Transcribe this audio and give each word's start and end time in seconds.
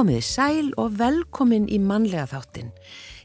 Komiði 0.00 0.20
sæl 0.24 0.68
og 0.80 0.94
velkomin 0.96 1.66
í 1.68 1.76
mannlega 1.76 2.22
þáttin. 2.30 2.70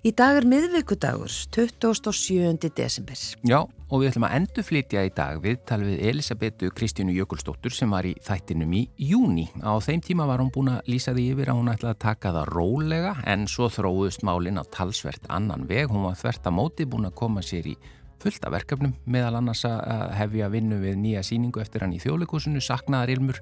Í 0.04 0.12
dag 0.12 0.36
er 0.42 0.44
miðvíkudagur, 0.52 1.32
27. 1.56 2.68
desember. 2.76 3.22
Já, 3.48 3.62
og 3.64 4.02
við 4.02 4.10
ætlum 4.10 4.26
að 4.28 4.34
endurflytja 4.42 5.06
í 5.08 5.14
dag 5.16 5.40
viðtal 5.40 5.78
við 5.86 6.02
Elisabetu 6.10 6.74
Kristínu 6.76 7.14
Jökulsdóttur 7.16 7.72
sem 7.72 7.96
var 7.96 8.04
í 8.04 8.12
þættinum 8.26 8.74
í 8.76 8.82
júni. 9.00 9.46
Á 9.64 9.72
þeim 9.80 10.04
tíma 10.04 10.28
var 10.28 10.44
hún 10.44 10.52
búin 10.52 10.74
að 10.74 10.90
lýsa 10.92 11.14
því 11.16 11.30
yfir 11.32 11.54
að 11.54 11.62
hún 11.62 11.72
ætlaði 11.72 11.96
að 11.96 12.02
taka 12.04 12.34
það 12.36 12.52
rólega 12.52 13.14
en 13.24 13.46
svo 13.48 13.70
þróðust 13.72 14.26
málinn 14.28 14.60
á 14.60 14.68
talsvert 14.68 15.30
annan 15.32 15.64
veg. 15.70 15.88
Hún 15.94 16.10
var 16.10 16.20
þvert 16.20 16.50
að 16.52 16.58
móti 16.58 16.90
búin 16.92 17.08
að 17.08 17.16
koma 17.22 17.46
sér 17.46 17.70
í 17.72 17.78
fullta 18.20 18.52
verkefnum 18.52 18.98
meðal 19.08 19.38
annars 19.40 19.64
að 19.70 20.12
hefja 20.20 20.52
vinnu 20.52 20.82
við 20.84 21.00
nýja 21.00 21.24
síningu 21.24 21.64
eftir 21.64 21.88
hann 21.88 21.96
í 21.96 22.04
þjóðleikúsinu, 22.04 22.60
saknaðar 22.60 23.16
ilmur 23.16 23.40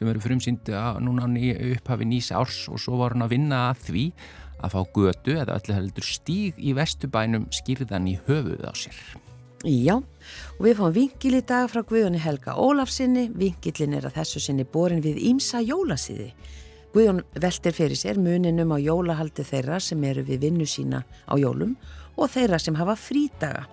sem 0.00 0.08
eru 0.08 0.20
frumsýnd 0.24 0.70
núna 1.04 1.26
upphafi 1.28 2.06
nýs 2.08 2.30
árs 2.32 2.62
og 2.72 2.80
svo 2.80 2.96
var 2.96 3.12
hann 3.12 3.26
að 3.26 3.34
vinna 3.34 3.66
að 3.68 3.82
því 3.84 4.04
að 4.64 4.72
fá 4.72 4.80
götu 4.96 5.34
eða 5.36 5.56
öllu 5.58 5.74
heldur 5.76 6.06
stíg 6.08 6.56
í 6.56 6.72
vestubænum 6.76 7.50
skýrðan 7.52 8.08
í 8.08 8.14
höfuð 8.24 8.64
á 8.64 8.72
sér. 8.72 8.96
Já, 9.68 9.98
og 10.00 10.62
við 10.64 10.78
fáum 10.78 10.94
vingil 10.96 11.34
í 11.36 11.42
dag 11.44 11.66
frá 11.68 11.82
Guðjóni 11.84 12.20
Helga 12.20 12.54
Ólafsinni. 12.56 13.26
Vingilin 13.36 13.98
er 13.98 14.06
að 14.08 14.16
þessu 14.16 14.40
sinni 14.40 14.64
borin 14.64 15.02
við 15.04 15.20
Ímsa 15.20 15.60
jólasíði. 15.60 16.30
Guðjón 16.94 17.20
veltir 17.36 17.76
fyrir 17.76 18.00
sér 18.00 18.20
muninum 18.20 18.72
á 18.72 18.80
jólahaldi 18.80 19.44
þeirra 19.44 19.82
sem 19.84 20.00
eru 20.08 20.24
við 20.24 20.46
vinnu 20.46 20.68
sína 20.68 21.02
á 21.28 21.36
jólum 21.36 21.76
og 22.16 22.32
þeirra 22.32 22.56
sem 22.56 22.80
hafa 22.80 22.96
frídaga. 22.96 23.66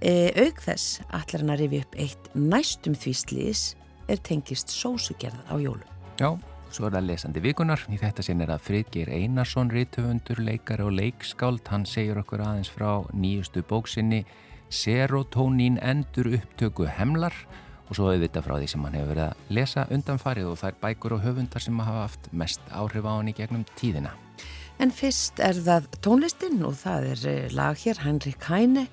E, 0.00 0.32
auk 0.40 0.64
þess 0.64 1.02
allar 1.12 1.44
hann 1.44 1.52
að 1.52 1.66
rifi 1.66 1.82
upp 1.84 2.00
eitt 2.00 2.32
næstum 2.32 2.96
því 2.96 3.14
slís 3.20 3.64
er 4.10 4.20
tengist 4.26 4.72
sósugerð 4.74 5.40
á 5.48 5.54
jólum. 5.62 5.86
Já, 6.20 6.34
svo 6.74 6.88
er 6.88 6.98
það 6.98 7.08
lesandi 7.08 7.42
vikunar. 7.44 7.86
Í 7.88 7.98
þetta 8.00 8.24
sinn 8.26 8.44
er 8.44 8.52
að 8.52 8.66
Fridgir 8.66 9.10
Einarsson, 9.14 9.72
rítufundur, 9.72 10.42
leikari 10.44 10.86
og 10.86 10.94
leikskáld. 10.98 11.64
Hann 11.70 11.86
segir 11.88 12.20
okkur 12.20 12.44
aðeins 12.44 12.70
frá 12.72 13.00
nýjustu 13.14 13.64
bóksinni 13.66 14.24
Serotonín 14.70 15.80
endur 15.82 16.30
upptöku 16.36 16.86
hemlar 16.86 17.34
og 17.90 17.96
svo 17.98 18.12
auðvitað 18.12 18.44
frá 18.46 18.54
því 18.54 18.68
sem 18.70 18.84
hann 18.86 18.94
hefur 18.94 19.10
verið 19.10 19.24
að 19.24 19.54
lesa 19.56 19.86
undanfarið 19.90 20.50
og 20.52 20.60
það 20.60 20.70
er 20.70 20.76
bækur 20.84 21.14
og 21.16 21.24
höfundar 21.24 21.64
sem 21.64 21.80
hafa 21.82 22.04
haft 22.04 22.28
mest 22.30 22.68
áhrif 22.70 23.08
á 23.08 23.12
hann 23.16 23.32
í 23.32 23.34
gegnum 23.34 23.64
tíðina. 23.80 24.12
En 24.80 24.94
fyrst 24.94 25.42
er 25.42 25.58
það 25.58 25.90
tónlistin 26.06 26.62
og 26.64 26.78
það 26.80 27.08
er 27.10 27.24
eh, 27.32 27.50
lag 27.52 27.82
hér 27.82 28.04
Henrik 28.04 28.46
Hæne 28.46 28.86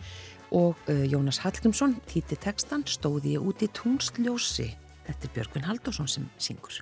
og 0.49 0.81
uh, 0.89 1.05
Jónas 1.05 1.43
Hallgrímsson, 1.43 1.97
títi 2.09 2.39
tekstan, 2.41 2.87
stóði 2.87 3.35
ég 3.35 3.45
út 3.45 3.61
í 3.61 3.69
túnsljósi 3.77 4.71
Þetta 5.07 5.29
er 5.29 5.33
Björgvin 5.37 5.67
Haldursson 5.67 6.11
sem 6.11 6.29
syngur. 6.37 6.81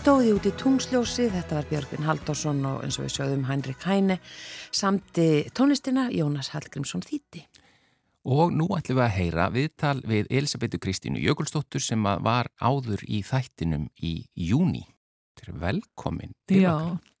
Stóði 0.00 0.30
út 0.32 0.46
í 0.48 0.50
tungsljósi, 0.56 1.26
þetta 1.28 1.58
var 1.58 1.66
Björgvin 1.68 2.06
Halldórsson 2.06 2.60
og 2.64 2.84
eins 2.86 2.96
og 2.96 3.04
við 3.04 3.10
sjöðum 3.18 3.42
Hænrik 3.44 3.82
Hæne 3.84 4.16
samti 4.72 5.26
tónlistina 5.56 6.06
Jónas 6.14 6.48
Hallgrímsson 6.54 7.04
þýtti. 7.04 7.42
Og 8.24 8.54
nú 8.54 8.70
ætlum 8.78 8.96
við 8.96 9.04
að 9.04 9.12
heyra 9.18 9.48
viðtal 9.52 9.98
við 10.08 10.30
Elisabetu 10.32 10.80
Kristínu 10.80 11.20
Jökulsdóttur 11.20 11.84
sem 11.84 12.08
var 12.24 12.48
áður 12.56 13.04
í 13.04 13.20
þættinum 13.26 13.90
í 14.00 14.14
júni. 14.32 14.86
Þetta 15.36 15.52
er 15.52 15.60
velkomin 15.66 16.34
Já, 16.48 16.74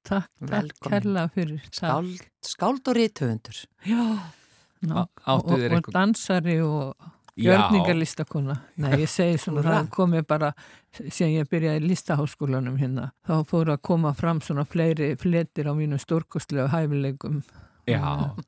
takk, 0.08 0.32
takk 0.48 0.88
kærlega 0.88 1.28
fyrir. 1.36 1.62
Skáld, 1.68 2.26
skáld 2.48 2.88
og 2.88 2.96
rítöfundur. 2.96 3.60
Já, 3.84 4.04
ná, 4.88 5.04
og, 5.04 5.52
og 5.52 5.92
dansari 5.92 6.62
og 6.64 6.96
Gjörningarlistakona. 7.44 8.56
Nei, 8.80 8.92
ég 9.02 9.10
segi 9.10 9.38
svona, 9.40 9.64
það 9.66 9.90
komi 9.94 10.22
bara, 10.28 10.52
sem 10.98 11.32
ég 11.34 11.48
byrjaði 11.50 11.82
í 11.82 11.88
listaháskólanum 11.90 12.76
hérna, 12.80 13.10
þá 13.26 13.34
fóru 13.48 13.74
að 13.74 13.82
koma 13.90 14.12
fram 14.18 14.42
svona 14.44 14.66
fleiri 14.68 15.12
fletir 15.20 15.70
á 15.70 15.74
mínu 15.76 16.00
stórkostlega 16.00 16.68
hæfileikum. 16.74 17.42
Já. 17.90 18.02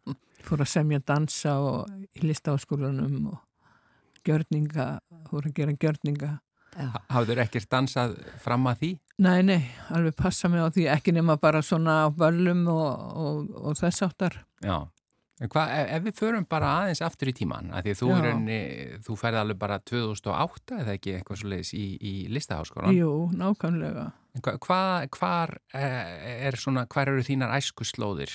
Fóru 0.43 0.65
að 0.65 0.73
semja 0.73 0.99
dansa 1.07 1.53
og, 1.63 1.91
í 2.19 2.25
listaháskólanum 2.27 3.29
og 3.31 3.39
gjörninga, 4.27 4.87
fóru 5.31 5.53
að 5.53 5.55
gera 5.61 5.77
gjörninga. 5.79 6.33
Hafður 7.13 7.43
ekkert 7.45 7.69
dansað 7.71 8.17
fram 8.41 8.67
að 8.71 8.81
því? 8.81 8.91
Nei, 9.23 9.43
nei, 9.45 9.61
alveg 9.93 10.17
passa 10.19 10.49
mig 10.51 10.65
á 10.65 10.69
því, 10.73 10.87
ekki 10.95 11.15
nema 11.15 11.37
bara 11.41 11.61
svona 11.63 11.99
á 12.03 12.09
böllum 12.11 12.65
og, 12.73 12.89
og, 13.23 13.51
og 13.61 13.79
þess 13.79 14.07
áttar. 14.09 14.39
Já. 14.65 14.89
Hva, 15.41 15.63
ef 15.97 16.03
við 16.05 16.19
förum 16.21 16.45
bara 16.47 16.69
aðeins 16.83 17.01
aftur 17.03 17.31
í 17.33 17.35
tíman 17.35 17.73
að 17.75 17.89
því 17.89 17.95
þú, 17.99 18.09
reyni, 18.23 18.59
þú 19.03 19.17
ferði 19.19 19.41
alveg 19.41 19.59
bara 19.59 19.79
2008 19.91 20.81
eða 20.83 20.97
ekki 20.99 21.15
eitthvað 21.17 21.41
svo 21.41 21.51
leiðis 21.51 21.73
í, 21.75 21.87
í 21.99 22.13
listaháskólan 22.31 22.95
Jú, 22.95 23.15
nákvæmlega. 23.41 24.11
Hva, 24.43 24.83
hvar, 25.13 25.57
eh, 25.75 26.47
er 26.47 26.57
svona, 26.61 26.87
hvar 26.87 27.11
eru 27.11 27.25
þínar 27.27 27.57
æskuslóðir? 27.59 28.33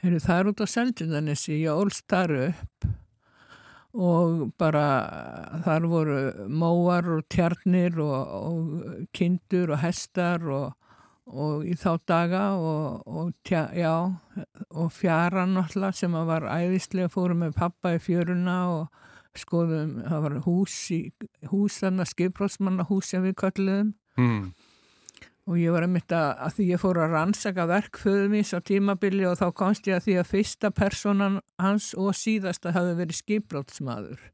Heru, 0.00 0.20
það 0.22 0.38
er 0.38 0.50
út 0.52 0.62
á 0.64 0.66
Seltjöndanissi, 0.72 1.58
ég 1.60 1.76
ólst 1.76 2.06
þar 2.08 2.36
upp. 2.46 2.90
Og 3.90 4.44
bara 4.60 4.84
þar 5.64 5.88
voru 5.90 6.20
móar 6.46 7.08
og 7.16 7.24
tjarnir 7.32 7.98
og, 8.00 8.36
og 8.38 9.08
kindur 9.16 9.74
og 9.74 9.82
hestar 9.82 10.46
og 10.46 10.89
og 11.30 11.66
í 11.66 11.76
þá 11.78 11.90
daga 12.08 12.44
og, 12.58 13.04
og, 13.06 13.28
tja, 13.46 13.68
já, 13.76 13.94
og 14.74 14.90
fjara 14.94 15.46
náttúrulega 15.46 15.96
sem 15.96 16.16
var 16.26 16.46
æðislega 16.50 17.10
fórum 17.12 17.44
með 17.44 17.54
pappa 17.58 17.94
í 17.96 18.02
fjöruna 18.02 18.56
og 18.74 18.88
skoðum, 19.38 20.00
það 20.08 20.24
var 20.24 20.40
hús 20.46 20.78
í 20.94 21.00
hús 21.52 21.78
þannig, 21.84 22.10
skiprótsmannahús 22.10 23.12
sem 23.12 23.22
við 23.22 23.36
kalluðum 23.44 23.92
mm. 24.18 24.48
og 25.46 25.60
ég 25.60 25.74
var 25.74 25.86
að 25.86 25.94
mynda 25.94 26.22
að 26.34 26.56
því 26.56 26.66
ég 26.72 26.82
fór 26.82 27.00
að 27.04 27.14
rannsaka 27.14 27.68
verkföðumís 27.70 28.50
á 28.50 28.58
tímabili 28.58 29.28
og 29.30 29.38
þá 29.38 29.46
komst 29.62 29.86
ég 29.86 30.00
að 30.00 30.08
því 30.08 30.18
að 30.18 30.30
fyrsta 30.32 30.72
personan 30.74 31.38
hans 31.62 31.92
og 31.94 32.10
síðasta 32.18 32.74
hafi 32.74 32.96
verið 32.98 33.20
skiprótsmaður 33.20 34.26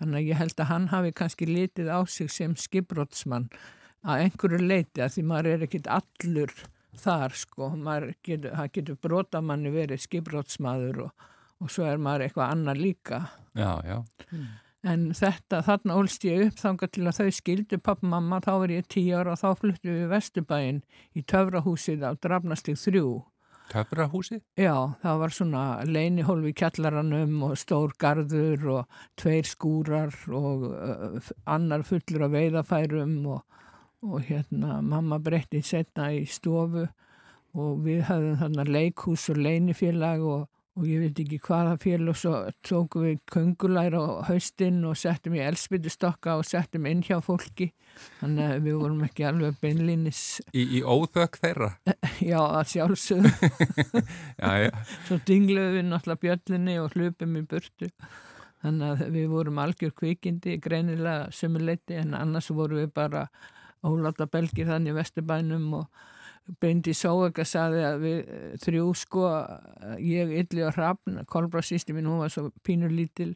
þannig 0.00 0.22
að 0.22 0.30
ég 0.30 0.40
held 0.40 0.56
að 0.56 0.72
hann 0.72 0.88
hafi 0.94 1.12
kannski 1.20 1.50
litið 1.50 1.92
á 1.92 2.00
sig 2.08 2.32
sem 2.32 2.56
skiprótsmann 2.56 3.50
að 4.06 4.24
einhverju 4.26 4.60
leiti 4.64 5.04
að 5.04 5.16
því 5.16 5.26
maður 5.30 5.50
er 5.50 5.66
ekkit 5.66 5.90
allur 5.98 6.54
þar 7.00 7.36
sko, 7.38 7.70
maður 7.76 8.14
getur, 8.26 8.56
getur 8.74 8.98
brotamanni 9.00 9.72
verið 9.74 10.02
skiprótsmaður 10.04 11.04
og, 11.06 11.28
og 11.60 11.70
svo 11.72 11.86
er 11.88 12.02
maður 12.02 12.26
eitthvað 12.26 12.56
annar 12.56 12.80
líka 12.80 13.22
já, 13.54 13.72
já. 13.86 14.02
Mm. 14.30 14.50
En 14.80 15.10
þetta, 15.12 15.58
þarna 15.66 15.96
ólst 16.00 16.22
ég 16.24 16.46
upp 16.46 16.60
þanga 16.60 16.86
til 16.88 17.02
að 17.04 17.18
þau 17.18 17.34
skildu 17.36 17.78
pappa 17.78 18.06
og 18.06 18.12
mamma, 18.14 18.38
þá 18.40 18.52
var 18.62 18.72
ég 18.72 18.86
tíu 18.88 19.18
ára 19.18 19.34
og 19.34 19.40
þá 19.42 19.60
fluttu 19.60 19.92
við 19.92 20.06
Vesturbæinn 20.08 20.78
í 21.12 21.24
töfrahúsið 21.28 22.06
á 22.08 22.16
Drafnastík 22.16 22.80
3. 22.80 23.02
Töfrahúsið? 23.70 24.40
Já, 24.58 24.74
það 25.02 25.20
var 25.20 25.34
svona 25.36 25.64
leinihólfi 25.84 26.54
kjallaranum 26.62 27.36
og 27.50 27.58
stór 27.60 27.92
gardur 28.00 28.64
og 28.78 29.02
tveir 29.20 29.46
skúrar 29.46 30.16
og 30.32 30.64
uh, 30.70 31.30
annar 31.44 31.84
fullur 31.86 32.24
af 32.26 32.34
veiðafærum 32.38 33.14
og, 33.36 33.44
og 34.02 34.22
hérna 34.28 34.80
mamma 34.82 35.18
breytti 35.20 35.62
setna 35.62 36.10
í 36.16 36.24
stofu 36.28 36.86
og 37.58 37.82
við 37.84 38.04
hafðum 38.08 38.40
þarna 38.40 38.66
leikhús 38.68 39.28
og 39.32 39.40
leinifélag 39.44 40.24
og 40.24 40.48
og 40.80 40.86
ég 40.88 41.02
veit 41.02 41.18
ekki 41.20 41.38
hvaða 41.44 41.74
fél 41.82 42.08
og 42.08 42.16
svo 42.18 42.32
tókum 42.64 43.04
við 43.04 43.18
köngulæra 43.30 44.00
á 44.00 44.10
haustinn 44.30 44.80
og 44.88 44.96
settum 44.98 45.34
í 45.36 45.42
elspytustokka 45.42 46.38
og 46.38 46.46
settum 46.46 46.86
inn 46.88 47.02
hjá 47.04 47.18
fólki. 47.24 47.70
Þannig 48.20 48.54
að 48.54 48.64
við 48.68 48.78
vorum 48.80 49.04
ekki 49.04 49.26
alveg 49.28 49.58
beinlinis 49.60 50.22
Í, 50.54 50.62
í 50.78 50.80
óþökk 50.80 51.40
þeirra? 51.42 51.70
Já, 52.32 52.38
að 52.40 52.72
sjálfsögðu. 52.72 53.32
Já, 54.42 54.50
já. 54.64 54.72
Svo 55.08 55.20
dingluðum 55.26 55.76
við 55.76 55.88
náttúrulega 55.90 56.24
bjöllinni 56.24 56.76
og 56.80 56.96
hlupum 56.96 57.36
í 57.36 57.46
burtu. 57.50 57.90
Þannig 58.60 58.90
að 58.92 59.14
við 59.16 59.30
vorum 59.32 59.60
algjör 59.60 59.94
kvikindi 59.96 60.58
greinilega 60.62 61.30
sömuleiti 61.34 61.96
en 61.98 62.14
annars 62.16 62.50
vorum 62.52 62.80
við 62.80 62.92
bara 62.94 63.26
óláta 63.86 64.26
belgir 64.30 64.68
þannig 64.68 64.96
Vesturbænum 64.98 65.68
og 65.80 65.86
Beindi 66.60 66.94
Sóega 66.96 67.44
saði 67.46 67.84
að 67.86 68.02
við 68.02 68.18
eh, 68.24 68.48
þrjú 68.64 68.88
sko, 68.98 69.28
ég 70.02 70.34
ylli 70.42 70.66
á 70.66 70.70
hrappn, 70.72 71.22
Kolbra 71.30 71.62
sýsti 71.62 71.94
mín, 71.94 72.08
hún 72.10 72.22
var 72.24 72.32
svo 72.32 72.48
pínur 72.66 72.92
lítil, 72.92 73.34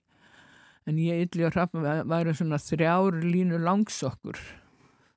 en 0.89 0.99
ég 1.01 1.29
ylli 1.29 1.47
á 1.47 1.53
hrappn 1.53 1.85
væri 2.11 2.35
svona 2.35 2.59
þrjár 2.63 3.23
línu 3.23 3.61
langsokkur. 3.63 4.41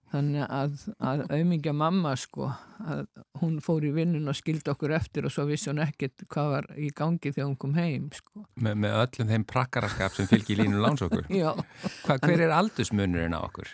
Þannig 0.08 0.44
að, 0.48 0.76
að 1.04 1.22
auðmingja 1.36 1.74
mamma 1.76 2.14
sko, 2.16 2.48
að 2.80 3.02
hún 3.42 3.58
fór 3.64 3.84
í 3.84 3.90
vinnun 3.92 4.32
og 4.32 4.38
skildi 4.40 4.72
okkur 4.72 4.94
eftir 4.96 5.28
og 5.28 5.34
svo 5.36 5.44
vissi 5.50 5.68
hún 5.68 5.82
ekkert 5.84 6.24
hvað 6.32 6.52
var 6.54 6.70
í 6.80 6.88
gangi 6.96 7.34
þegar 7.34 7.50
hún 7.50 7.58
kom 7.60 7.76
heim 7.76 8.06
sko. 8.16 8.46
Me, 8.56 8.72
með 8.72 9.02
öllum 9.02 9.34
þeim 9.34 9.46
prakkaraskap 9.50 10.16
sem 10.16 10.30
fylgir 10.30 10.62
línu 10.62 10.80
langsokkur? 10.80 11.28
Hva, 12.06 12.20
hver 12.24 12.46
er 12.46 12.56
aldursmunurinn 12.56 13.36
á 13.36 13.44
okkur? 13.44 13.74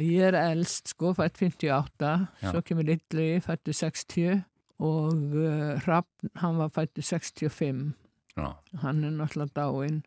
Ég 0.00 0.24
er 0.26 0.36
eldst 0.38 0.90
sko, 0.90 1.12
fætt 1.14 1.38
58, 1.38 2.08
Já. 2.42 2.48
svo 2.50 2.62
kemur 2.66 2.86
Lilli, 2.88 3.28
fættu 3.44 3.74
60 3.76 4.42
og 4.82 5.36
uh, 5.38 5.86
Raffn, 5.86 6.32
hann 6.40 6.58
var 6.58 6.72
fættu 6.74 7.02
65. 7.02 7.94
Já. 8.34 8.48
Hann 8.82 9.04
er 9.04 9.14
náttúrulega 9.14 9.54
dáinn 9.60 10.02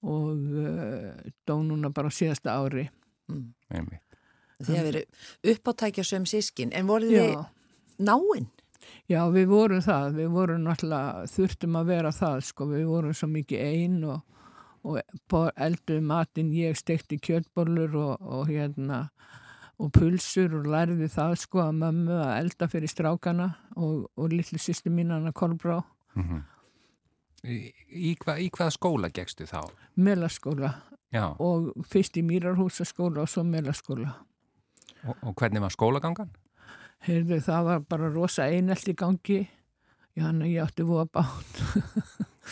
og 0.00 0.38
uh, 0.38 1.10
dó 1.46 1.58
núna 1.66 1.90
bara 1.92 2.12
síðasta 2.14 2.54
ári. 2.60 2.86
Mm. 3.28 3.50
Einmitt. 3.74 4.06
Þið 4.60 4.76
hefur 4.76 4.88
verið 4.90 5.52
uppáttækja 5.54 6.04
sem 6.04 6.26
sískin, 6.28 6.72
en 6.76 6.88
voruð 6.88 7.14
þið 7.16 7.36
náinn? 8.04 8.48
Já, 9.10 9.24
við 9.32 9.46
vorum 9.50 9.82
það, 9.84 10.16
við 10.18 10.28
vorum 10.34 10.66
náttúrulega, 10.66 11.24
þurftum 11.32 11.78
að 11.80 11.90
vera 11.90 12.12
það, 12.14 12.42
sko, 12.48 12.66
við 12.70 12.84
vorum 12.88 13.16
svo 13.16 13.28
mikið 13.30 13.64
einn 13.66 13.98
og, 14.08 14.20
og 14.84 15.00
elduði 15.56 16.02
matinn, 16.04 16.52
ég 16.56 16.78
stekti 16.78 17.18
kjötbollur 17.20 17.96
og, 18.00 18.14
og 18.20 18.46
hérna, 18.48 19.08
og 19.80 19.92
pulsur 19.96 20.54
og 20.60 20.68
lærði 20.70 21.08
það, 21.12 21.36
sko, 21.42 21.64
að 21.66 21.80
mömmu 21.82 22.16
að 22.20 22.32
elda 22.38 22.68
fyrir 22.72 22.92
strákana 22.92 23.50
og, 23.76 24.08
og 24.16 24.32
lillu 24.32 24.60
sýstu 24.60 24.92
mín, 24.92 25.12
Anna 25.12 25.32
Kolbrá. 25.32 25.82
Mm 26.14 26.24
-hmm. 26.28 26.42
Í, 27.40 27.72
í, 27.88 28.16
hva, 28.20 28.36
í 28.36 28.50
hvaða 28.52 28.70
skóla 28.70 29.08
gegstu 29.08 29.46
þá? 29.48 29.70
Melaskóla. 29.96 30.74
Já. 31.10 31.34
Og 31.40 31.72
fyrst 31.88 32.16
í 32.16 32.22
Mýrarhúsaskóla 32.22 33.24
og 33.24 33.28
svo 33.28 33.42
Melaskóla. 33.42 34.12
Og, 35.04 35.16
og 35.22 35.34
hvernig 35.34 35.62
var 35.62 35.72
skólagangan? 35.72 36.30
Heyrðu, 37.06 37.40
það 37.40 37.64
var 37.64 37.80
bara 37.80 38.10
rosa 38.12 38.44
einelt 38.44 38.88
í 38.88 38.94
gangi. 38.94 39.48
Já, 40.18 40.24
hann 40.26 40.42
og 40.42 40.50
ég 40.50 40.64
átti 40.64 40.86
búa 40.86 41.06
bát. 41.06 41.60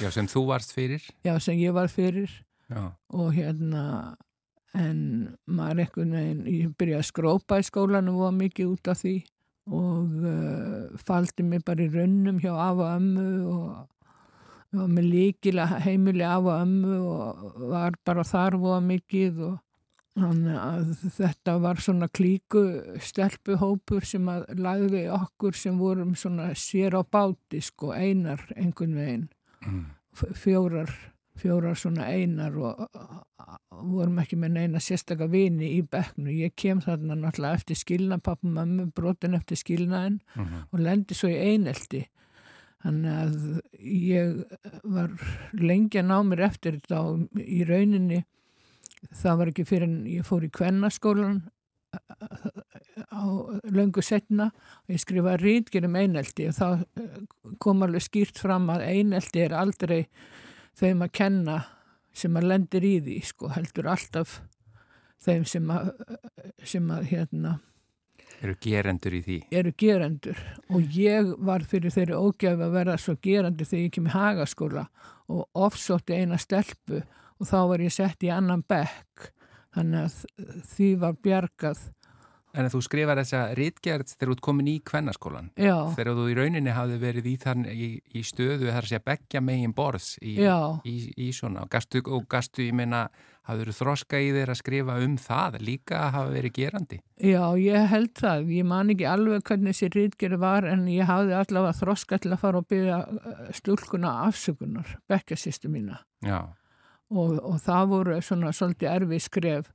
Já, 0.02 0.10
sem 0.14 0.28
þú 0.30 0.44
varst 0.52 0.74
fyrir? 0.76 1.02
Já, 1.26 1.34
sem 1.42 1.58
ég 1.58 1.74
var 1.74 1.90
fyrir. 1.90 2.30
Já. 2.70 2.92
Og 3.16 3.32
hérna, 3.34 4.14
en 4.76 5.00
maður 5.48 5.84
ekkert 5.86 6.12
neginn, 6.12 6.44
ég 6.46 6.76
byrjaði 6.78 7.02
að 7.02 7.08
skrópa 7.08 7.58
í 7.58 7.66
skólan 7.66 8.10
og 8.12 8.22
var 8.22 8.36
mikið 8.36 8.74
út 8.76 8.92
af 8.92 9.00
því 9.02 9.16
og 9.68 10.24
uh, 10.24 10.98
faldi 11.04 11.44
mig 11.44 11.64
bara 11.66 11.84
í 11.84 11.90
raunum 11.92 12.38
hjá 12.40 12.52
af 12.54 12.78
og 12.80 12.88
ömmu 12.88 13.28
og 13.52 14.78
var 14.78 14.92
með 14.92 15.08
líkilega 15.12 15.80
heimili 15.84 16.24
af 16.24 16.46
og 16.46 16.62
ömmu 16.62 16.98
og 17.04 17.58
var 17.72 17.96
bara 18.04 18.24
þar 18.24 18.56
voða 18.60 18.80
mikið 18.84 19.42
og 19.48 19.58
Þannig 20.18 20.56
að 20.58 20.88
þetta 21.14 21.54
var 21.62 21.80
svona 21.82 22.08
klíku 22.10 22.62
stelpuhópur 23.04 24.06
sem 24.08 24.28
að 24.32 24.48
lagði 24.58 25.04
okkur 25.14 25.56
sem 25.58 25.78
vorum 25.78 26.16
svona 26.18 26.50
sér 26.58 26.98
á 26.98 27.02
báti 27.04 27.60
sko 27.62 27.92
einar 27.94 28.42
einhvern 28.56 28.96
veginn 28.98 29.28
mm. 29.62 29.84
fjórar, 30.34 30.90
fjórar 31.38 31.78
svona 31.78 32.08
einar 32.10 32.56
og, 32.58 32.86
vorum 33.68 34.18
ekki 34.22 34.36
með 34.40 34.54
neina 34.56 34.80
sérstakka 34.82 35.28
vini 35.30 35.72
í 35.76 35.82
bekknu. 35.86 36.32
Ég 36.34 36.54
kem 36.58 36.80
þarna 36.84 37.16
náttúrulega 37.18 37.60
eftir 37.60 37.78
skilna 37.78 38.18
pappa 38.18 38.48
mamma 38.48 38.88
brotin 38.94 39.36
eftir 39.38 39.60
skilnaðin 39.60 40.18
mm 40.34 40.44
-hmm. 40.44 40.64
og 40.72 40.80
lendi 40.80 41.14
svo 41.14 41.28
í 41.28 41.38
einelti. 41.52 42.08
Þannig 42.82 43.14
að 43.22 43.60
ég 43.82 44.44
var 44.84 45.10
lengi 45.52 45.98
að 45.98 46.10
ná 46.10 46.18
mér 46.22 46.40
eftir 46.46 46.78
þetta 46.78 47.00
í 47.42 47.64
rauninni 47.66 48.24
það 49.14 49.38
var 49.40 49.52
ekki 49.52 49.66
fyrir 49.68 49.88
en 49.88 50.00
ég 50.10 50.26
fór 50.26 50.46
í 50.46 50.50
kvennaskólan 50.52 51.40
á 53.08 53.24
löngu 53.72 54.02
setna 54.04 54.50
og 54.52 54.92
ég 54.92 55.00
skrifaði 55.02 55.40
rítgerum 55.44 55.96
einelti 55.96 56.48
og 56.50 56.56
þá 56.58 56.66
kom 57.62 57.84
alveg 57.86 58.04
skýrt 58.04 58.40
fram 58.40 58.68
að 58.72 58.84
einelti 58.90 59.44
er 59.46 59.56
aldrei 59.56 60.02
þeim 60.78 61.06
að 61.06 61.14
kenna 61.20 61.62
sem 62.12 62.36
að 62.36 62.50
lendir 62.52 62.84
í 62.84 62.98
því 63.06 63.16
sko 63.30 63.52
heldur 63.54 63.88
alltaf 63.94 64.40
þeim 65.24 65.46
sem 65.48 65.72
að, 65.72 65.90
sem 66.66 66.92
að 66.92 67.08
hérna 67.12 67.56
eru 68.42 68.54
gerendur 68.62 69.16
í 69.18 69.22
því? 69.24 69.38
eru 69.60 69.72
gerendur. 69.78 70.40
Og 70.70 70.94
ég 70.94 71.32
var 71.44 71.64
fyrir 71.68 71.94
þeirri 71.94 72.18
ógæfi 72.18 72.66
að 72.66 72.74
vera 72.76 72.98
svo 73.00 73.16
gerendur 73.22 73.68
þegar 73.68 73.84
ég 73.84 73.94
kem 73.96 74.08
í 74.08 74.14
hagaskóla 74.14 74.84
og 75.28 75.64
ofsótti 75.66 76.16
eina 76.16 76.38
stelpu 76.40 77.02
og 77.38 77.46
þá 77.48 77.58
var 77.72 77.84
ég 77.84 77.94
sett 77.94 78.26
í 78.26 78.32
annan 78.34 78.64
bekk 78.66 79.30
þannig 79.76 80.08
að 80.08 80.66
því 80.72 80.90
var 81.04 81.22
bjargað. 81.22 81.86
En 82.58 82.64
að 82.64 82.74
þú 82.74 82.80
skrifar 82.86 83.18
þessa 83.20 83.40
rítgerð 83.54 84.08
þegar 84.14 84.30
þú 84.30 84.34
ert 84.34 84.42
komin 84.42 84.68
í 84.72 84.78
kvennaskólan 84.88 85.50
Já. 85.60 85.74
þegar 85.94 86.16
þú 86.16 86.22
í 86.32 86.36
rauninni 86.38 86.72
hafði 86.74 86.96
verið 87.02 87.26
í, 87.28 87.34
þann, 87.42 87.66
í, 87.68 87.88
í 88.16 88.22
stöðu 88.24 88.70
þar 88.72 88.80
að 88.80 88.88
segja 88.88 89.04
begja 89.04 89.42
megin 89.44 89.74
borðs 89.76 90.14
í, 90.24 90.38
í 90.88 91.28
svona. 91.36 91.66
Og 91.66 91.70
gastu, 91.70 92.00
og 92.08 92.24
gastu 92.32 92.64
ég 92.64 92.74
meina 92.74 93.04
hafður 93.48 93.70
þroska 93.76 94.20
í 94.24 94.32
þeir 94.32 94.52
að 94.52 94.60
skrifa 94.62 94.96
um 95.04 95.16
það 95.20 95.58
líka 95.68 96.00
að 96.00 96.14
hafa 96.16 96.32
verið 96.34 96.54
gerandi? 96.56 97.00
Já, 97.20 97.44
ég 97.60 97.88
held 97.92 98.14
það, 98.16 98.50
ég 98.56 98.68
man 98.72 98.94
ekki 98.96 99.08
alveg 99.12 99.44
hvernig 99.48 99.76
þessi 99.76 99.92
rítgerð 99.94 100.42
var 100.42 100.68
en 100.72 100.86
ég 100.92 101.08
hafði 101.08 101.36
allavega 101.38 101.78
þroska 101.82 102.20
til 102.24 102.32
að 102.32 102.42
fara 102.42 102.64
og 102.64 102.68
byrja 102.72 103.02
uh, 103.04 103.44
stúlkuna 103.60 104.22
afsökunar, 104.24 104.96
begja 105.08 105.38
sýstu 105.38 105.70
mína. 105.72 106.00
Já 106.24 106.48
og, 107.10 107.38
og 107.40 107.58
það 107.64 107.90
voru 107.92 108.20
svona 108.24 108.52
svolítið 108.56 108.92
erfið 108.94 109.24
skref 109.24 109.70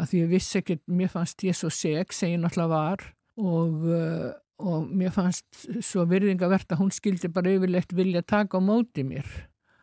að 0.00 0.08
því 0.08 0.22
ég 0.22 0.30
vissi 0.32 0.60
ekkert, 0.60 0.82
mér 0.88 1.12
fannst 1.12 1.44
ég 1.46 1.56
svo 1.56 1.70
seg 1.72 2.14
sem 2.16 2.34
ég 2.34 2.42
náttúrulega 2.42 2.72
var 2.72 3.04
og, 3.36 3.86
uh, 3.86 4.30
og 4.62 4.90
mér 4.90 5.14
fannst 5.14 5.66
svo 5.84 6.06
virðingavert 6.08 6.72
að 6.72 6.84
hún 6.84 6.94
skildi 6.94 7.30
bara 7.32 7.52
yfirlegt 7.52 7.94
vilja 7.96 8.24
taka 8.24 8.58
á 8.58 8.60
móti 8.64 9.04
mér 9.06 9.28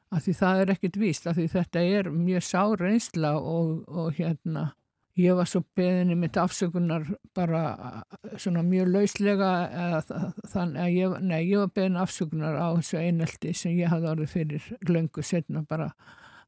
að 0.09 0.25
því 0.25 0.33
það 0.39 0.59
er 0.63 0.73
ekkert 0.73 0.97
víst, 0.97 1.27
að 1.29 1.39
því 1.39 1.47
þetta 1.53 1.81
er 1.85 2.11
mjög 2.13 2.45
sár 2.47 2.81
reynsla 2.81 3.35
og, 3.37 3.83
og 3.87 4.13
hérna 4.17 4.71
ég 5.19 5.35
var 5.35 5.49
svo 5.49 5.61
beðinni 5.77 6.15
mitt 6.17 6.37
afsökunar 6.39 7.05
bara 7.35 8.03
svona 8.39 8.63
mjög 8.65 8.91
lauslega 8.93 9.49
þannig 10.49 10.81
að 10.83 10.95
ég, 10.95 11.17
nei, 11.21 11.41
ég 11.49 11.63
var 11.63 11.73
beðin 11.75 11.99
afsökunar 12.01 12.57
á 12.57 12.67
þessu 12.79 13.01
einelti 13.01 13.53
sem 13.57 13.75
ég 13.77 13.91
hafði 13.91 14.11
orðið 14.13 14.33
fyrir 14.33 14.69
löngu 14.89 15.25
setna 15.25 15.63
bara 15.67 15.91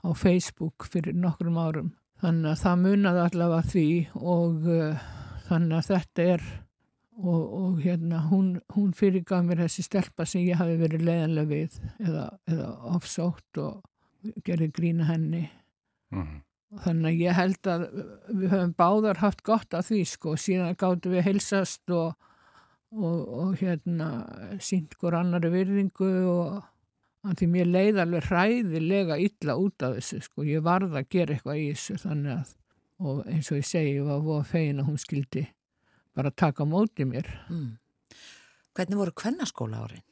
á 0.02 0.10
Facebook 0.18 0.88
fyrir 0.90 1.18
nokkrum 1.18 1.58
árum. 1.58 1.94
Þannig 2.22 2.52
að 2.52 2.62
það 2.62 2.84
munaði 2.86 3.24
allavega 3.26 3.70
því 3.72 3.88
og 4.16 4.68
uh, 4.70 5.08
þannig 5.48 5.78
að 5.78 5.88
þetta 5.90 6.28
er 6.36 6.44
og, 7.22 7.42
og 7.62 7.82
hérna 7.82 8.22
hún, 8.30 8.54
hún 8.76 8.94
fyrirgaf 8.98 9.44
mér 9.46 9.66
þessi 9.66 9.86
stelpa 9.86 10.26
sem 10.26 10.46
ég 10.46 10.60
hafi 10.62 10.78
verið 10.80 11.06
leðanlega 11.08 11.50
við 11.50 11.80
eða, 12.02 12.28
eða 12.50 12.70
ofsótt 12.96 13.62
og 13.62 14.40
gerði 14.46 14.70
grína 14.74 15.10
henni. 15.10 15.48
Mm 16.12 16.24
-hmm. 16.24 16.42
Þannig 16.82 17.10
að 17.10 17.22
ég 17.22 17.36
held 17.36 17.68
að 17.68 17.82
við 18.30 18.52
höfum 18.54 18.74
báðar 18.80 19.18
haft 19.20 19.42
gott 19.44 19.74
af 19.74 19.90
því 19.90 20.06
sko 20.08 20.36
og 20.36 20.40
síðan 20.40 20.78
gáttu 20.80 21.12
við 21.12 21.26
heilsast 21.26 21.92
og, 21.92 22.14
og, 22.96 23.18
og 23.28 23.58
hérna 23.60 24.08
sínt 24.60 24.96
hver 25.00 25.18
annari 25.20 25.52
virðingu 25.52 26.12
og 26.32 26.62
Því 27.22 27.48
mér 27.54 27.68
leiði 27.70 28.02
alveg 28.02 28.28
hræðilega 28.32 29.18
illa 29.22 29.56
út 29.62 29.84
af 29.86 29.98
þessu, 30.00 30.22
sko. 30.26 30.46
Ég 30.48 30.64
varði 30.66 30.98
að 30.98 31.10
gera 31.14 31.36
eitthvað 31.36 31.60
í 31.62 31.68
þessu, 31.70 31.98
þannig 32.02 32.32
að, 32.34 32.54
og 33.02 33.20
eins 33.30 33.52
og 33.52 33.60
ég 33.60 33.68
segi, 33.70 33.92
ég 34.00 34.08
var 34.08 34.24
voða 34.26 34.48
fegin 34.50 34.82
að 34.82 34.90
hún 34.90 35.02
skildi 35.02 35.44
bara 36.18 36.32
taka 36.34 36.66
móti 36.66 37.06
mér. 37.06 37.30
Mm. 37.54 37.76
Hvernig 38.74 39.02
voru 39.04 39.14
kvennaskóla 39.22 39.84
árin? 39.86 40.06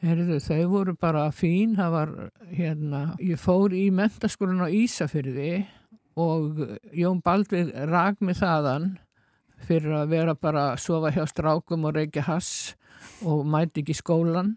Herðu, 0.00 0.38
þau 0.44 0.60
voru 0.72 0.96
bara 0.96 1.26
fín, 1.32 1.74
það 1.76 1.96
var, 1.96 2.14
hérna, 2.52 3.02
ég 3.20 3.40
fór 3.40 3.74
í 3.76 3.86
mentaskólan 3.92 4.64
á 4.64 4.68
Ísafyrði 4.68 5.52
og 6.20 6.62
Jón 6.96 7.20
Baldvin 7.24 7.72
rag 7.88 8.20
mig 8.24 8.38
þaðan 8.40 8.94
fyrir 9.68 9.98
að 10.00 10.14
vera 10.14 10.34
bara 10.36 10.70
að 10.72 10.82
sofa 10.84 11.12
hjá 11.14 11.24
strákum 11.28 11.84
og 11.88 11.96
reykja 11.96 12.24
hass 12.28 12.74
og 13.24 13.44
mæti 13.48 13.84
ekki 13.84 13.96
skólan 13.96 14.54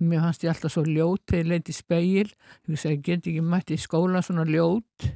mér 0.00 0.24
fannst 0.24 0.44
ég 0.44 0.52
alltaf 0.52 0.72
svo 0.74 0.84
ljót 0.86 1.22
þegar 1.26 1.42
ég 1.44 1.52
leiti 1.52 1.76
speil 1.76 2.26
ég 2.28 2.80
segi, 2.80 3.00
get 3.02 3.26
ekki 3.26 3.44
mætti 3.44 3.76
í 3.76 3.80
skóla 3.80 4.22
svona 4.24 4.46
ljót. 4.48 5.08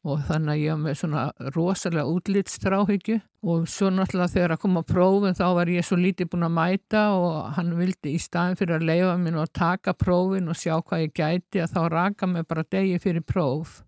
Og 0.00 0.22
þannig 0.24 0.54
að 0.54 0.60
ég 0.62 0.70
var 0.72 0.80
með 0.80 0.94
svona 0.96 1.22
rosalega 1.52 2.08
útlýtstráhyggju 2.08 3.18
og 3.52 3.66
svo 3.68 3.90
náttúrulega 3.92 4.32
þegar 4.32 4.54
að 4.54 4.62
koma 4.62 4.80
á 4.80 4.88
prófin 4.88 5.36
þá 5.36 5.44
var 5.58 5.72
ég 5.74 5.84
svo 5.84 5.98
lítið 6.00 6.30
búin 6.32 6.46
að 6.46 6.54
mæta 6.56 7.02
og 7.18 7.34
hann 7.58 7.74
vildi 7.76 8.14
í 8.16 8.22
staðin 8.22 8.56
fyrir 8.56 8.78
að 8.78 8.86
leifa 8.88 9.18
mér 9.20 9.36
og 9.42 9.52
taka 9.52 9.92
prófin 9.92 10.48
og 10.48 10.56
sjá 10.56 10.78
hvað 10.78 11.04
ég 11.04 11.12
gæti 11.20 11.60
að 11.60 11.76
þá 11.76 11.80
raka 11.92 12.30
mig 12.32 12.48
bara 12.48 12.64
degi 12.72 12.96
fyrir 13.04 13.26
próf 13.28 13.82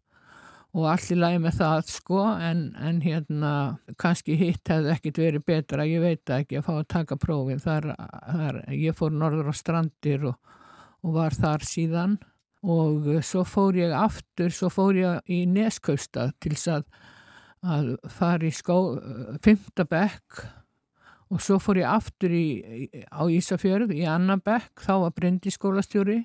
og 0.72 0.88
allir 0.88 1.20
lægi 1.20 1.40
með 1.44 1.56
það 1.58 1.82
sko 1.92 2.22
en, 2.40 2.60
en 2.80 3.00
hérna 3.04 3.52
kannski 4.00 4.38
hitt 4.40 4.70
hefði 4.72 4.92
ekkit 4.94 5.20
verið 5.20 5.44
betra, 5.50 5.84
ég 5.88 6.00
veit 6.00 6.32
ekki 6.32 6.60
að 6.60 6.66
fá 6.68 6.72
að 6.78 6.88
taka 6.94 7.18
prófin, 7.20 7.60
þar, 7.60 7.90
þar 8.24 8.60
ég 8.72 8.96
fór 8.96 9.12
norður 9.12 9.52
á 9.52 9.54
strandir 9.56 10.24
og, 10.30 10.54
og 11.04 11.16
var 11.18 11.36
þar 11.36 11.66
síðan 11.68 12.16
og 12.62 13.10
svo 13.26 13.44
fór 13.44 13.76
ég 13.82 13.92
aftur, 13.96 14.52
svo 14.54 14.70
fór 14.72 14.96
ég 14.96 15.30
í 15.34 15.42
Neskausta 15.50 16.30
til 16.40 16.54
að, 16.70 16.86
að 17.60 17.92
fara 18.16 18.48
í 18.48 18.52
skó, 18.54 18.78
fymtabekk 19.44 20.44
og 21.32 21.40
svo 21.42 21.58
fór 21.60 21.82
ég 21.82 21.90
aftur 21.90 22.32
í, 22.32 22.46
á 23.12 23.28
Ísafjörð 23.28 23.92
í 23.96 24.06
Annabekk, 24.08 24.72
þá 24.80 24.94
var 25.04 25.16
Bryndi 25.16 25.52
skólastjóri 25.52 26.22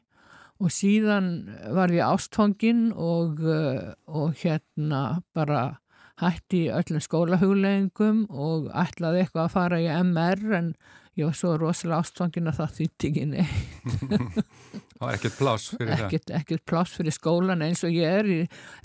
og 0.58 0.74
síðan 0.74 1.28
var 1.76 1.94
ég 1.94 2.06
ástfangin 2.06 2.90
og, 2.94 3.42
eh, 3.46 3.94
og 4.08 4.34
hérna 4.42 5.22
bara 5.36 5.80
hætti 6.18 6.68
öllum 6.74 7.04
skólahugleggingum 7.04 8.24
og 8.34 8.72
ætlaði 8.74 9.22
eitthvað 9.22 9.44
að 9.46 9.54
fara 9.54 9.82
í 9.84 9.90
MR 10.02 10.56
en 10.58 10.72
ég 11.18 11.26
var 11.26 11.38
svo 11.38 11.56
rosalega 11.58 12.02
ástfangin 12.04 12.50
að 12.52 12.60
það 12.62 12.76
þýtti 12.78 13.10
ekki 13.12 13.26
neitt. 13.32 14.38
Það 14.98 15.06
var 15.06 15.16
ekkert 15.20 15.36
pláss 15.38 15.66
fyrir 15.70 15.92
það? 15.92 16.00
Ekkert, 16.08 16.32
ekkert 16.34 16.64
pláss 16.66 16.94
fyrir 16.98 17.14
skólan 17.14 17.62
eins 17.62 17.84
og 17.86 17.94
ég 17.94 18.16
er 18.18 18.30
í 18.34 18.38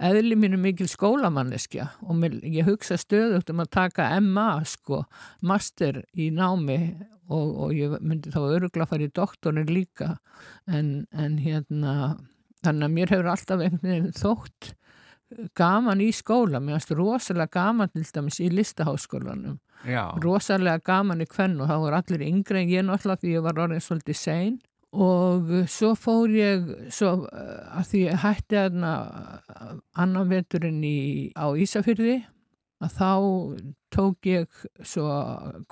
eðli 0.05 0.37
mínu 0.37 0.59
mikil 0.61 0.89
skólamanneskja 0.93 1.87
og 2.05 2.19
mér, 2.21 2.35
ég 2.45 2.69
hugsa 2.69 2.99
stöðugt 3.01 3.49
um 3.49 3.63
að 3.65 3.71
taka 3.79 4.11
MA 4.21 4.61
sko, 4.69 5.07
master 5.41 6.03
í 6.13 6.29
námi 6.37 6.77
og, 7.33 7.49
og 7.65 7.73
ég 7.73 7.97
myndi 8.05 8.33
þá 8.35 8.43
örugla 8.43 8.85
að 8.85 8.93
fara 8.93 9.09
í 9.09 9.15
doktorin 9.17 9.73
líka 9.73 10.11
en, 10.69 11.07
en 11.17 11.41
hérna 11.41 11.95
þannig 12.63 12.87
að 12.87 12.95
mér 12.99 13.15
hefur 13.17 13.33
alltaf 13.33 13.65
einhvern 13.65 13.89
veginn 13.89 14.17
þótt 14.21 14.73
gaman 15.59 16.03
í 16.05 16.11
skóla, 16.15 16.61
mér 16.61 16.79
finnst 16.79 16.95
rosalega 16.97 17.51
gaman 17.59 17.93
til 17.93 18.05
dæmis 18.05 18.41
í 18.43 18.51
listaháskólanum. 18.53 19.61
Já. 19.83 20.15
rosalega 20.23 20.79
gaman 20.87 21.25
í 21.25 21.27
kvenn 21.27 21.57
og 21.59 21.67
þá 21.67 21.79
voru 21.83 21.97
allir 21.99 22.21
yngre 22.23 22.61
en 22.61 22.69
ég 22.71 22.85
náttúrulega 22.87 23.23
því 23.23 23.33
ég 23.33 23.43
var 23.43 23.65
orðin 23.65 23.83
svolítið 23.83 24.19
sein. 24.19 24.61
Og 24.93 25.49
svo 25.73 25.95
fór 25.97 26.35
ég 26.37 26.67
svo, 26.93 27.25
eh, 27.33 27.79
að 27.79 27.89
því 27.89 28.03
ég 28.05 28.21
hætti 28.23 28.59
aðna 28.61 28.93
annan 29.97 30.29
veturinn 30.29 30.85
í, 30.85 31.33
á 31.33 31.49
Ísafyrði 31.57 32.21
að 32.83 32.93
þá 32.99 33.11
tók 33.91 34.29
ég 34.29 34.63
svo 34.85 35.09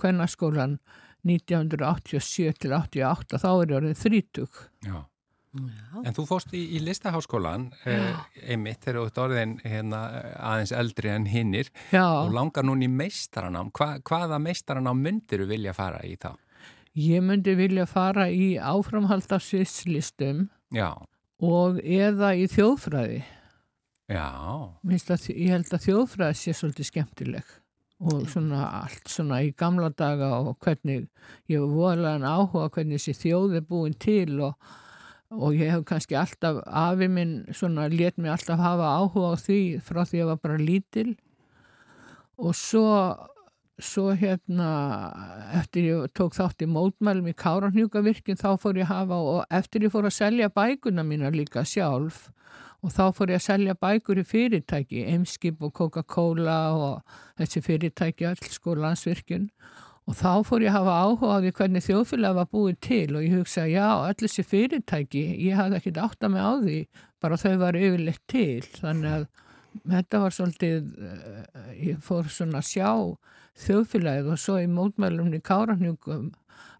kvennaskólan 0.01 0.79
1987 1.27 2.57
til 2.63 2.73
88 2.73 3.41
þá 3.43 3.51
er 3.51 3.67
ég 3.69 3.77
orðin 3.77 3.99
30 3.99 4.49
Já. 4.87 5.05
Já. 5.51 6.03
En 6.07 6.15
þú 6.15 6.25
fóst 6.29 6.53
í, 6.55 6.61
í 6.77 6.81
listaháskólan 6.85 7.71
eh, 7.91 8.13
einmitt 8.53 8.85
þegar 8.85 9.01
þú 9.01 9.07
ert 9.09 9.21
orðin 9.25 9.55
hérna, 9.65 10.03
aðeins 10.39 10.73
eldri 10.79 11.11
en 11.11 11.27
hinnir 11.27 11.73
og 11.91 12.31
langar 12.37 12.67
núni 12.67 12.87
í 12.87 12.93
meistaranám 12.93 13.73
Hva, 13.75 13.97
hvaða 14.07 14.39
meistaranám 14.43 15.03
myndir 15.03 15.43
þú 15.43 15.49
vilja 15.51 15.75
fara 15.75 16.05
í 16.07 16.15
þá? 16.21 16.37
Ég 16.99 17.23
myndi 17.27 17.57
vilja 17.59 17.87
fara 17.91 18.29
í 18.31 18.55
áframhald 18.59 19.31
af 19.35 19.43
sýslistum 19.47 20.47
og 21.41 21.79
eða 21.83 22.33
í 22.39 22.47
þjóðfræði. 22.51 23.23
Já. 24.11 24.27
Að, 24.83 25.29
ég 25.31 25.51
held 25.55 25.71
að 25.75 25.85
þjóðfræði 25.87 26.39
sé 26.39 26.55
svolítið 26.59 26.89
skemmtileg 26.91 27.57
og 28.01 28.25
svona 28.33 28.65
allt 28.81 29.11
svona 29.13 29.43
í 29.45 29.51
gamla 29.57 29.91
daga 29.93 30.33
og 30.41 30.57
hvernig 30.65 31.09
ég 31.51 31.61
var 31.61 31.75
voðalega 31.75 32.33
áhuga 32.33 32.71
hvernig 32.75 33.01
þessi 33.01 33.27
þjóð 33.27 33.59
er 33.59 33.67
búin 33.69 33.97
til 34.01 34.39
og, 34.47 34.55
og 35.31 35.55
ég 35.55 35.71
hef 35.71 35.85
kannski 35.87 36.17
alltaf, 36.19 36.63
afi 36.67 37.07
minn 37.09 37.45
svona 37.55 37.89
let 37.93 38.19
mér 38.19 38.35
alltaf 38.35 38.59
hafa 38.59 38.95
áhuga 38.99 39.35
á 39.35 39.37
því 39.39 39.61
frá 39.87 40.03
því 40.03 40.17
að 40.17 40.23
ég 40.23 40.31
var 40.31 40.41
bara 40.43 40.59
lítil. 40.59 41.11
Og 42.41 42.57
svo 42.57 42.89
svo 43.81 44.11
hérna 44.17 44.71
eftir 45.57 45.87
ég 45.89 46.13
tók 46.17 46.35
þátt 46.37 46.65
í 46.65 46.69
mótmælum 46.69 47.31
í 47.31 47.37
Káranhjúkavirkinn 47.37 48.39
þá 48.41 48.53
fór 48.61 48.81
ég 48.81 48.91
hafa 48.91 49.17
og 49.17 49.41
eftir 49.51 49.87
ég 49.87 49.95
fór 49.95 50.09
að 50.09 50.19
selja 50.19 50.51
bækuna 50.53 51.05
mína 51.07 51.33
líka 51.33 51.65
sjálf 51.65 52.29
og 52.85 52.93
þá 52.95 53.05
fór 53.17 53.33
ég 53.35 53.41
að 53.41 53.47
selja 53.47 53.77
bækur 53.77 54.21
í 54.21 54.25
fyrirtæki, 54.25 55.05
Eimskip 55.13 55.61
og 55.65 55.75
Coca-Cola 55.77 56.61
og 56.77 57.17
þessi 57.41 57.65
fyrirtæki 57.65 58.29
all 58.29 58.41
sko 58.53 58.77
landsvirkjun 58.79 59.51
og 60.11 60.17
þá 60.19 60.31
fór 60.43 60.65
ég 60.65 60.75
að 60.75 60.81
hafa 60.81 60.95
áhuga 61.05 61.37
á 61.39 61.43
því 61.45 61.51
hvernig 61.61 61.85
þjóðfélag 61.87 62.39
var 62.41 62.49
búið 62.51 62.79
til 62.83 63.07
og 63.15 63.23
ég 63.23 63.37
hugsa 63.39 63.67
já, 63.71 63.87
all 63.95 64.17
þessi 64.19 64.43
fyrirtæki, 64.43 65.23
ég 65.47 65.59
hafði 65.59 65.79
ekkert 65.79 66.01
átt 66.03 66.27
að 66.27 66.33
mig 66.35 66.43
á 66.43 66.53
því, 66.65 66.79
bara 67.23 67.39
þau 67.39 67.53
var 67.61 67.79
yfirleitt 67.79 68.25
til, 68.31 68.65
þannig 68.81 69.15
að 69.15 69.27
þetta 69.93 70.23
var 70.25 70.35
svolítið, 70.35 70.89
eh, 71.07 71.71
ég 71.87 72.01
fór 72.03 72.27
svona 72.27 72.59
að 72.59 72.71
sjá 72.73 72.91
þjóðfélagið 73.61 74.31
og 74.33 74.41
svo 74.41 74.57
í 74.59 74.67
mótmælumni 74.71 75.41
Káranjúkum 75.47 76.31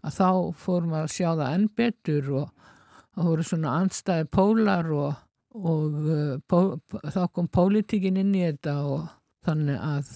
að 0.03 0.17
þá 0.17 0.31
fórum 0.59 0.97
að 0.99 1.11
sjá 1.15 1.29
það 1.29 1.47
enn 1.55 1.69
betur 1.77 2.31
og 2.41 2.69
það 3.15 3.29
voru 3.31 3.47
svona 3.47 3.77
anstæði 3.83 4.29
pólar 4.35 4.91
og, 4.97 5.23
og 5.61 5.99
uh, 6.01 6.35
pó, 6.49 6.59
þá 7.05 7.23
kom 7.35 7.51
pólitíkin 7.53 8.19
inn 8.21 8.35
í 8.35 8.43
þetta 8.47 8.77
og 8.87 9.07
þannig 9.47 9.79
að 9.85 10.13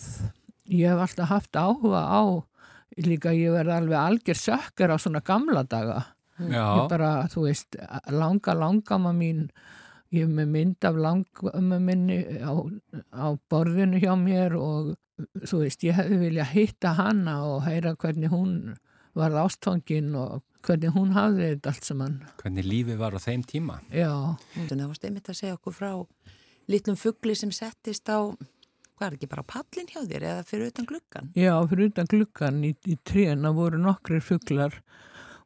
ég 0.73 0.91
hef 0.91 1.05
alltaf 1.05 1.31
haft 1.31 1.59
áhuga 1.61 2.03
á 2.09 2.23
líka 3.03 3.33
ég 3.35 3.55
verði 3.55 3.75
alveg 3.75 3.99
algjör 3.99 4.39
sökkar 4.39 4.95
á 4.95 4.97
svona 5.01 5.23
gamla 5.25 5.65
daga 5.67 6.03
Já. 6.39 6.65
ég 6.83 6.89
bara, 6.91 7.11
þú 7.31 7.47
veist, 7.49 7.79
langa 8.11 8.55
langama 8.59 9.13
mín 9.15 9.49
ég 10.15 10.27
hef 10.27 10.33
með 10.35 10.51
mynd 10.55 10.87
af 10.87 10.99
langama 10.99 11.79
minni 11.83 12.19
á, 12.43 12.55
á 13.15 13.27
borðinu 13.51 14.01
hjá 14.03 14.15
mér 14.19 14.57
og 14.59 14.95
þú 15.47 15.63
veist, 15.63 15.85
ég 15.87 15.99
hefði 15.99 16.19
vilja 16.23 16.47
hitta 16.51 16.95
hanna 16.99 17.41
og 17.47 17.63
heyra 17.69 17.95
hvernig 17.95 18.33
hún 18.35 18.75
var 19.15 19.35
ástfangin 19.45 20.15
og 20.19 20.43
hvernig 20.65 20.95
hún 20.95 21.13
hafði 21.15 21.53
þetta 21.53 21.71
allt 21.71 21.87
saman. 21.87 22.17
Hvernig 22.41 22.67
lífi 22.67 22.97
var 22.99 23.15
á 23.15 23.21
þeim 23.23 23.45
tíma. 23.47 23.79
Já. 23.95 24.11
Það 24.57 24.87
var 24.89 24.99
steinmitt 24.99 25.31
að 25.31 25.39
segja 25.39 25.59
okkur 25.59 25.77
frá 25.77 25.93
litlum 26.71 26.97
fuggli 26.99 27.37
sem 27.37 27.53
settist 27.55 28.09
á, 28.09 28.33
hvað 29.05 29.13
er 29.13 29.19
ekki 29.19 29.29
bara 29.29 29.45
pallin 29.45 29.91
hjá 29.91 30.01
þér 30.09 30.25
eða 30.31 30.45
fyrir 30.49 30.71
utan 30.71 30.87
gluggan? 30.89 31.27
Já, 31.37 31.53
fyrir 31.69 31.91
utan 31.91 32.09
gluggan 32.09 32.63
í, 32.65 32.73
í 32.89 32.97
tréna 33.05 33.53
voru 33.53 33.81
nokkrir 33.81 34.25
fugglar 34.25 34.79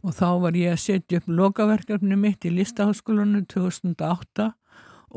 og 0.06 0.14
þá 0.14 0.28
var 0.44 0.58
ég 0.58 0.76
að 0.76 0.84
setja 0.84 1.18
upp 1.18 1.32
lokaverkefni 1.40 2.18
mitt 2.20 2.46
í 2.46 2.52
listaháskólanu 2.54 3.42
2008 3.50 4.52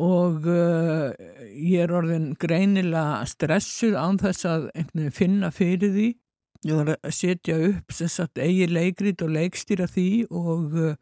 og 0.01 0.47
uh, 0.49 1.11
ég 1.53 1.83
er 1.83 1.93
orðin 1.93 2.31
greinilega 2.41 3.21
stressuð 3.29 3.99
án 3.99 4.17
þess 4.21 4.47
að 4.49 4.69
finna 5.13 5.51
fyrir 5.53 5.93
því 5.93 6.07
ég 6.65 6.77
var 6.79 6.95
að 6.95 7.13
setja 7.17 7.59
upp 7.67 7.93
sagt, 7.93 8.41
eigi 8.41 8.69
leikrið 8.71 9.27
og 9.27 9.35
leikstýra 9.37 9.89
því 9.91 10.09
og 10.31 10.79
uh, 10.79 10.95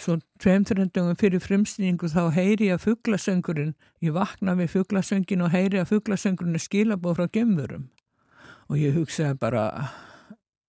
svo 0.00 0.18
tveimþröndungum 0.42 1.16
fyrir 1.20 1.40
frumsningu 1.40 2.10
þá 2.12 2.28
heyri 2.36 2.70
ég 2.70 2.76
að 2.76 2.90
fugglasöngurinn 2.90 3.72
ég 4.04 4.16
vakna 4.16 4.56
við 4.58 4.74
fugglasöngin 4.74 5.44
og 5.46 5.54
heyri 5.54 5.80
að 5.80 5.94
fugglasöngurinn 5.94 6.58
er 6.58 6.64
skilabóð 6.64 7.20
frá 7.20 7.30
gemmurum 7.38 7.88
og 8.68 8.76
ég 8.80 8.96
hugsaði 8.98 9.38
bara 9.40 9.64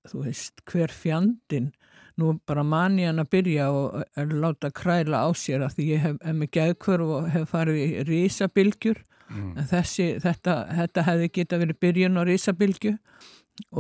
þú 0.08 0.24
veist 0.28 0.64
hver 0.72 0.94
fjandin 0.94 1.74
nú 2.18 2.38
bara 2.50 2.64
mani 2.66 3.06
hann 3.06 3.22
að 3.22 3.32
byrja 3.36 3.68
og 3.74 4.00
er 4.18 4.32
láta 4.32 4.72
kræla 4.74 5.26
á 5.28 5.30
sér 5.38 5.68
að 5.68 5.78
því 5.78 5.90
ég 5.92 6.06
hef, 6.06 6.16
hef 6.24 6.38
með 6.38 6.54
geðkvörf 6.58 7.14
og 7.18 7.28
hef 7.34 7.52
farið 7.52 7.82
í 7.84 7.90
risabilgjur 8.08 9.04
mm. 9.30 9.52
en 9.60 9.68
þessi, 9.70 10.08
þetta, 10.24 10.56
þetta 10.80 11.06
hefði 11.12 11.30
geta 11.36 11.60
verið 11.62 11.82
byrjun 11.84 12.18
á 12.18 12.24
risabilgju 12.26 12.96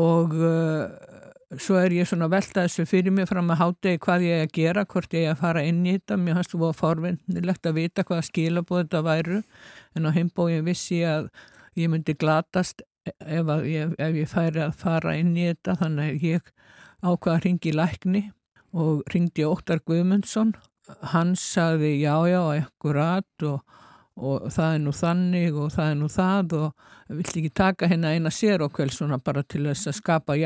og 0.03 0.35
uh, 0.37 0.85
svo 1.55 1.77
er 1.79 1.93
ég 1.95 2.07
svona 2.09 2.27
veltað 2.31 2.65
þessu 2.65 2.85
fyrir 2.89 3.13
mig 3.15 3.29
fram 3.29 3.51
að 3.53 3.61
hátegi 3.61 4.01
hvað 4.03 4.25
ég 4.27 4.41
er 4.41 4.47
að 4.47 4.53
gera, 4.57 4.83
hvort 4.91 5.15
ég 5.15 5.27
er 5.27 5.35
að 5.35 5.43
fara 5.43 5.63
inn 5.63 5.85
í 5.85 5.93
þetta. 5.95 6.17
Mér 6.19 6.39
fannst 6.39 6.53
þú 6.53 6.63
að 6.67 6.79
forvinnilegt 6.81 7.69
að 7.69 7.77
vita 7.79 8.05
hvaða 8.07 8.27
skilabóð 8.27 8.83
þetta 8.83 9.03
væru 9.07 9.39
en 9.95 10.09
á 10.09 10.11
heimbóin 10.17 10.67
vissi 10.67 11.01
ég 11.01 11.13
að 11.13 11.29
ég 11.79 11.91
myndi 11.93 12.17
glatast 12.19 12.83
ef, 13.07 13.51
ég, 13.63 13.95
ef 13.95 14.19
ég 14.21 14.31
færi 14.31 14.65
að 14.65 14.75
fara 14.81 15.15
inn 15.15 15.35
í 15.37 15.47
þetta 15.47 15.77
þannig 15.83 16.13
að 16.17 16.27
ég 16.27 16.53
ákvaða 17.05 17.37
að 17.37 17.43
ringi 17.45 17.75
lækni 17.75 18.23
og 18.77 19.03
ringdi 19.13 19.47
Óttar 19.47 19.83
Guðmundsson. 19.87 20.55
Hann 21.13 21.35
sagði 21.39 21.97
já 22.01 22.15
já, 22.27 22.41
ekkurat 22.59 23.47
og 23.47 23.61
og 24.17 24.47
það 24.49 24.71
er 24.73 24.79
nú 24.81 24.93
þannig 24.95 25.57
og 25.61 25.73
það 25.73 25.91
er 25.91 25.97
nú 25.99 26.07
það 26.09 26.53
og 26.57 27.17
vill 27.19 27.27
ekki 27.29 27.51
taka 27.53 27.89
henni 27.91 28.15
eina 28.15 28.31
sér 28.33 28.63
okkur 28.65 28.89
svona 28.93 29.19
bara 29.21 29.43
til 29.45 29.67
þess 29.67 29.91
að 29.91 29.97
skapa 29.99 30.37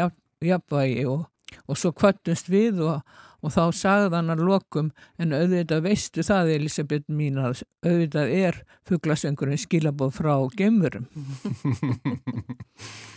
jafnvægi 0.45 1.05
og, 1.05 1.25
og 1.67 1.77
svo 1.77 1.91
kvöttumst 1.95 2.49
við 2.51 2.81
og, 2.85 3.01
og 3.41 3.53
þá 3.55 3.63
sagði 3.75 4.15
hann 4.15 4.33
að 4.33 4.43
lokum 4.47 4.91
en 5.21 5.35
auðvitað 5.35 5.85
veistu 5.87 6.25
það 6.25 6.53
Elisabeth 6.55 7.11
mín 7.11 7.39
að 7.41 7.63
auðvitað 7.85 8.35
er 8.37 8.61
fugglasengurinn 8.89 9.61
skilabóð 9.61 10.15
frá 10.19 10.35
gemurum 10.57 11.07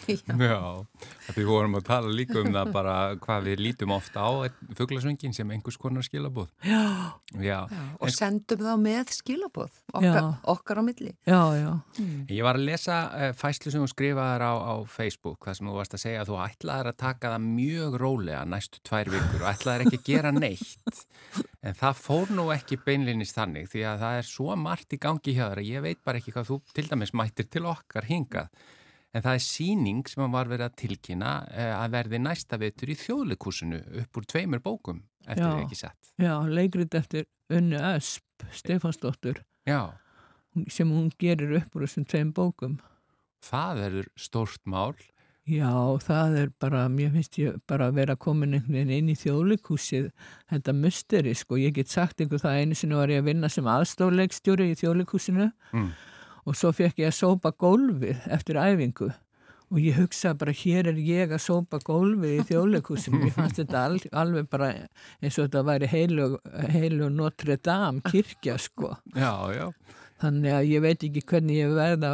Já, 0.04 0.84
við 1.32 1.46
vorum 1.48 1.78
að 1.78 1.86
tala 1.86 2.10
líka 2.12 2.42
um 2.42 2.50
það 2.52 2.72
bara 2.74 2.96
hvað 3.22 3.46
við 3.48 3.62
lítum 3.64 3.94
ofta 3.96 4.26
á 4.28 4.30
fugglasöngin 4.76 5.32
sem 5.36 5.48
einhvers 5.54 5.78
konar 5.80 6.04
skilabóð 6.04 6.50
Já, 6.64 7.16
já. 7.40 7.60
Og 8.00 8.10
en, 8.10 8.16
sendum 8.16 8.64
þá 8.66 8.74
með 8.80 9.14
skilabóð 9.16 9.72
okkar, 9.94 10.28
okkar 10.42 10.80
á 10.80 10.82
milli. 10.84 11.12
Já, 11.26 11.40
já. 11.56 11.70
Mm. 11.98 12.26
Ég 12.30 12.46
var 12.46 12.58
að 12.58 12.66
lesa 12.68 12.98
uh, 13.08 13.30
fæslu 13.36 13.72
sem 13.72 13.84
þú 13.84 13.90
skrifaði 13.92 14.48
á, 14.48 14.54
á 14.54 14.74
Facebook, 14.90 15.40
það 15.46 15.58
sem 15.58 15.70
þú 15.70 15.76
varst 15.78 15.96
að 15.96 16.02
segja 16.04 16.22
að 16.22 16.30
þú 16.30 16.38
ætlaði 16.44 16.92
að 16.92 16.98
taka 17.04 17.32
það 17.34 17.46
mjög 17.48 17.98
rólega 18.02 18.42
næstu 18.48 18.82
tvær 18.88 19.12
vikur. 19.14 19.42
Og 19.42 19.48
ætlaði 19.52 19.86
ekki 19.86 20.00
að 20.00 20.06
gera 20.14 20.32
neitt 20.34 21.02
en 21.64 21.76
það 21.78 22.00
fór 22.00 22.32
nú 22.36 22.46
ekki 22.54 22.80
beinlinnist 22.86 23.36
þannig 23.36 23.68
því 23.72 23.84
að 23.90 24.06
það 24.06 24.20
er 24.20 24.30
svo 24.30 24.56
margt 24.60 24.96
í 24.96 25.00
gangi 25.02 25.36
hjá 25.36 25.44
þér 25.48 25.62
að 25.64 25.70
ég 25.72 25.84
veit 25.84 26.00
bara 26.06 26.22
ekki 26.22 26.34
hvað 26.36 26.48
þú 26.52 26.62
til 26.76 26.88
dæmis 26.90 27.14
mættir 27.16 27.50
til 27.50 27.66
okkar 27.70 28.08
hingað 28.08 28.50
En 29.14 29.22
það 29.22 29.36
er 29.36 29.42
síning 29.44 30.08
sem 30.10 30.32
var 30.34 30.48
verið 30.50 30.66
að 30.66 30.78
tilkynna 30.80 31.32
eh, 31.54 31.70
að 31.70 31.92
verði 31.94 32.18
næsta 32.18 32.58
veitur 32.58 32.90
í 32.90 32.96
þjóðleikursinu 32.98 33.78
upp 34.02 34.18
úr 34.18 34.26
tveimur 34.26 34.62
bókum 34.64 35.04
eftir 35.24 35.44
því 35.46 35.66
ekki 35.68 35.78
sett. 35.78 36.10
Já, 36.18 36.32
leikrið 36.42 36.96
eftir 36.98 37.28
Önnu 37.54 37.78
Ösp, 37.78 38.46
Stefansdóttur, 38.50 39.44
já. 39.68 39.94
sem 40.66 40.90
hún 40.90 41.12
gerir 41.20 41.54
upp 41.60 41.76
úr 41.76 41.86
þessum 41.86 42.08
tveim 42.10 42.32
bókum. 42.34 42.80
Það 43.44 43.82
er 43.86 43.96
stórt 44.18 44.62
mál. 44.66 44.96
Já, 45.44 45.72
það 46.00 46.38
er 46.40 46.52
bara, 46.62 46.86
mér 46.88 47.10
finnst 47.12 47.36
ég 47.36 47.58
bara 47.68 47.90
að 47.90 47.98
vera 47.98 48.16
komin 48.16 48.56
einhvern 48.56 48.78
veginn 48.78 48.94
inn 48.96 49.12
í 49.12 49.18
þjóðleikúsið, 49.20 50.08
þetta 50.48 50.72
mysteri, 50.78 51.34
sko. 51.36 51.58
Ég 51.60 51.76
get 51.76 51.92
sagt 51.92 52.22
einhver 52.24 52.40
það 52.40 52.62
einu 52.62 52.78
sinni 52.78 52.96
var 52.96 53.12
ég 53.12 53.20
að 53.20 53.28
vinna 53.28 53.52
sem 53.52 53.68
aðstóðleikstjóri 53.68 54.70
í 54.72 54.78
þjóðleikúsinu 54.80 55.50
mm 55.74 55.92
og 56.44 56.56
svo 56.58 56.72
fekk 56.76 57.00
ég 57.02 57.10
að 57.10 57.18
sópa 57.18 57.52
gólfið 57.56 58.26
eftir 58.32 58.58
æfingu 58.60 59.10
og 59.72 59.78
ég 59.80 59.96
hugsaði 59.96 60.38
bara 60.42 60.54
hér 60.60 60.90
er 60.92 60.98
ég 61.00 61.32
að 61.32 61.42
sópa 61.46 61.80
gólfið 61.84 62.36
í 62.36 62.46
þjóðleikusinu 62.50 63.22
ég 63.24 63.34
fannst 63.34 63.60
þetta 63.62 63.84
al, 63.88 63.98
alveg 64.24 64.48
bara 64.52 64.70
eins 64.74 65.38
og 65.38 65.46
þetta 65.46 65.64
væri 65.70 65.90
heilu, 65.90 66.28
heilu 66.74 67.10
Notre 67.12 67.56
Dame 67.56 68.04
kirkja 68.04 68.58
sko 68.60 68.92
já, 69.16 69.32
já. 69.56 69.66
Þannig 70.24 70.56
að 70.56 70.68
ég 70.72 70.84
veit 70.84 71.06
ekki 71.06 71.24
hvernig 71.30 71.60
ég 71.60 71.76
verða 71.76 72.12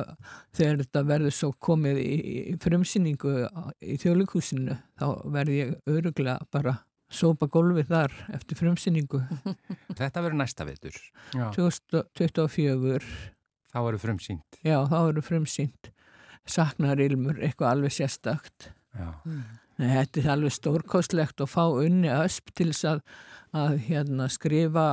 þegar 0.56 0.84
þetta 0.84 1.06
verður 1.14 1.36
svo 1.38 1.50
komið 1.68 2.02
í, 2.02 2.14
í 2.52 2.54
frumsýningu 2.62 3.34
í 3.80 3.98
þjóðleikusinu 4.02 4.78
þá 5.00 5.08
verð 5.38 5.56
ég 5.56 5.74
öruglega 5.90 6.38
bara 6.52 6.78
sópa 7.10 7.48
gólfið 7.50 7.90
þar 7.90 8.14
eftir 8.36 8.58
frumsýningu 8.60 9.22
Þetta 10.00 10.22
verður 10.22 10.40
næsta 10.42 10.66
veitur 10.68 10.96
2024 11.34 13.02
Þá 13.70 13.80
eru 13.84 14.00
frumsýnt. 14.02 14.60
Já, 14.66 14.76
þá 14.90 14.98
eru 14.98 15.22
frumsýnt. 15.22 15.90
Saknar 16.48 17.00
ilmur, 17.02 17.38
eitthvað 17.38 17.74
alveg 17.76 17.94
sérstakt. 17.94 18.70
Mm. 18.96 19.44
Nei, 19.78 19.90
þetta 19.92 20.22
er 20.22 20.30
alveg 20.34 20.54
stórkostlegt 20.56 21.42
að 21.44 21.52
fá 21.52 21.62
unni 21.68 22.10
ösp 22.10 22.50
til 22.58 22.70
þess 22.72 22.88
að, 22.90 23.02
að 23.62 23.76
hérna, 23.86 24.26
skrifa, 24.32 24.88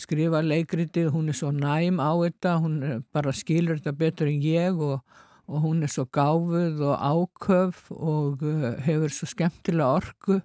skrifa 0.00 0.42
leikritið. 0.44 1.12
Hún 1.14 1.30
er 1.32 1.38
svo 1.38 1.52
næm 1.54 2.00
á 2.02 2.12
þetta, 2.12 2.56
hún 2.62 2.80
bara 3.14 3.32
skilur 3.36 3.80
þetta 3.80 3.96
betur 3.96 4.30
en 4.30 4.42
ég 4.44 4.82
og, 4.82 5.00
og 5.46 5.62
hún 5.64 5.84
er 5.86 5.92
svo 5.92 6.06
gáfuð 6.12 6.82
og 6.90 6.96
áköf 7.00 7.86
og 7.94 8.44
uh, 8.44 8.74
hefur 8.84 9.14
svo 9.14 9.30
skemmtilega 9.30 10.02
orku 10.02 10.40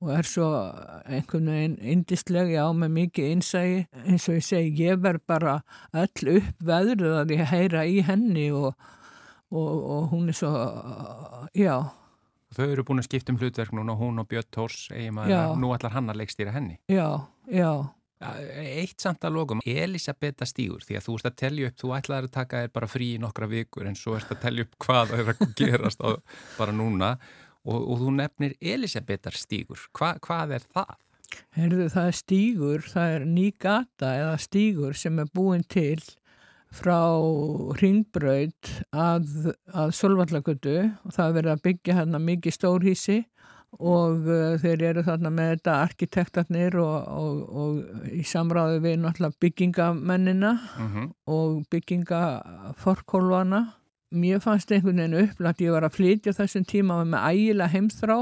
og 0.00 0.12
er 0.16 0.24
svo 0.24 0.46
einhvern 1.04 1.50
veginn 1.52 1.76
indisleg, 1.92 2.54
já, 2.54 2.64
með 2.72 2.92
mikið 2.94 3.26
einsægi. 3.34 3.80
Eins 4.06 4.28
og 4.30 4.38
ég 4.38 4.46
segi, 4.46 4.86
ég 4.86 5.02
verð 5.04 5.26
bara 5.28 5.58
öll 5.92 6.30
upp 6.38 6.64
veðruð 6.70 7.16
að 7.18 7.34
ég 7.36 7.50
heyra 7.52 7.84
í 7.84 8.00
henni 8.08 8.46
og, 8.56 8.72
og, 9.52 9.74
og 9.76 10.06
hún 10.14 10.32
er 10.32 10.38
svo, 10.40 10.54
já. 11.52 11.76
Þau 12.56 12.64
eru 12.66 12.86
búin 12.88 13.02
að 13.02 13.10
skipta 13.10 13.34
um 13.34 13.38
hlutverk 13.38 13.76
núna, 13.76 13.94
hún 14.00 14.24
og 14.24 14.30
Björn 14.30 14.48
Tórs, 14.56 14.88
eiginmaður, 14.90 15.52
nú 15.60 15.74
ætlar 15.76 15.92
hann 15.94 16.10
að 16.10 16.22
leikstýra 16.22 16.56
henni. 16.56 16.80
Já, 16.90 17.28
já. 17.46 17.70
Eitt 18.20 19.00
samt 19.00 19.24
að 19.24 19.36
logum, 19.38 19.62
Elisabetta 19.64 20.44
Stígur, 20.48 20.82
því 20.84 20.98
að 20.98 21.06
þú 21.06 21.14
ert 21.16 21.28
að 21.30 21.36
tellja 21.40 21.70
upp, 21.70 21.76
þú 21.80 21.92
ætlaði 21.96 22.28
að 22.28 22.34
taka 22.34 22.58
þér 22.60 22.72
bara 22.74 22.88
frí 22.92 23.06
í 23.14 23.20
nokkra 23.22 23.48
vikur 23.48 23.88
en 23.88 23.96
svo 23.96 24.16
ert 24.18 24.34
að 24.34 24.42
tellja 24.42 24.66
upp 24.66 24.76
hvað 24.84 25.12
það 25.12 25.22
er 25.22 25.30
að 25.32 25.54
gerast 25.56 26.04
á, 26.04 26.10
bara 26.58 26.74
núna 26.76 27.14
og, 27.64 27.78
og 27.78 28.02
þú 28.02 28.12
nefnir 28.18 28.56
Elisabetar 28.60 29.38
stígur. 29.40 29.86
Hva, 29.96 30.12
hvað 30.20 30.58
er 30.58 30.68
það? 30.68 30.94
Herðu, 31.56 31.88
það 31.94 32.10
er 32.10 32.18
stígur, 32.18 32.86
það 32.92 33.16
er 33.16 33.26
ný 33.30 33.46
gata 33.56 34.14
eða 34.18 34.38
stígur 34.42 34.98
sem 34.98 35.20
er 35.22 35.30
búin 35.32 35.64
til 35.64 36.00
frá 36.74 37.00
ringbraut 37.80 38.70
að, 38.94 39.52
að 39.74 39.94
Solvallagötu 39.96 40.76
og 40.86 41.14
það 41.14 41.24
er 41.26 41.36
verið 41.38 41.52
að 41.54 41.62
byggja 41.66 41.96
hérna 41.98 42.20
mikið 42.22 42.56
stórhísi 42.56 43.18
og 43.78 44.26
uh, 44.26 44.56
þeir 44.58 44.82
eru 44.90 45.04
þarna 45.06 45.30
með 45.30 45.52
þetta 45.54 45.74
arkitektarnir 45.84 46.76
og, 46.82 46.96
og, 47.06 47.36
og 47.62 48.08
í 48.10 48.24
samráðu 48.26 48.80
við 48.82 48.96
náttúrulega 49.04 49.40
byggingamennina 49.44 50.52
mhm. 50.56 50.96
-huh. 50.96 51.12
og 51.26 51.62
byggingaforkólvana 51.70 53.62
mér 54.10 54.40
fannst 54.42 54.72
einhvern 54.72 54.98
veginn 54.98 55.22
upplagt, 55.22 55.60
ég 55.62 55.70
var 55.70 55.86
að 55.86 55.96
flytja 56.00 56.34
þessum 56.34 56.64
tíma 56.66 57.04
með 57.04 57.26
ægila 57.30 57.70
heimþrá 57.70 58.18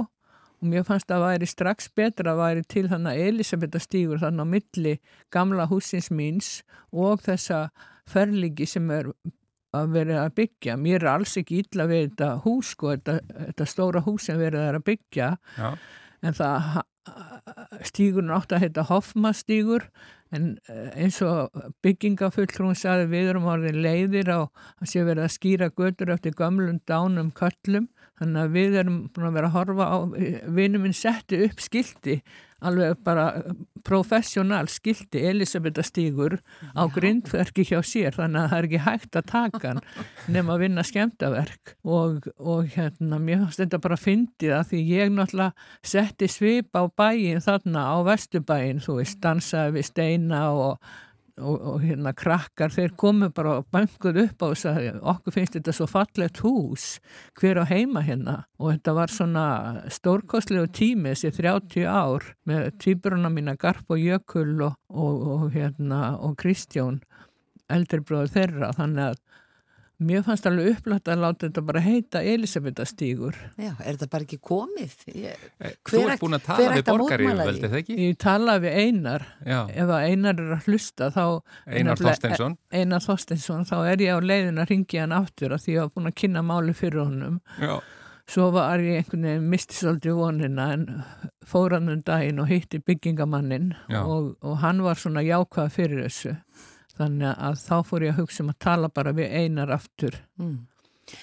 og 0.58 0.66
mér 0.66 0.84
fannst 0.84 1.11
að 1.11 1.24
væri 1.24 1.46
strax 1.46 1.88
betra 1.96 2.34
að 2.34 2.40
væri 2.42 2.64
til 2.68 2.88
þannig 2.90 3.14
að 3.14 3.28
Elisabetta 3.30 3.80
stígur 3.80 4.20
þannig 4.20 4.44
á 4.44 4.52
milli 4.52 4.94
gamla 5.30 5.68
húsins 5.70 6.11
míns 6.11 6.62
og 6.92 7.22
þessa 7.24 7.68
ferligi 8.08 8.66
sem 8.66 8.90
er 8.90 9.12
að 9.76 9.94
vera 9.96 10.20
að 10.24 10.35
byggja. 10.40 10.76
Mér 10.81 11.02
er 11.02 11.11
alls 11.12 11.37
ekki 11.40 11.62
illa 11.64 11.88
við 11.90 12.04
þetta 12.07 12.31
hús, 12.44 12.74
sko, 12.74 12.94
þetta, 12.96 13.18
þetta 13.48 13.66
stóra 13.68 14.04
hús 14.07 14.28
sem 14.28 14.38
verið 14.40 14.68
að 14.68 14.85
byggja 14.88 15.33
Já. 15.59 15.68
en 16.22 16.38
það 16.38 16.70
stígurinn 17.88 18.33
átt 18.35 18.52
að 18.52 18.64
heita 18.66 18.85
Hoffmastígur 18.88 19.87
en 20.35 20.48
eh, 20.68 20.88
eins 21.04 21.20
og 21.24 21.54
byggingafulltrún 21.85 22.76
saði 22.76 23.07
við 23.12 23.31
erum 23.33 23.48
orðin 23.48 23.81
leiðir 23.85 24.28
á 24.28 24.40
að 24.44 24.90
sé 24.90 25.04
verið 25.07 25.24
að 25.24 25.35
skýra 25.37 25.70
götur 25.72 26.12
eftir 26.12 26.37
gamlum 26.37 26.81
dánum 26.88 27.31
köllum 27.37 27.88
þannig 28.20 28.42
að 28.42 28.59
við 28.59 28.76
erum 28.83 28.98
búin 29.14 29.31
að 29.31 29.38
vera 29.38 29.50
að 29.50 29.57
horfa 29.57 29.88
á 29.88 29.96
vinum 30.59 30.85
minn 30.85 30.96
setti 30.96 31.40
upp 31.46 31.62
skildi 31.64 32.18
alveg 32.64 32.99
bara 33.07 33.27
professionál 33.87 34.68
skildi 34.71 35.23
Elisabetta 35.31 35.83
Stígur 35.87 36.38
á 36.75 36.83
grindverki 36.90 37.64
hjá 37.68 37.79
sér 37.87 38.16
þannig 38.16 38.42
að 38.42 38.51
það 38.51 38.59
er 38.59 38.68
ekki 38.68 38.83
hægt 38.87 39.18
að 39.21 39.29
taka 39.31 39.62
hann 39.73 39.83
nema 40.35 40.55
að 40.57 40.64
vinna 40.64 40.85
skemtaverk 40.87 41.75
og, 41.87 42.29
og 42.38 42.71
hérna 42.75 43.21
mér 43.23 43.44
finnst 43.44 43.62
þetta 43.62 43.83
bara 43.85 43.99
að 43.99 44.07
fyndi 44.07 44.53
það 44.53 44.71
því 44.73 44.85
ég 44.90 45.12
náttúrulega 45.14 45.68
setti 45.94 46.31
svip 46.33 46.79
á 46.79 46.83
bæin 46.90 47.44
þarna 47.44 47.85
á 47.94 47.97
vestubæin 48.09 48.83
þú 48.85 48.99
veist 49.01 49.21
dansaði 49.23 49.79
við 49.79 49.90
steina 49.92 50.42
og 50.51 50.90
og, 51.38 51.57
og 51.72 51.83
hérna 51.83 52.12
krakkar, 52.16 52.72
þeir 52.74 52.94
komu 52.98 53.31
bara 53.35 53.59
og 53.61 53.68
bankuð 53.74 54.20
upp 54.24 54.44
á 54.44 54.46
þess 54.51 54.68
að 54.70 55.01
okkur 55.12 55.37
finnst 55.37 55.57
þetta 55.59 55.74
svo 55.77 55.88
fallegt 55.90 56.42
hús. 56.44 56.87
Hver 57.38 57.62
á 57.62 57.64
heima 57.70 58.03
hérna? 58.07 58.37
Og 58.59 58.72
þetta 58.74 58.94
var 58.98 59.14
svona 59.14 59.46
stórkostlegu 59.94 60.70
tími 60.74 61.14
þessi 61.14 61.33
30 61.38 61.88
ár 61.88 62.27
með 62.48 62.70
týpuruna 62.83 63.31
mína 63.33 63.57
Garp 63.61 63.90
og 63.90 64.03
Jökull 64.03 64.57
og, 64.66 64.79
og, 64.90 65.27
og 65.38 65.48
hérna 65.55 66.16
og 66.18 66.38
Kristjón 66.40 67.03
eldrirbróður 67.72 68.35
þeirra. 68.35 68.72
Þannig 68.77 69.12
að 69.12 69.22
Mér 69.98 70.22
fannst 70.22 70.44
alveg 70.46 70.76
upplætt 70.76 71.08
að 71.11 71.22
láta 71.24 71.48
þetta 71.48 71.62
bara 71.66 71.80
heita 71.82 72.20
Elisabethastígur. 72.22 73.34
Já, 73.58 73.72
er 73.82 73.96
þetta 73.96 74.06
bara 74.12 74.26
ekki 74.28 74.37
komið? 74.46 74.92
Ég, 75.11 75.40
eh, 75.58 75.72
Þú 75.90 76.02
ert 76.04 76.22
búin 76.22 76.38
að 76.38 76.44
tala 76.46 76.68
við 76.76 76.84
borgaríðveldi, 76.87 77.64
þegar 77.64 77.80
ekki? 77.80 77.96
Ég 78.04 78.20
tala 78.22 78.54
við 78.62 78.78
Einar. 78.84 79.26
Já. 79.42 79.58
Ef 79.66 79.90
að 79.96 80.06
Einar 80.12 80.44
er 80.44 80.54
að 80.54 80.70
hlusta 80.70 81.11
þá... 81.11 81.24
Einar 81.66 81.98
Þorstensson. 81.98 82.56
Einar 82.70 83.02
Þorstensson, 83.08 83.66
þá 83.66 83.76
er 83.80 84.06
ég 84.06 84.14
á 84.14 84.18
leiðin 84.22 84.62
að 84.62 84.70
ringja 84.70 85.02
hann 85.02 85.18
aftur 85.18 85.56
að 85.56 85.64
því 85.64 85.72
að 85.72 85.74
ég 85.74 85.82
hafa 85.82 85.94
búin 85.98 86.12
að 86.12 86.16
kynna 86.22 86.46
máli 86.46 86.78
fyrir 86.78 87.02
honum. 87.02 87.42
Já. 87.58 87.80
svo 88.28 88.50
var 88.52 88.78
ég 88.84 89.00
einhvern 89.00 89.22
veginn 89.24 89.50
mistisaldri 89.50 90.12
vonina 90.12 90.72
en 90.76 90.82
fóran 91.48 91.88
um 91.88 92.02
daginn 92.04 92.38
og 92.38 92.50
hitti 92.52 92.78
byggingamannin 92.78 93.72
og, 93.88 94.34
og 94.44 94.58
hann 94.61 94.82
var 94.84 95.00
svona 95.00 95.24
jákvæð 95.24 95.70
fyrir 95.72 96.02
þessu 96.04 96.34
þannig 96.98 97.30
að 97.48 97.61
þá 97.62 97.76
fór 97.88 98.06
ég 98.06 98.14
að 98.14 98.24
hugsa 98.24 98.44
um 98.44 98.50
að 98.52 98.58
tala 98.64 98.90
bara 98.92 99.14
við 99.16 99.37
einar 99.38 99.72
aftur 99.74 100.18
mm. 100.38 100.56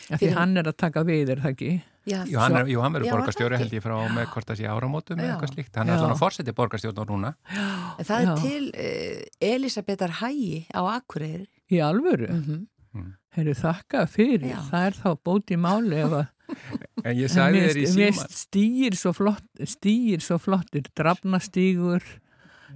því 0.08 0.22
Fyrir... 0.22 0.38
hann 0.40 0.58
er 0.62 0.72
að 0.72 0.80
taka 0.86 1.06
við 1.08 1.36
er 1.36 1.44
það 1.44 1.54
ekki? 1.56 1.74
Já, 2.06 2.20
jú, 2.30 2.38
hann, 2.38 2.54
er, 2.60 2.68
jú, 2.70 2.82
hann 2.84 2.94
verður 2.94 3.16
borgarstjóri 3.16 3.58
held 3.58 3.72
ég 3.74 3.82
frá 3.82 3.96
með 4.14 4.28
hvort 4.30 4.50
það 4.52 4.60
sé 4.60 4.68
áramótum 4.70 5.18
eða 5.18 5.32
eitthvað 5.34 5.54
slíkt 5.56 5.80
hann 5.80 5.90
er 5.90 5.98
svona 5.98 6.18
fórsetið 6.20 6.58
borgarstjórn 6.60 7.02
á 7.02 7.06
núna 7.10 7.32
já, 7.50 7.70
Það 8.06 8.16
er 8.16 8.28
já. 8.28 8.34
til 8.44 8.68
uh, 8.70 9.48
Elisabetar 9.50 10.14
Hægi 10.20 10.60
á 10.70 10.82
Akureyri 10.86 11.48
Í 11.74 11.82
alvöru? 11.82 12.30
Mm 12.30 12.44
-hmm. 12.46 12.60
mm. 12.94 13.10
Herru 13.40 13.56
þakka 13.58 14.06
fyrir, 14.06 14.54
það 14.70 14.86
er 14.86 15.00
þá 15.02 15.10
bóti 15.26 15.58
máli 15.58 15.98
ef 16.04 16.14
að 16.22 16.28
En 17.10 17.18
ég 17.18 17.34
sagði 17.34 17.64
þér 17.66 17.82
í 17.82 17.88
síman 17.90 18.30
Stýr 18.38 19.00
svo 19.02 19.14
flott, 19.14 19.50
stýr 19.66 20.22
svo 20.22 20.38
flottir 20.38 20.86
drafnastígur 20.94 22.06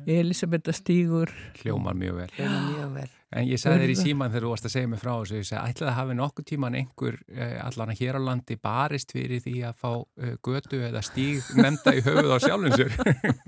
Elisabetta 0.07 0.73
stígur. 0.75 1.31
Hljómar 1.61 1.97
mjög 1.97 2.21
vel, 2.23 2.29
Hljómar 2.37 2.67
mjög 2.73 2.93
vel. 2.99 3.09
En 3.29 3.45
ég 3.45 3.59
sagði 3.61 3.83
þér 3.83 3.91
í 3.93 3.95
síman 3.99 4.31
þegar 4.33 4.45
þú 4.45 4.51
varst 4.55 4.65
að 4.65 4.71
segja 4.73 4.89
mig 4.89 4.99
frá 5.03 5.11
þessu 5.11 5.35
ég 5.37 5.45
sagði 5.45 5.69
ætlaði 5.69 5.89
að 5.91 5.97
hafi 5.99 6.13
nokkuð 6.17 6.45
tíman 6.49 6.77
einhver 6.79 7.17
eh, 7.29 7.59
allan 7.61 7.91
að 7.93 7.99
hér 7.99 8.17
á 8.17 8.21
landi 8.25 8.57
barist 8.57 9.13
fyrir 9.13 9.43
því 9.43 9.53
að 9.69 9.75
fá 9.83 9.91
uh, 9.99 10.31
götu 10.47 10.79
eða 10.87 11.03
stíg 11.05 11.51
nefnda 11.59 11.93
í 11.93 12.01
höfuð 12.07 12.33
á 12.33 12.37
sjálfinsur 12.41 12.89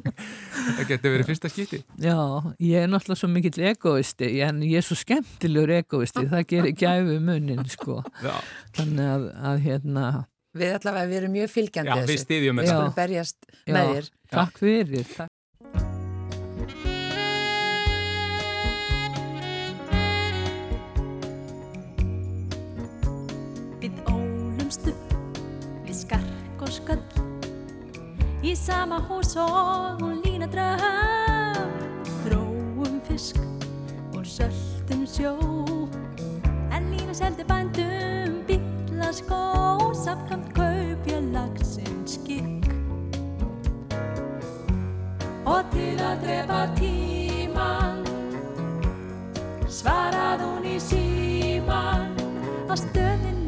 Það 0.77 0.83
getur 0.91 1.15
verið 1.15 1.31
fyrsta 1.31 1.49
skýti 1.49 1.81
Já, 1.97 2.19
ég 2.61 2.85
er 2.85 2.93
náttúrulega 2.93 3.21
svo 3.23 3.31
mikill 3.33 3.65
egoisti 3.71 4.31
en 4.45 4.61
ég 4.67 4.83
er 4.83 4.85
svo 4.85 4.99
skemmtilegur 5.01 5.75
egoisti 5.79 6.27
það 6.29 6.47
gerir 6.53 6.77
gæfu 6.77 7.17
munin 7.25 7.65
sko. 7.73 8.03
Já. 8.21 8.37
Þannig 8.77 9.13
að, 9.15 9.29
að 9.49 9.65
hérna 9.65 10.07
Við 10.61 10.77
allavega, 10.77 11.09
við 11.09 11.23
erum 11.23 11.37
mjög 11.39 11.53
fylgjandi 11.57 11.97
Já, 11.97 12.05
við 12.05 12.25
stýðjum 12.27 12.61
þessu 12.61 12.69
Við 12.69 12.77
skulum 12.77 12.97
berjast 13.01 13.53
með 13.65 13.93
þér. 13.95 14.15
Takk 14.29 14.61
fyrir, 14.61 15.13
takk 15.15 15.37
Í 28.41 28.55
sama 28.57 28.97
hús 29.05 29.35
og 29.37 30.01
hún 30.01 30.21
lína 30.25 30.47
dröm. 30.49 31.69
Dróum 32.25 32.97
fisk 33.05 33.37
og 34.17 34.25
söltum 34.25 35.05
sjó 35.05 35.35
En 36.73 36.89
lína 36.89 37.13
seldi 37.13 37.45
bændum 37.45 38.41
bíla 38.47 39.11
skó 39.13 39.77
Samkvæmt 39.93 40.49
kaup 40.57 41.05
ég 41.05 41.21
lagsins 41.35 42.17
skikk. 42.17 42.65
Og 45.45 45.61
til 45.69 46.01
að 46.01 46.25
drefa 46.25 46.61
tíman 46.81 48.01
Svarað 49.69 50.41
hún 50.47 50.65
í 50.65 50.79
síman 50.81 52.09
Að 52.65 52.87
stöðinni 52.87 53.40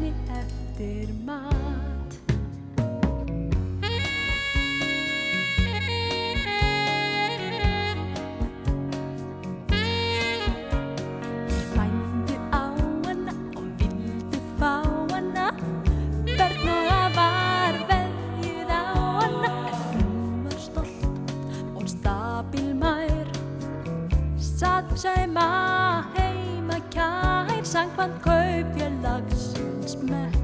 sauma 24.54 26.06
heima 26.14 26.78
kær 26.94 27.64
sangvann 27.66 28.12
kaupja 28.22 28.88
lagsins 29.02 29.96
með. 30.06 30.36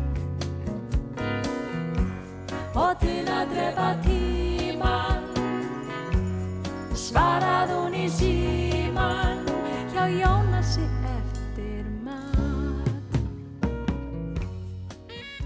Og 2.74 2.96
til 3.02 3.22
að 3.30 3.52
drefa 3.54 3.90
tíman 4.04 5.28
svarað 6.94 7.74
hún 7.76 7.94
í 7.98 8.06
síman 8.10 9.44
hjá 9.94 10.08
Jónasi 10.10 10.86
eftir 11.14 11.86
mat. 12.02 13.14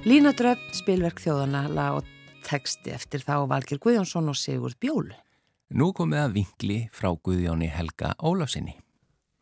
Línadröfn, 0.04 0.72
spilverk 0.72 1.20
þjóðana 1.20 1.66
lag 1.68 2.00
og 2.00 2.08
texti 2.44 2.92
eftir 2.96 3.24
þá 3.24 3.44
Valgir 3.48 3.80
Guðjónsson 3.80 4.32
og 4.32 4.40
Sigurd 4.40 4.80
Bjólu 4.80 5.23
Nú 5.74 5.88
komið 5.90 6.20
að 6.22 6.34
vingli 6.36 6.74
frá 6.94 7.08
Guðjóni 7.18 7.66
Helga 7.66 8.12
Ólafsinni 8.22 8.76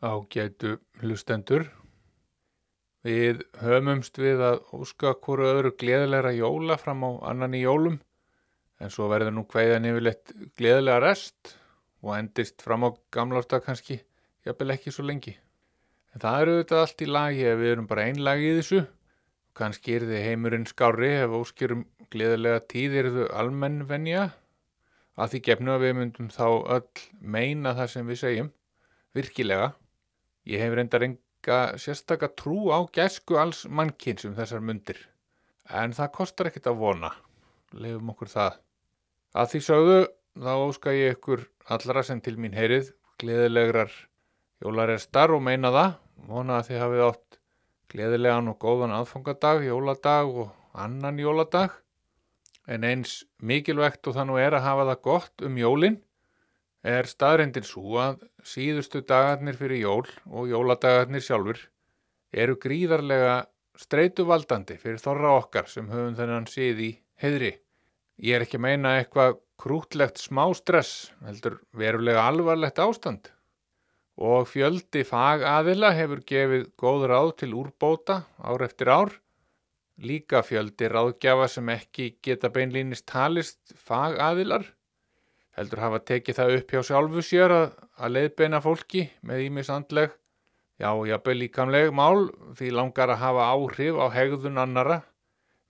ágætu 0.01 0.79
hlustendur. 1.03 1.67
Við 3.05 3.43
höfumst 3.61 4.17
við 4.17 4.41
að 4.41 4.57
óska 4.73 5.13
hverju 5.13 5.51
öðru 5.51 5.73
gleðilegra 5.77 6.33
jóla 6.33 6.79
fram 6.81 7.05
á 7.05 7.11
annan 7.29 7.53
í 7.53 7.61
jólum 7.61 7.99
en 8.81 8.89
svo 8.89 9.11
verður 9.11 9.35
nú 9.37 9.45
hvaðan 9.45 9.85
yfirleitt 9.91 10.33
gleðilega 10.57 11.05
rest 11.05 11.53
og 12.01 12.17
endist 12.17 12.65
fram 12.65 12.87
á 12.87 12.89
gamlásta 13.13 13.61
kannski, 13.61 14.01
jafnvel 14.41 14.73
ekki 14.73 14.91
svo 14.91 15.05
lengi. 15.05 15.37
En 16.17 16.23
það 16.25 16.41
eru 16.41 16.57
auðvitað 16.57 16.85
allt 16.87 17.05
í 17.05 17.13
lagi 17.13 17.49
ef 17.51 17.59
við 17.61 17.75
erum 17.77 17.89
bara 17.93 18.09
einlagi 18.09 18.49
í 18.49 18.57
þessu. 18.57 18.85
Kannski 19.53 19.99
er 19.99 20.09
þið 20.09 20.31
heimurinn 20.31 20.65
skári 20.65 21.13
ef 21.21 21.41
óskjörum 21.43 21.85
gleðilega 22.09 22.65
tíð 22.73 23.03
er 23.03 23.13
þau 23.19 23.27
almennvenja 23.43 24.31
að 25.19 25.33
því 25.33 25.41
gefnu 25.47 25.73
að 25.73 25.85
við 25.85 25.95
myndum 25.99 26.29
þá 26.33 26.47
öll 26.77 27.03
meina 27.21 27.73
það 27.77 27.91
sem 27.93 28.09
við 28.09 28.19
segjum, 28.21 28.49
virkilega. 29.13 29.73
Ég 30.49 30.63
hef 30.63 30.75
reyndar 30.75 31.05
enga 31.07 31.59
sérstakka 31.79 32.31
trú 32.33 32.71
á 32.73 32.79
gæsku 32.93 33.37
alls 33.39 33.63
mannkins 33.69 34.25
um 34.27 34.35
þessar 34.37 34.63
myndir. 34.65 34.99
En 35.69 35.93
það 35.95 36.13
kostar 36.17 36.49
ekkit 36.49 36.67
að 36.71 36.81
vona. 36.81 37.13
Leifum 37.73 38.11
okkur 38.13 38.31
það. 38.31 38.57
Að 39.33 39.53
því 39.53 39.61
sögðu 39.67 39.99
þá 40.43 40.51
óska 40.55 40.93
ég 40.93 41.15
ykkur 41.17 41.45
allara 41.73 42.03
sem 42.05 42.19
til 42.21 42.35
mín 42.41 42.57
heyrið 42.57 42.91
gleðilegrar 43.21 43.93
jólarestar 44.63 45.33
og 45.33 45.43
meina 45.45 45.71
það. 45.73 45.95
Vona 46.27 46.59
að 46.59 46.67
þið 46.69 46.83
hafið 46.83 47.05
átt 47.07 47.39
gleðilegan 47.93 48.51
og 48.51 48.59
góðan 48.61 48.95
aðfangadag, 48.97 49.63
jóladag 49.67 50.37
og 50.43 50.51
annan 50.73 51.19
jóladag. 51.21 51.82
En 52.67 52.85
eins 52.87 53.21
mikilvægt 53.43 54.07
og 54.07 54.15
það 54.15 54.29
nú 54.29 54.39
er 54.39 54.55
að 54.55 54.65
hafa 54.67 54.87
það 54.91 55.01
gott 55.09 55.45
um 55.47 55.57
jólinn 55.59 55.99
er 56.83 57.07
staðrendin 57.07 57.65
svo 57.67 57.97
að 58.03 58.23
síðustu 58.47 59.01
dagarnir 59.07 59.57
fyrir 59.59 59.83
jól 59.83 60.05
og 60.27 60.51
jóladagarnir 60.51 61.23
sjálfur 61.23 61.59
eru 62.33 62.57
gríðarlega 62.59 63.43
streytuvaldandi 63.79 64.77
fyrir 64.81 65.01
þorra 65.01 65.37
okkar 65.39 65.69
sem 65.71 65.87
höfum 65.89 66.17
þennan 66.17 66.49
síð 66.49 66.81
í 66.83 66.91
heðri. 67.23 67.53
Ég 68.21 68.37
er 68.37 68.45
ekki 68.45 68.59
að 68.59 68.65
meina 68.67 68.97
eitthvað 68.99 69.39
krútlegt 69.59 70.19
smá 70.21 70.45
stress, 70.57 71.11
heldur 71.25 71.59
verulega 71.77 72.27
alvarlegt 72.27 72.81
ástand. 72.83 73.31
Og 74.19 74.45
fjöldi 74.51 75.01
fagaðila 75.07 75.93
hefur 75.97 76.21
gefið 76.29 76.67
góð 76.77 77.07
ráð 77.09 77.31
til 77.41 77.53
úrbóta 77.57 78.23
ár 78.37 78.65
eftir 78.67 78.91
ár. 78.93 79.15
Líka 80.01 80.41
fjöldi 80.41 80.87
ráðgjafa 80.89 81.47
sem 81.51 81.69
ekki 81.69 82.15
geta 82.25 82.49
beinlýnist 82.49 83.05
talist 83.05 83.75
fagaðilar 83.77 84.65
heldur 85.57 85.83
hafa 85.83 85.99
tekið 86.01 86.39
það 86.39 86.55
upp 86.57 86.73
hjá 86.73 86.81
sjálfu 86.87 87.23
sér 87.25 87.53
að, 87.53 87.65
að 88.01 88.15
leiðbeina 88.15 88.61
fólki 88.63 89.03
með 89.21 89.43
ímis 89.47 89.69
andleg, 89.69 90.15
já, 90.81 90.89
jábel 90.89 91.37
líkamleg 91.37 91.93
mál 91.93 92.29
því 92.57 92.71
langar 92.73 93.13
að 93.13 93.21
hafa 93.21 93.49
áhrif 93.53 93.99
á 94.01 94.05
hegðun 94.15 94.61
annara 94.63 95.03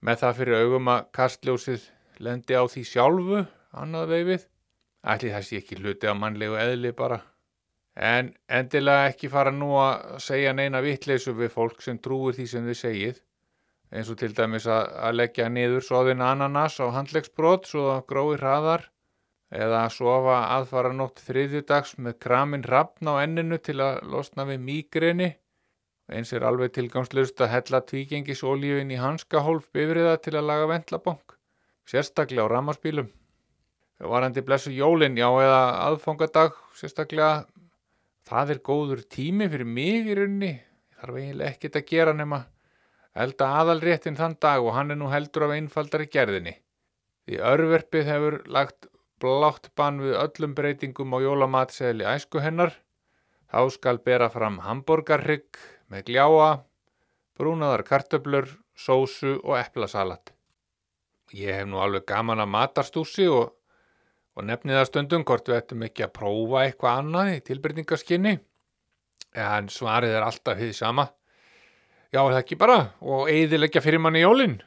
með 0.04 0.24
það 0.24 0.40
fyrir 0.40 0.64
augum 0.64 0.90
að 0.94 1.06
kastljósið 1.20 1.90
lendi 2.24 2.56
á 2.56 2.64
því 2.68 2.84
sjálfu, 2.88 3.44
annað 3.76 4.10
veifið. 4.14 4.48
Ætli 5.04 5.32
sé 5.44 5.60
ekki 5.60 5.80
hluti 5.82 6.08
á 6.08 6.16
mannlegu 6.16 6.56
eðli 6.60 6.94
bara. 6.96 7.20
En 7.94 8.32
endilega 8.48 9.10
ekki 9.12 9.30
fara 9.30 9.52
nú 9.52 9.74
að 9.78 10.20
segja 10.24 10.54
neina 10.56 10.82
vittleysu 10.82 11.34
við 11.38 11.52
fólk 11.54 11.84
sem 11.84 12.00
trúir 12.00 12.36
því 12.38 12.46
sem 12.50 12.68
þið 12.70 12.80
segið, 12.80 13.20
eins 13.94 14.10
og 14.10 14.18
til 14.18 14.34
dæmis 14.34 14.66
að, 14.66 15.14
leggja 15.14 15.50
niður 15.54 15.86
svoðin 15.86 16.24
ananas 16.26 16.80
á 16.82 16.90
handlegsbrot 16.96 17.70
svo 17.70 17.92
að 17.94 18.06
grói 18.10 18.36
hraðar 18.42 18.88
eða 19.54 19.84
að 19.86 19.96
sofa 20.00 20.38
aðfara 20.56 20.94
nótt 20.98 21.22
þriðjudags 21.28 21.98
með 22.02 22.18
kramin 22.26 22.66
rafn 22.66 23.12
á 23.14 23.22
enninu 23.22 23.60
til 23.62 23.78
að 23.86 24.02
losna 24.10 24.48
við 24.50 24.64
mýgreni. 24.66 25.30
Eins 26.10 26.34
er 26.34 26.46
alveg 26.48 26.74
tilgangslust 26.76 27.42
að 27.42 27.52
hella 27.54 27.84
tvígengisólífin 27.86 28.92
í 28.92 29.00
hanskahólf 29.00 29.70
bifriða 29.76 30.18
til 30.26 30.34
að 30.40 30.50
laga 30.50 30.72
vendlabonk, 30.74 31.38
sérstaklega 31.88 32.50
á 32.50 32.52
ramarspílum. 32.52 33.12
Varandi 34.04 34.42
blessu 34.44 34.74
jólin, 34.74 35.16
já 35.16 35.30
eða 35.30 35.62
aðfangadag, 35.86 36.58
sérstaklega, 36.76 37.46
það 38.28 38.56
er 38.56 38.64
góður 38.66 39.06
tími 39.06 39.48
fyrir 39.54 39.70
mig 39.70 40.10
í 40.10 40.18
rauninni. 40.18 40.54
Það 40.90 41.06
þarf 41.06 41.22
eiginlega 41.22 41.54
ekkit 41.54 41.78
að 41.78 41.88
gera 41.94 42.18
nema 42.18 42.42
elda 43.14 43.50
aðalréttin 43.62 44.18
þann 44.18 44.38
dag 44.42 44.64
og 44.66 44.74
hann 44.78 44.94
er 44.94 45.00
nú 45.00 45.10
heldur 45.12 45.48
af 45.48 45.56
einfaldari 45.58 46.10
gerðinni. 46.10 46.56
Því 47.24 47.40
örverpið 47.52 48.10
hefur 48.10 48.40
lagt 48.52 48.90
blátt 49.24 49.70
bann 49.78 50.02
við 50.04 50.18
öllum 50.20 50.56
breytingum 50.58 51.14
á 51.16 51.18
jólamatseðli 51.24 52.08
æsku 52.10 52.42
hennar. 52.44 52.74
Þá 53.48 53.70
skal 53.76 54.00
bera 54.04 54.30
fram 54.34 54.60
hamburgarrygg 54.66 55.60
með 55.94 56.08
gljáa, 56.10 56.52
brúnaðar 57.38 57.86
kartöblur, 57.88 58.50
sósu 58.76 59.38
og 59.44 59.60
eplasalat. 59.60 60.34
Ég 61.34 61.62
hef 61.62 61.68
nú 61.70 61.80
alveg 61.82 62.06
gaman 62.10 62.42
að 62.44 62.52
matarstúsi 62.54 63.28
og, 63.32 63.54
og 64.34 64.48
nefniða 64.50 64.84
stundum 64.90 65.24
hvort 65.26 65.48
við 65.50 65.62
ættum 65.62 65.86
ekki 65.86 66.08
að 66.08 66.16
prófa 66.18 66.66
eitthvað 66.66 67.00
annað 67.04 67.34
í 67.38 67.44
tilbyrningaskinni. 67.48 68.34
En 69.34 69.70
svarið 69.72 70.18
er 70.18 70.26
alltaf 70.26 70.60
því 70.60 70.74
sama. 70.78 71.08
Já, 72.14 72.20
er 72.22 72.36
það 72.36 72.40
ekki 72.44 72.56
bara 72.62 72.78
og 73.02 73.30
eiðilegja 73.32 73.82
fyrir 73.82 74.02
manni 74.04 74.20
jólinn. 74.22 74.60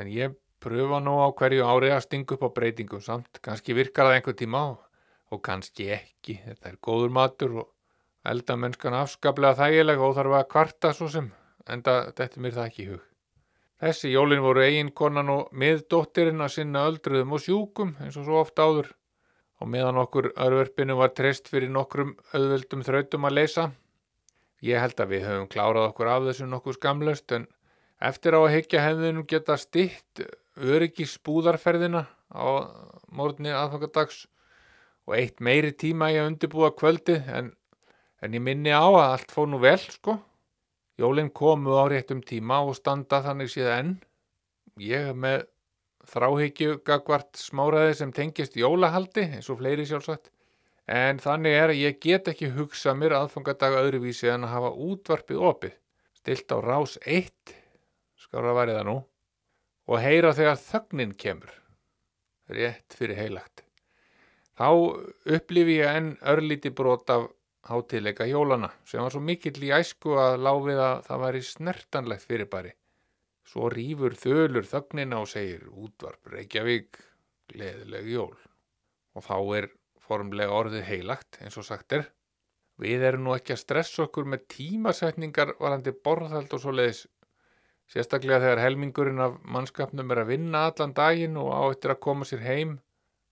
En 0.00 0.08
ég 0.08 0.38
pröfa 0.64 1.02
nú 1.04 1.18
á 1.20 1.28
hverju 1.36 1.66
ári 1.68 1.90
að 1.92 2.06
stinga 2.06 2.32
upp 2.32 2.46
á 2.48 2.56
breytingum 2.56 3.02
samt. 3.04 3.42
Kanski 3.44 3.76
virkar 3.76 4.08
það 4.08 4.16
einhver 4.16 4.36
tíma 4.38 4.62
og, 4.70 4.78
og 5.36 5.42
kannski 5.44 5.90
ekki. 5.98 6.38
Þetta 6.46 6.72
er 6.72 6.80
góður 6.80 7.12
matur 7.12 7.58
og 7.60 7.68
eldamennskan 8.24 8.96
afskaplega 8.96 9.60
þægilega 9.60 10.08
og 10.08 10.16
þarf 10.16 10.38
að 10.40 10.48
kvarta 10.56 10.94
svo 10.96 11.12
sem. 11.12 11.28
Enda 11.68 11.98
þetta 12.16 12.40
mér 12.40 12.56
það 12.56 12.70
ekki 12.70 12.84
í 12.86 12.90
hug. 12.94 13.06
Þessi 13.84 14.16
jólinn 14.16 14.44
voru 14.48 14.64
eiginkonan 14.64 15.32
og 15.36 15.48
miðdóttirinn 15.52 16.40
að 16.40 16.54
sinna 16.54 16.86
öldruðum 16.88 17.36
og 17.36 17.42
sjúkum 17.44 17.96
eins 18.00 18.16
og 18.16 18.24
svo 18.24 18.40
oft 18.40 18.56
áður 18.56 18.94
og 19.60 19.68
meðan 19.68 20.00
okkur 20.00 20.32
örverfinu 20.32 20.96
var 20.96 21.12
treyst 21.12 21.52
fyrir 21.52 21.68
nokkrum 21.68 22.16
auðveldum 22.32 22.84
þrautum 22.86 23.28
að 23.28 23.42
leysa. 23.42 23.74
Ég 24.64 24.80
held 24.80 25.00
að 25.00 25.12
við 25.12 25.26
höfum 25.28 25.48
klárað 25.52 25.90
okkur 25.90 26.10
af 26.10 26.26
þessu 26.30 26.46
nokkuð 26.48 26.78
skamlaust 26.78 27.32
en 27.36 27.44
eftir 28.00 28.36
á 28.36 28.40
að 28.40 28.54
higgja 28.54 28.84
hefðinu 28.84 29.24
geta 29.28 29.56
stitt 29.60 30.22
öryggis 30.56 31.18
búðarferðina 31.26 32.06
á 32.32 32.46
morgunni 33.12 33.52
aðfangadags 33.52 34.24
og 35.06 35.16
eitt 35.18 35.42
meiri 35.44 35.72
tíma 35.76 36.10
ég 36.12 36.24
að 36.24 36.30
undirbúa 36.32 36.72
kvöldi 36.76 37.18
en, 37.28 37.52
en 38.24 38.36
ég 38.36 38.42
minni 38.42 38.72
á 38.72 38.82
að 38.82 39.02
allt 39.04 39.34
fór 39.34 39.50
nú 39.50 39.60
vel 39.62 39.78
sko. 39.78 40.16
Jólinn 40.96 41.28
komu 41.28 41.76
á 41.76 41.84
réttum 41.92 42.22
tíma 42.24 42.62
og 42.64 42.78
standa 42.78 43.20
þannig 43.20 43.52
síðan 43.52 43.76
enn. 43.76 43.92
Ég 44.80 45.10
hef 45.10 45.18
með 45.20 45.44
þráhyggju 46.08 46.78
gagvart 46.86 47.36
smáraði 47.36 47.98
sem 47.98 48.14
tengist 48.16 48.56
jólahaldi 48.56 49.26
eins 49.36 49.50
og 49.52 49.60
fleiri 49.60 49.84
sjálfsagt. 49.88 50.30
En 50.86 51.18
þannig 51.18 51.56
er 51.58 51.72
að 51.72 51.80
ég 51.82 51.98
get 52.02 52.28
ekki 52.30 52.52
hugsað 52.54 52.98
mér 53.00 53.16
aðfangadag 53.18 53.74
öðruvísi 53.80 54.30
en 54.30 54.46
að 54.46 54.54
hafa 54.54 54.72
útvarpið 54.86 55.44
opið. 55.50 55.76
Stilt 56.14 56.52
á 56.54 56.58
rás 56.62 56.94
1, 57.02 57.54
skára 58.22 58.52
að 58.52 58.58
væri 58.60 58.76
það 58.76 58.86
nú, 58.86 58.96
og 59.90 60.02
heyra 60.02 60.34
þegar 60.34 60.60
þögnin 60.62 61.14
kemur. 61.18 61.52
Rétt 62.46 62.94
fyrir 62.94 63.18
heilagt. 63.18 63.64
Þá 64.56 64.68
upplifi 65.36 65.80
ég 65.80 65.98
enn 65.98 66.12
örlíti 66.22 66.70
brot 66.70 67.10
af 67.10 67.26
hátileika 67.66 68.26
jólana 68.30 68.70
sem 68.86 69.02
var 69.02 69.12
svo 69.12 69.20
mikill 69.20 69.58
í 69.66 69.72
æsku 69.74 70.14
að 70.22 70.38
láfið 70.46 70.82
að 70.84 71.00
það 71.08 71.22
væri 71.24 71.42
snertanlegt 71.48 72.26
fyrirbæri. 72.30 72.72
Svo 73.46 73.70
rýfur 73.70 74.14
þölur 74.18 74.66
þögnina 74.66 75.18
og 75.22 75.28
segir 75.30 75.66
útvarp 75.70 76.30
Reykjavík, 76.30 76.98
gleðileg 77.50 78.08
jól. 78.10 78.34
Og 79.18 79.26
þá 79.26 79.36
er 79.58 79.68
formlega 80.06 80.54
orðið 80.54 80.86
heilagt 80.88 81.40
eins 81.42 81.58
og 81.60 81.66
sagt 81.66 81.92
er. 81.96 82.06
Við 82.80 83.04
erum 83.08 83.24
nú 83.26 83.34
ekki 83.36 83.54
að 83.54 83.62
stressa 83.62 84.02
okkur 84.04 84.26
með 84.28 84.48
tímasetningar 84.52 85.54
varandi 85.60 85.94
borðhald 86.06 86.52
og 86.52 86.62
svo 86.62 86.74
leiðis. 86.74 87.06
Sérstaklega 87.92 88.42
þegar 88.42 88.62
helmingurinn 88.64 89.22
af 89.22 89.38
mannskapnum 89.46 90.10
er 90.10 90.22
að 90.24 90.32
vinna 90.32 90.66
allan 90.68 90.92
daginn 90.96 91.38
og 91.40 91.52
á 91.54 91.62
eftir 91.70 91.94
að 91.94 92.02
koma 92.08 92.26
sér 92.26 92.42
heim, 92.42 92.76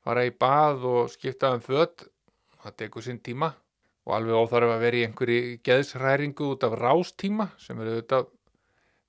fara 0.05 0.25
í 0.25 0.31
bað 0.31 0.87
og 0.89 1.11
skipta 1.13 1.51
um 1.57 1.63
född. 1.65 2.07
Það 2.63 2.77
tekur 2.81 3.05
sinn 3.05 3.21
tíma 3.21 3.51
og 4.05 4.17
alveg 4.17 4.39
óþarf 4.39 4.73
að 4.77 4.85
vera 4.87 5.01
í 5.01 5.05
einhverju 5.09 5.59
geðsræringu 5.67 6.51
út 6.55 6.65
af 6.65 6.77
rástíma 6.81 7.51
sem 7.61 7.81
eru 7.81 7.97
auðvitað 7.97 8.31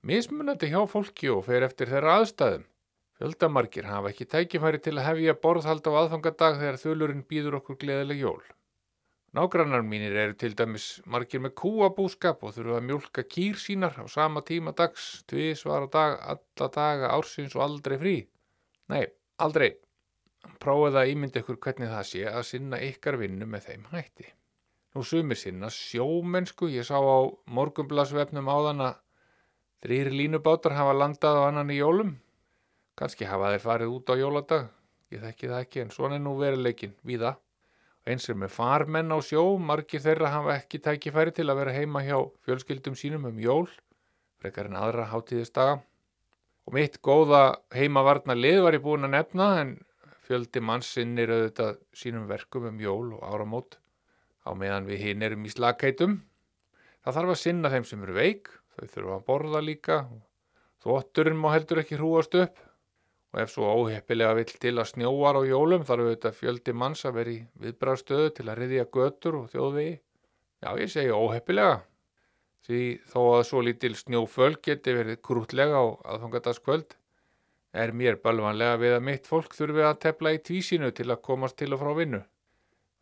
mismunandi 0.06 0.70
hjá 0.72 0.82
fólki 0.90 1.30
og 1.32 1.44
fer 1.46 1.64
eftir 1.66 1.90
þeirra 1.92 2.18
aðstæðum. 2.20 2.66
Fjöldamarkir 3.16 3.86
hafa 3.88 4.10
ekki 4.12 4.26
tækifæri 4.28 4.82
til 4.84 4.98
að 4.98 5.06
hefja 5.08 5.34
borðhald 5.40 5.86
á 5.88 5.92
aðfangadag 6.02 6.58
þegar 6.60 6.78
þulurinn 6.82 7.24
býður 7.30 7.58
okkur 7.62 7.78
gleðileg 7.80 8.20
jól. 8.20 8.42
Nágrannar 9.36 9.82
mínir 9.84 10.14
eru 10.16 10.36
til 10.40 10.52
dæmis 10.56 10.84
margir 11.12 11.40
með 11.44 11.54
kúabúskap 11.60 12.44
og 12.44 12.54
þurfa 12.56 12.78
að 12.78 12.86
mjölka 12.90 13.24
kýr 13.24 13.58
sínar 13.60 13.96
á 14.00 14.04
sama 14.08 14.40
tíma 14.44 14.72
dags, 14.76 15.24
tvísvara 15.28 15.88
dag, 15.92 16.16
alla 16.32 16.68
daga, 16.76 17.10
ársins 17.16 17.56
og 17.56 17.64
aldrei 17.66 17.96
frí. 18.00 18.14
Nei, 18.92 19.04
aldrei. 19.40 19.74
Prófið 20.62 21.00
að 21.00 21.12
ímynda 21.12 21.42
ykkur 21.42 21.60
hvernig 21.60 21.92
það 21.92 22.06
sé 22.10 22.22
að 22.30 22.46
sinna 22.48 22.80
ykkar 22.84 23.18
vinnu 23.20 23.48
með 23.48 23.70
þeim 23.70 23.88
hætti. 23.92 24.28
Nú 24.96 25.04
sumir 25.04 25.40
sinna 25.40 25.72
sjómennsku, 25.72 26.68
ég 26.72 26.88
sá 26.88 26.96
á 26.96 27.28
morgumblasvefnum 27.48 28.48
áðan 28.48 28.84
að 28.86 29.00
þrýri 29.84 30.14
línubátar 30.20 30.76
hafa 30.76 30.96
landað 30.96 31.40
á 31.40 31.42
annan 31.48 31.72
í 31.72 31.80
jólum. 31.80 32.16
Kanski 32.96 33.26
hafa 33.28 33.50
þeir 33.52 33.60
farið 33.60 33.90
út 33.92 34.08
á 34.08 34.14
jóladag, 34.16 34.68
ég 35.12 35.20
þekki 35.20 35.48
það 35.50 35.62
ekki 35.66 35.80
en 35.82 35.90
svona 35.92 36.16
er 36.16 36.22
nú 36.24 36.30
veruleikin, 36.40 36.94
við 37.04 37.26
það. 37.26 37.42
Eins 38.08 38.28
er 38.32 38.38
með 38.40 38.54
farmenn 38.54 39.12
á 39.12 39.20
sjó, 39.20 39.42
margir 39.60 40.00
þeirra 40.00 40.30
hafa 40.32 40.54
ekki 40.54 40.80
tækifæri 40.80 41.34
til 41.36 41.44
að 41.50 41.58
vera 41.60 41.74
heima 41.76 42.00
hjá 42.06 42.16
fjölskyldum 42.46 42.96
sínum 42.96 43.26
um 43.28 43.42
jól, 43.42 43.66
frekar 44.40 44.70
en 44.70 44.78
aðra 44.80 45.10
hátíðistaga. 45.10 45.82
Og 46.64 46.76
mitt 46.78 46.96
góða 47.04 47.42
heimavarna 47.76 48.38
lið 48.38 48.62
var 48.64 48.78
ég 48.78 48.84
búin 48.86 49.04
að 49.04 49.12
nefna 49.18 49.48
en 49.60 49.74
fjöldi 50.24 50.62
mannsinnir 50.64 51.32
auðvitað 51.34 51.76
sínum 51.92 52.24
verkum 52.30 52.70
um 52.70 52.78
jól 52.80 53.12
og 53.18 53.26
áramót 53.28 53.76
á 54.48 54.56
meðan 54.56 54.88
við 54.88 55.04
hinn 55.04 55.26
erum 55.26 55.44
í 55.44 55.52
slagkeitum. 55.52 56.22
Það 57.04 57.18
þarf 57.18 57.34
að 57.34 57.42
sinna 57.42 57.74
þeim 57.74 57.90
sem 57.90 58.08
eru 58.08 58.16
veik, 58.16 58.48
þau 58.72 58.86
þurfa 58.86 59.18
að 59.18 59.26
borða 59.28 59.62
líka, 59.62 59.98
þótturinn 60.80 61.36
má 61.36 61.50
heldur 61.52 61.84
ekki 61.84 62.00
hrúast 62.00 62.40
upp 62.40 62.65
og 63.36 63.42
ef 63.42 63.50
svo 63.52 63.68
óheppilega 63.68 64.32
vill 64.38 64.52
til 64.56 64.78
að 64.80 64.94
snjóar 64.94 65.36
á 65.36 65.42
jólum 65.44 65.82
þarf 65.84 66.06
auðvitað 66.06 66.36
fjöldi 66.38 66.72
manns 66.72 67.04
að 67.04 67.18
vera 67.18 67.32
í 67.34 67.40
viðbræðstöðu 67.60 68.30
til 68.38 68.44
að 68.48 68.60
riðja 68.62 68.84
götur 68.96 69.34
og 69.42 69.50
þjóðvegi. 69.52 69.98
Já, 70.64 70.70
ég 70.80 70.88
segi 70.88 71.10
óheppilega, 71.12 71.74
því 72.64 72.80
þó 73.12 73.18
að 73.34 73.42
svo 73.50 73.60
lítil 73.66 73.92
snjóföl 74.00 74.54
geti 74.64 74.94
verið 74.96 75.20
krútlega 75.20 75.76
á 75.76 75.84
aðfangadagskvöld, 76.14 76.96
er 77.76 77.92
mér 77.92 78.16
balvanlega 78.24 78.80
við 78.80 78.96
að 78.96 79.04
mitt 79.10 79.28
fólk 79.28 79.52
þurfi 79.52 79.84
að 79.84 80.00
tepla 80.06 80.32
í 80.32 80.40
tvísinu 80.48 80.88
til 80.96 81.10
að 81.10 81.20
komast 81.28 81.60
til 81.60 81.74
og 81.76 81.82
frá 81.84 81.92
vinnu. 82.00 82.22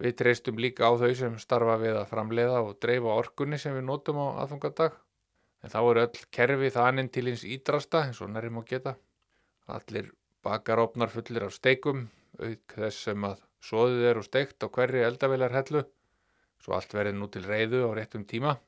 Við 0.02 0.18
treystum 0.18 0.58
líka 0.58 0.90
á 0.90 0.98
þau 0.98 1.14
sem 1.14 1.38
starfa 1.38 1.78
við 1.78 2.00
að 2.00 2.10
framleiða 2.10 2.58
og 2.66 2.74
dreifa 2.82 3.14
orkunni 3.14 3.62
sem 3.62 3.78
við 3.78 3.86
notum 3.86 4.18
á 4.18 4.42
aðfangadag. 4.42 4.98
En 5.62 5.70
þá 5.70 5.78
er 5.84 6.02
öll 6.08 6.26
kerfi 6.34 6.74
þaninn 6.74 7.14
til 7.14 7.28
hins 7.30 7.46
ídrasta 7.46 8.02
eins 8.08 8.18
og 8.18 8.34
nærim 8.34 8.58
að 8.58 8.70
geta. 8.74 8.98
Allir 9.70 10.10
bakarópnar 10.44 11.10
fullir 11.12 11.46
af 11.46 11.56
steikum, 11.56 12.06
auk 12.38 12.76
þess 12.76 13.08
sem 13.08 13.26
að 13.26 13.40
soðið 13.64 14.06
er 14.10 14.20
og 14.20 14.26
steikt 14.28 14.64
á 14.64 14.68
hverri 14.68 15.02
eldavilar 15.06 15.54
hellu, 15.56 15.84
svo 16.60 16.76
allt 16.76 16.94
verið 16.96 17.18
nú 17.18 17.28
til 17.32 17.44
reyðu 17.48 17.84
á 17.88 17.90
réttum 17.96 18.26
tíma. 18.28 18.58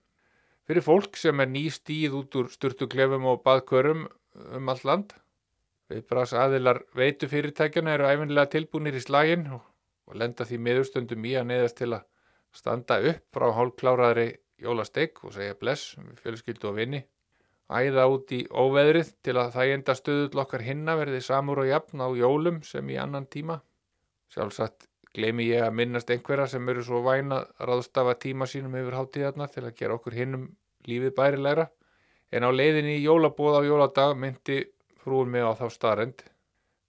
Fyrir 0.66 0.82
fólk 0.82 1.18
sem 1.20 1.40
er 1.40 1.50
ný 1.52 1.68
stíð 1.70 2.16
út 2.20 2.36
úr 2.40 2.50
sturtuklefum 2.50 3.28
og 3.30 3.44
baðkörum 3.46 4.06
um 4.58 4.72
allt 4.72 4.86
land. 4.88 5.12
Viðbras 5.86 6.32
aðilar 6.34 6.80
veitu 6.98 7.28
fyrirtækjana 7.30 7.94
eru 7.94 8.08
æfinlega 8.10 8.50
tilbúinir 8.56 8.96
í 8.98 9.02
slaginn 9.04 9.46
og, 9.54 9.62
lenda 10.14 10.46
því 10.46 10.58
miðurstundum 10.66 11.28
í 11.28 11.36
að 11.38 11.48
neðast 11.52 11.78
til 11.78 11.92
að 11.94 12.06
standa 12.54 12.98
upp 13.12 13.36
frá 13.36 13.46
hálfkláraðri 13.54 14.26
jólasteik 14.62 15.22
og 15.22 15.34
segja 15.36 15.54
bless 15.60 15.94
fjölskyldu 16.22 16.70
og 16.70 16.76
vini. 16.80 17.02
Æða 17.66 18.04
út 18.12 18.30
í 18.30 18.44
óveðrið 18.46 19.08
til 19.26 19.34
að 19.40 19.54
það 19.56 19.72
enda 19.74 19.94
stöðull 19.98 20.42
okkar 20.42 20.62
hinna 20.62 20.94
verði 21.00 21.22
samur 21.24 21.64
og 21.64 21.70
jafn 21.70 22.04
á 22.04 22.08
jólum 22.14 22.60
sem 22.62 22.92
í 22.94 22.98
annan 23.02 23.26
tíma. 23.26 23.58
Sjálfsagt 24.30 24.86
gleymi 25.16 25.48
ég 25.48 25.64
að 25.66 25.74
minnast 25.80 26.12
einhverja 26.12 26.46
sem 26.52 26.68
eru 26.68 26.84
svo 26.86 27.00
væna 27.02 27.40
ráðstafa 27.58 28.14
tíma 28.22 28.46
sínum 28.46 28.76
yfir 28.78 28.94
hátíðarna 29.00 29.50
til 29.50 29.64
að 29.64 29.74
gera 29.80 29.98
okkur 29.98 30.14
hinnum 30.14 30.46
lífið 30.86 31.16
bærilegra. 31.18 31.66
En 32.30 32.46
á 32.46 32.50
leiðinni 32.54 33.00
í 33.00 33.04
jólabóð 33.06 33.58
á 33.58 33.62
jóladag 33.66 34.14
myndi 34.18 34.62
frúin 35.02 35.30
mig 35.30 35.42
á 35.42 35.50
þá 35.58 35.66
starrend 35.74 36.22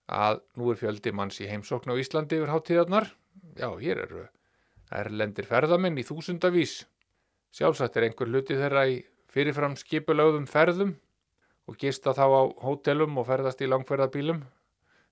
að 0.08 0.42
nú 0.58 0.72
er 0.72 0.80
fjöldi 0.80 1.13
manns 1.13 1.42
í 1.42 1.50
heimsókn 1.50 1.94
á 1.94 2.00
Íslandi 2.00 2.38
yfir 2.38 2.54
hátíðarnar. 2.54 3.10
Já, 3.58 3.70
hér 3.82 4.06
eru 4.06 4.28
erlendir 4.94 5.50
ferðamenn 5.50 5.98
í 5.98 6.06
þúsundavís. 6.08 6.84
Sjálfsagt 7.52 7.98
er 7.98 8.08
einhver 8.08 8.30
hluti 8.30 8.56
þeirra 8.56 8.86
í 8.92 9.02
fyrirfram 9.38 9.76
skipulögðum 9.78 10.47
ferðum 10.50 10.95
og 11.69 11.78
gista 11.78 12.13
þá 12.17 12.26
á 12.26 12.41
hótelum 12.63 13.19
og 13.21 13.28
ferðast 13.28 13.62
í 13.62 13.69
langferðabílum 13.69 14.41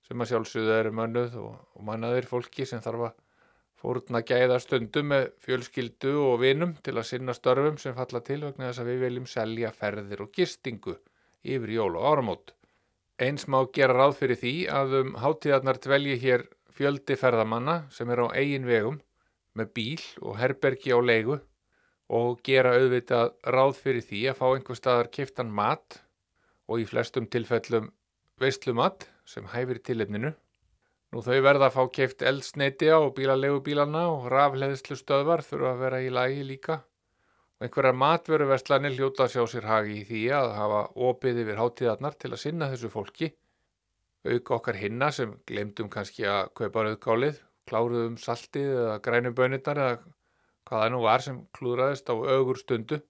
sem 0.06 0.22
að 0.22 0.32
sjálfsögðu 0.32 0.74
eru 0.80 0.92
mönnuð 0.98 1.38
og, 1.42 1.54
og 1.76 1.86
mannaðir 1.86 2.26
fólki 2.26 2.66
sem 2.66 2.82
þarf 2.82 3.08
að 3.10 3.14
fórna 3.76 4.22
gæða 4.26 4.58
stundum 4.62 5.10
með 5.12 5.28
fjölskyldu 5.44 6.14
og 6.24 6.40
vinum 6.42 6.74
til 6.82 6.96
að 6.96 7.08
sinna 7.10 7.34
störfum 7.36 7.78
sem 7.78 7.94
falla 7.94 8.22
til 8.24 8.40
vegna 8.42 8.70
þess 8.70 8.82
að 8.82 8.90
við 8.90 9.02
viljum 9.04 9.26
selja 9.30 9.72
ferðir 9.76 10.24
og 10.24 10.32
gistingu 10.34 10.96
yfir 11.46 11.74
jól 11.76 11.98
og 12.00 12.06
áramót. 12.10 12.54
Eins 13.22 13.46
má 13.46 13.60
gera 13.76 13.94
ráð 13.94 14.16
fyrir 14.22 14.40
því 14.40 14.54
að 14.72 14.96
um 15.02 15.12
hátíðarnar 15.22 15.78
dvelji 15.84 16.16
hér 16.24 16.48
fjöldi 16.76 17.16
ferðamanna 17.20 17.84
sem 17.94 18.10
er 18.10 18.24
á 18.24 18.34
eigin 18.34 18.66
vegum 18.68 18.98
með 19.56 19.70
bíl 19.76 20.02
og 20.22 20.40
herbergi 20.40 20.96
á 20.96 21.00
leigu 21.00 21.38
og 22.08 22.40
gera 22.46 22.76
auðvitað 22.76 23.32
ráð 23.50 23.78
fyrir 23.82 24.04
því 24.06 24.22
að 24.30 24.38
fá 24.40 24.46
einhver 24.48 24.78
staðar 24.78 25.10
kiftan 25.10 25.50
mat 25.50 26.00
og 26.70 26.82
í 26.82 26.88
flestum 26.88 27.26
tilfellum 27.30 27.90
veistlumat 28.40 29.08
sem 29.26 29.46
hæfir 29.50 29.80
tilefninu. 29.82 30.32
Nú 31.14 31.22
þau 31.22 31.38
verða 31.42 31.70
að 31.70 31.76
fá 31.76 31.82
kift 31.96 32.22
eldsneiti 32.26 32.90
á 32.90 33.00
bílalegu 33.14 33.62
bílana 33.64 34.06
og 34.12 34.26
rafleðslu 34.30 34.98
stöðvar 34.98 35.42
þurfa 35.46 35.72
að 35.72 35.82
vera 35.84 36.00
í 36.02 36.10
lagi 36.12 36.44
líka. 36.46 36.80
Og 37.56 37.66
einhverjar 37.66 37.96
matveruverslanir 37.96 38.96
hljóta 38.98 39.28
sjá 39.32 39.42
sér 39.48 39.66
hagi 39.70 40.00
í 40.02 40.06
því 40.06 40.22
að 40.36 40.50
hafa 40.58 40.82
opið 41.08 41.42
yfir 41.44 41.60
hátíðarnar 41.62 42.18
til 42.20 42.32
að 42.32 42.42
sinna 42.42 42.68
þessu 42.72 42.90
fólki. 42.92 43.30
Auk 44.26 44.50
okkar 44.58 44.76
hinna 44.76 45.12
sem 45.14 45.32
glemdum 45.46 45.88
kannski 45.88 46.26
að 46.28 46.50
kaupa 46.58 46.84
rauðgálið, 46.84 47.38
kláruðum 47.70 48.18
saltið 48.20 48.74
eða 48.74 48.98
grænum 49.06 49.36
bönirnar 49.38 49.80
eða 49.84 49.96
hvað 50.66 50.82
það 50.82 50.92
nú 50.92 51.02
var 51.04 51.24
sem 51.24 51.38
klúðraðist 51.56 52.10
á 52.10 52.14
augur 52.14 52.58
stundu. 52.60 53.00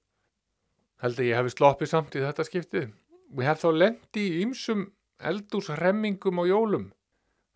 Held 1.03 1.21
að 1.21 1.29
ég 1.29 1.41
hefði 1.41 1.55
sloppið 1.55 1.91
samt 1.93 2.17
í 2.17 2.25
þetta 2.25 2.47
skiptið. 2.49 2.93
Við 3.37 3.49
hef 3.49 3.63
þá 3.63 3.71
lendi 3.77 4.27
í 4.27 4.43
ymsum 4.45 4.85
eldúsremmingum 5.31 6.41
á 6.41 6.45
jólum. 6.49 6.87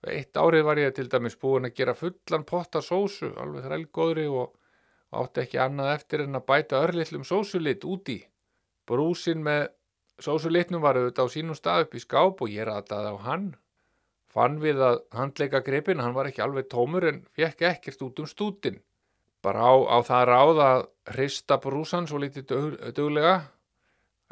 Eitt 0.08 0.36
árið 0.36 0.64
var 0.64 0.80
ég 0.80 0.94
til 0.96 1.08
dæmis 1.12 1.36
búin 1.36 1.68
að 1.68 1.76
gera 1.76 1.94
fullan 1.96 2.46
potta 2.48 2.80
sósu, 2.80 3.34
alveg 3.36 3.66
þrælgóðri 3.66 4.26
og 4.32 4.54
átti 5.20 5.44
ekki 5.44 5.60
annað 5.60 5.92
eftir 5.98 6.24
en 6.24 6.38
að 6.38 6.46
bæta 6.48 6.80
örlittlum 6.86 7.26
sósulit 7.28 7.84
úti. 7.84 8.20
Brúsin 8.88 9.44
með 9.44 9.68
sósulitnum 10.20 10.84
var 10.84 10.96
auðvitað 10.96 11.28
á 11.28 11.34
sínum 11.34 11.58
stað 11.58 11.84
upp 11.84 11.96
í 11.96 12.02
skáp 12.04 12.40
og 12.40 12.52
ég 12.52 12.68
rataði 12.68 13.12
á 13.12 13.16
hann. 13.26 13.50
Fann 14.30 14.60
við 14.62 14.80
að 14.86 15.00
handleika 15.16 15.60
gripin, 15.66 16.00
hann 16.00 16.14
var 16.14 16.30
ekki 16.30 16.44
alveg 16.44 16.70
tómur 16.70 17.04
en 17.08 17.24
fekk 17.36 17.66
ekkert 17.74 18.04
út 18.06 18.22
um 18.22 18.28
stútin. 18.30 18.80
Bara 19.40 19.72
á, 19.72 19.74
á 19.88 19.98
það 20.04 20.24
ráð 20.28 20.62
að 20.64 20.82
hrista 21.14 21.56
brúsan 21.62 22.08
svo 22.08 22.20
litið 22.20 22.46
dög, 22.50 22.74
döglega, 22.96 23.36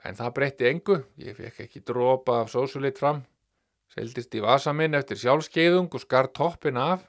en 0.04 0.18
það 0.18 0.34
breytti 0.36 0.68
engu. 0.68 0.98
Ég 1.16 1.38
fekk 1.38 1.62
ekki 1.64 1.84
dropa 1.86 2.42
af 2.42 2.52
sósulit 2.52 3.00
fram. 3.00 3.22
Seldist 3.94 4.34
í 4.36 4.42
vasa 4.44 4.74
minn 4.76 4.96
eftir 4.98 5.16
sjálfskeiðung 5.16 5.88
og 5.96 6.04
skar 6.04 6.28
toppin 6.36 6.76
af 6.76 7.06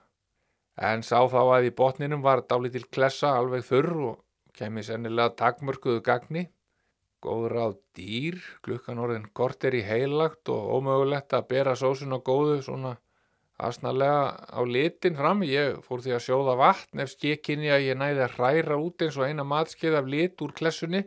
en 0.80 1.04
sá 1.04 1.20
þá 1.28 1.42
að 1.58 1.68
í 1.68 1.74
botninum 1.76 2.24
var 2.24 2.46
dálítil 2.48 2.86
klessa 2.88 3.34
alveg 3.36 3.66
þurr 3.68 3.92
og 4.08 4.16
kemi 4.56 4.84
sennilega 4.86 5.36
takmörkuðu 5.42 6.00
gagni. 6.06 6.46
Góður 7.20 7.56
á 7.60 7.68
dýr, 8.00 8.40
klukkan 8.64 9.02
orðin 9.04 9.28
korter 9.36 9.76
í 9.76 9.84
heilagt 9.84 10.48
og 10.48 10.72
ómögulegt 10.80 11.36
að 11.36 11.50
bera 11.52 11.76
sósun 11.76 12.16
á 12.16 12.20
góðu 12.24 12.62
svona 12.64 12.96
asnalega 13.60 14.24
á 14.50 14.60
litin 14.66 15.18
fram. 15.20 15.44
Ég 15.48 15.80
fór 15.86 16.04
því 16.06 16.16
að 16.16 16.26
sjóða 16.26 16.56
vatn 16.60 17.04
ef 17.04 17.14
skikkinni 17.14 17.72
að 17.74 17.86
ég 17.90 18.00
næði 18.00 18.26
að 18.26 18.36
hræra 18.38 18.80
út 18.80 19.06
eins 19.06 19.20
og 19.20 19.28
eina 19.28 19.46
matskeið 19.48 20.00
af 20.00 20.10
lit 20.14 20.44
úr 20.46 20.56
klessunni. 20.56 21.04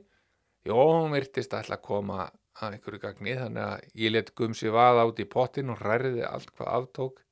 Jó, 0.68 0.76
hún 0.76 1.16
virtist 1.16 1.54
að 1.54 1.64
ætla 1.64 1.80
að 1.80 1.86
koma 1.88 2.28
að 2.62 2.76
einhverju 2.76 3.02
gagni 3.02 3.34
þannig 3.38 3.64
að 3.64 4.00
ég 4.04 4.12
let 4.14 4.34
gumsi 4.38 4.70
vaða 4.70 5.06
át 5.08 5.22
í 5.24 5.28
pottin 5.32 5.72
og 5.72 5.80
hræriði 5.80 6.26
allt 6.28 6.52
hvað 6.52 6.74
aftók 6.76 7.22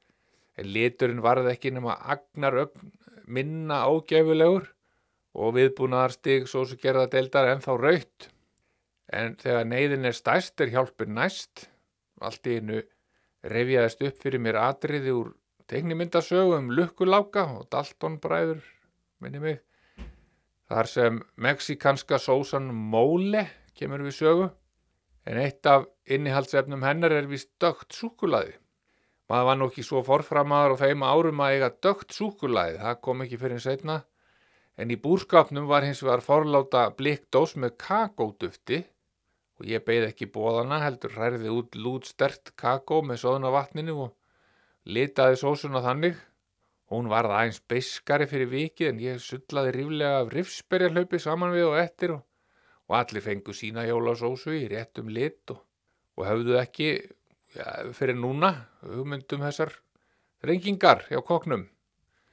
en 0.59 0.71
liturinn 0.75 1.23
varði 1.25 1.55
ekki 1.55 1.73
nema 1.77 1.97
agnar 2.15 2.57
ögn 2.65 2.91
minna 3.31 3.85
ágefulegur 3.87 4.67
og 5.39 5.55
viðbúnaðar 5.57 6.15
stig 6.17 6.49
svo 6.51 6.65
sem 6.67 6.81
gerða 6.83 7.07
deildar 7.13 7.53
ennþá 7.53 7.77
raut. 7.79 8.31
En 9.11 9.37
þegar 9.39 9.69
neyðin 9.71 10.09
er 10.11 10.17
stæst 10.17 10.61
er 10.63 10.73
hjálpur 10.75 11.11
næst. 11.11 11.69
Allt 12.21 12.47
í 12.51 12.59
hennu 12.59 12.83
revjaðist 13.46 14.03
upp 14.05 14.20
fyrir 14.20 14.42
mér 14.42 14.59
atriði 14.61 15.14
úr 15.16 15.33
teiknimyndasögu 15.70 16.57
um 16.59 16.70
lukkuláka 16.74 17.46
og 17.57 17.68
Dalton 17.72 18.18
bræður, 18.20 18.62
minni 19.22 19.40
mig. 19.40 19.61
Þar 20.70 20.87
sem 20.87 21.20
meksikanska 21.37 22.18
sósan 22.22 22.70
Móle 22.70 23.46
kemur 23.79 24.03
við 24.07 24.16
sögu, 24.18 24.50
en 25.26 25.40
eitt 25.40 25.66
af 25.66 25.87
innihaldsefnum 26.11 26.85
hennar 26.85 27.14
er 27.14 27.31
vist 27.31 27.50
dögt 27.62 27.94
súkulaði. 27.94 28.55
Maður 29.31 29.46
var 29.46 29.59
nú 29.59 29.68
ekki 29.70 29.85
svo 29.87 30.03
forframaður 30.03 30.74
á 30.74 30.81
þeim 30.83 31.03
árum 31.07 31.42
að 31.42 31.57
eiga 31.57 31.72
dögt 31.87 32.14
súkulæði, 32.14 32.81
það 32.83 33.03
kom 33.07 33.24
ekki 33.24 33.38
fyrir 33.38 33.62
setna, 33.62 34.00
en 34.76 34.90
í 34.90 34.98
búrskapnum 34.98 35.68
var 35.70 35.87
hins 35.87 36.03
vegar 36.03 36.24
forláta 36.24 36.88
blikkdós 36.98 37.55
með 37.57 37.76
kakódufti 37.79 38.83
og 39.61 39.68
ég 39.68 39.85
beigð 39.85 40.07
ekki 40.09 40.31
bóðana 40.33 40.79
heldur 40.81 41.12
hræði 41.12 41.53
út 41.53 41.77
lúdstert 41.77 42.55
kakó 42.57 43.03
með 43.05 43.20
soðuna 43.27 43.53
vatninu 43.53 43.96
og 44.07 44.14
litaði 44.88 45.37
sósuna 45.37 45.83
þannig. 45.85 46.16
Hún 46.90 47.11
varð 47.12 47.35
aðeins 47.37 47.61
beiskari 47.70 48.27
fyrir 48.27 48.49
vikið 48.51 48.88
en 48.88 49.03
ég 49.05 49.20
sullaði 49.23 49.75
ríflega 49.77 50.23
af 50.23 50.33
rifsberjarlaupi 50.33 51.20
saman 51.23 51.53
við 51.55 51.68
og 51.68 51.77
ettir 51.79 52.14
og, 52.16 52.23
og 52.88 52.96
allir 52.99 53.27
fengu 53.27 53.55
sína 53.55 53.85
jólasósu 53.87 54.57
í 54.57 54.64
réttum 54.73 55.12
lit 55.12 55.53
og, 55.53 55.61
og 56.16 56.27
höfðu 56.27 56.57
ekki 56.59 56.88
ja, 57.55 57.68
fyrir 57.94 58.18
núna 58.18 58.55
hugmyndum 58.81 59.44
þessar 59.44 59.77
rengingar 60.42 61.05
hjá 61.12 61.20
koknum. 61.20 61.68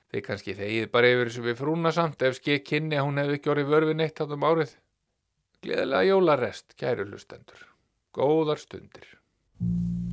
Þeir 0.07 0.23
kannski 0.23 0.55
þegið 0.55 0.91
bara 0.95 1.11
yfir 1.11 1.29
þessu 1.29 1.43
við 1.43 1.59
frúna 1.59 1.91
samt 1.91 2.23
ef 2.23 2.39
skikk 2.39 2.69
kynni 2.71 2.95
að 2.95 3.09
hún 3.09 3.19
hefði 3.19 3.41
ekki 3.41 3.51
orðið 3.51 3.73
vörfin 3.75 4.03
eitt 4.07 4.21
átum 4.23 4.47
árið. 4.47 4.77
Gleðilega 5.65 6.05
jólarest, 6.05 6.75
kæru 6.77 7.07
hlustendur. 7.09 7.63
Góðar 8.13 8.59
stundir. 8.61 9.07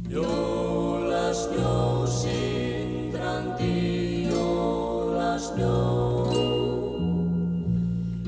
Jólasnjó, 0.08 2.06
sindrandi 2.08 3.72
jólasnjó 4.30 5.76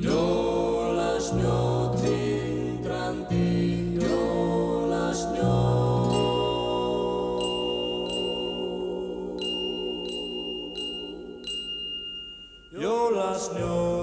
Jólasnjó, 0.04 1.58
tindrandi 2.02 3.96
jólasnjó 3.96 5.56
Jólasnjórinn 12.76 13.95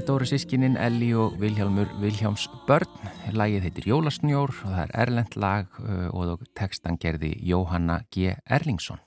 þetta 0.00 0.14
voru 0.14 0.26
sískinin 0.28 0.76
Elli 0.80 1.10
og 1.12 1.34
Vilhjálmur 1.36 1.90
Vilhjáms 2.00 2.46
börn. 2.64 2.88
Lagið 3.36 3.66
heitir 3.66 3.88
Jólasnjór 3.90 4.48
og 4.48 4.70
það 4.72 4.80
er 4.86 4.94
erlend 5.02 5.36
lag 5.36 5.74
uh, 5.82 6.06
og 6.16 6.46
tekstan 6.56 6.96
gerði 7.00 7.34
Jóhanna 7.44 7.98
G. 8.08 8.32
Erlingsson. 8.48 9.02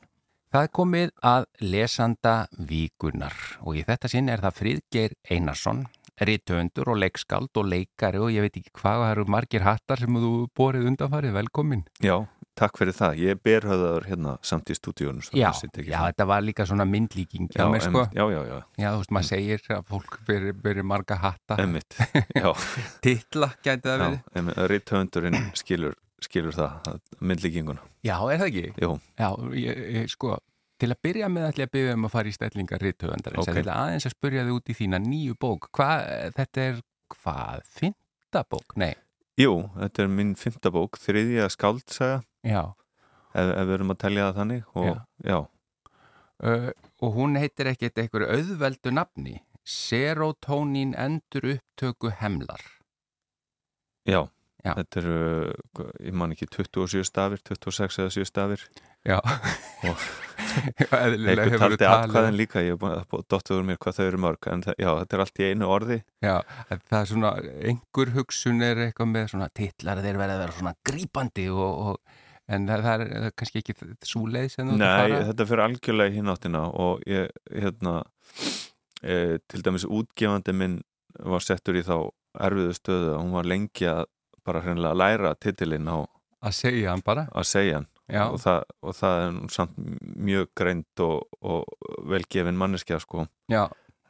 Það 0.53 0.67
er 0.67 0.71
komið 0.77 1.13
að 1.25 1.47
lesanda 1.65 2.35
víkunar 2.69 3.33
og 3.65 3.79
í 3.79 3.85
þetta 3.87 4.11
sinn 4.11 4.29
er 4.29 4.43
það 4.43 4.59
Fríðgeir 4.59 5.17
Einarsson, 5.33 5.81
rítöfundur 6.21 6.93
og 6.93 7.01
leikskáld 7.01 7.57
og 7.57 7.71
leikari 7.73 8.21
og 8.21 8.29
ég 8.35 8.45
veit 8.45 8.61
ekki 8.61 8.75
hvað 8.77 9.01
það 9.01 9.15
eru 9.15 9.27
margir 9.33 9.65
hattar 9.65 10.03
sem 10.03 10.21
þú 10.27 10.33
borið 10.53 10.91
undanfarið. 10.91 11.33
Velkomin. 11.39 11.87
Já, 12.05 12.19
takk 12.57 12.77
fyrir 12.79 12.95
það. 12.95 13.19
Ég 13.21 13.35
er 13.35 13.39
berhöðaður 13.41 14.05
hérna 14.09 14.35
samt 14.45 14.69
í 14.71 14.75
stúdíunum. 14.77 15.23
Já, 15.35 15.49
já, 15.53 15.97
þetta 15.97 16.27
var 16.29 16.45
líka 16.45 16.65
svona 16.69 16.85
myndlíking 16.89 17.49
hjá 17.53 17.65
mér 17.71 17.83
sko. 17.85 18.05
Já, 18.13 18.23
já, 18.33 18.39
já. 18.49 18.55
Já, 18.77 18.87
þú 18.87 19.01
veist, 19.01 19.13
maður 19.17 19.29
segir 19.29 19.67
að 19.75 19.83
fólk 19.91 20.17
byrjir 20.27 20.87
marga 20.87 21.19
hatta. 21.23 21.57
Emmitt, 21.63 21.97
já. 22.43 22.49
Titla 23.03 23.51
gæti 23.65 23.89
það 23.89 24.05
verið. 24.05 24.17
Já, 24.37 24.65
rítöfundurinn 24.73 25.39
skilur, 25.59 25.99
skilur 26.23 26.57
það, 26.57 26.97
myndlíkinguna. 27.21 27.85
Já, 28.05 28.17
er 28.29 28.41
það 28.43 28.49
ekki? 28.49 28.65
Jú. 28.83 28.97
Já, 29.19 29.29
ég, 29.59 29.85
ég, 29.99 30.11
sko, 30.13 30.37
til 30.81 30.91
að 30.93 30.99
byrja 31.07 31.31
með 31.31 31.49
ætla 31.51 31.65
ég 31.65 31.71
að 31.71 31.77
byrja 31.77 31.95
um 31.97 32.09
að 32.09 32.17
fara 32.17 32.29
í 32.29 32.35
stellingar 32.35 32.83
rítöfundar. 32.83 33.39
Ok. 33.39 33.53
Okay. 33.53 33.69
Aðeins 33.71 34.09
að 34.09 34.17
spurja 34.17 34.45
þig 34.45 34.59
út 34.59 34.73
í 34.73 34.77
þína 34.81 35.01
nýju 35.03 35.39
bók. 35.39 35.71
Hvað, 35.73 36.05
þetta 36.37 36.67
er, 36.67 36.83
hvað, 37.15 37.65
fynda 37.79 38.43
bók? 38.49 38.77
Nei, 38.81 38.93
Jú, 39.33 39.63
þetta 39.73 40.03
er 40.03 40.09
minn 40.13 40.35
fymta 40.37 40.69
bók, 40.69 40.99
þriðja 41.01 41.47
skáldsaga, 41.49 42.19
já. 42.43 42.61
ef, 43.33 43.47
ef 43.49 43.65
við 43.67 43.73
erum 43.77 43.93
að 43.95 44.01
telja 44.05 44.27
það 44.29 44.37
þannig. 44.41 44.63
Og, 44.83 45.01
já. 45.31 45.39
uh, 46.43 46.69
og 47.03 47.17
hún 47.17 47.39
heitir 47.39 47.71
ekkert 47.73 48.03
einhverju 48.03 48.29
auðveldu 48.37 48.93
nafni 48.93 49.39
Serotonin 49.63 50.91
endur 50.99 51.45
upptöku 51.55 52.11
hemlar 52.19 52.59
Já, 54.03 54.25
Já. 54.65 54.73
þetta 54.75 54.99
eru, 54.99 55.13
ég 56.03 56.15
man 56.19 56.33
ekki, 56.35 56.49
27 56.51 57.05
stafir, 57.07 57.39
26 57.47 58.01
eða 58.03 58.11
7 58.11 58.25
stafir. 58.27 58.65
Já 59.07 59.17
Og- 59.87 60.03
Einhver 60.93 61.55
taldi 61.59 61.87
atkvæðin 61.87 62.35
líka, 62.35 62.59
ég 62.63 62.75
hef 62.75 62.81
búin 62.81 62.97
að 62.97 63.23
dottuður 63.31 63.63
mér 63.67 63.79
hvað 63.79 63.95
þau 63.97 64.03
eru 64.09 64.19
mörg, 64.25 64.47
en 64.51 64.63
það, 64.65 64.75
já, 64.83 64.89
þetta 64.99 65.15
er 65.17 65.23
allt 65.23 65.39
í 65.39 65.47
einu 65.53 65.69
orði. 65.71 65.97
Já, 66.23 66.35
það 66.89 66.97
er 66.99 67.09
svona, 67.13 67.31
einhver 67.71 68.11
hugsun 68.17 68.61
er 68.67 68.83
eitthvað 68.89 69.11
með 69.13 69.31
svona 69.33 69.49
titlar 69.55 70.03
þeir 70.03 70.19
verða 70.19 70.35
að 70.37 70.43
vera 70.43 70.57
svona 70.59 70.75
grípandi 70.91 71.47
og, 71.53 71.81
og 71.87 72.19
en 72.53 72.67
það, 72.69 72.85
það, 72.85 73.03
er, 73.03 73.13
það 73.13 73.27
er 73.29 73.35
kannski 73.41 73.61
ekki 73.61 73.75
svo 74.09 74.23
leið 74.29 74.49
sem 74.53 74.69
þú 74.69 74.73
ert 74.73 74.79
að 74.79 74.83
Nei, 74.83 75.03
fara. 75.03 75.21
þetta 75.29 75.47
fyrir 75.49 75.63
algjörlega 75.67 76.13
í 76.13 76.17
hináttina 76.17 76.63
og 76.85 77.05
ég, 77.09 77.29
hérna, 77.51 77.93
e, 79.01 79.15
til 79.51 79.63
dæmis 79.65 79.87
útgefandi 79.87 80.57
minn 80.57 80.81
var 81.19 81.45
settur 81.45 81.77
í 81.77 81.85
þá 81.85 81.95
erfiðu 82.43 82.77
stöðu 82.79 83.13
að 83.13 83.21
hún 83.21 83.37
var 83.37 83.49
lengi 83.49 83.89
að 83.89 84.03
bara 84.43 84.63
hreinlega 84.65 84.99
læra 84.99 85.35
titilinn 85.39 85.91
á 85.91 85.97
að 86.43 86.55
segja 86.57 86.91
hann 86.91 87.03
bara? 87.05 87.27
að 87.31 87.47
segja 87.47 87.79
hann. 87.79 87.89
Og 88.13 88.35
það, 88.43 88.65
og 88.83 88.95
það 88.97 89.21
er 89.23 89.35
samt 89.55 89.77
mjög 90.27 90.49
greint 90.59 91.01
og, 91.01 91.37
og 91.39 91.93
velgefin 92.11 92.57
manneskja 92.59 92.99
sko. 92.99 93.23
Já, 93.49 93.63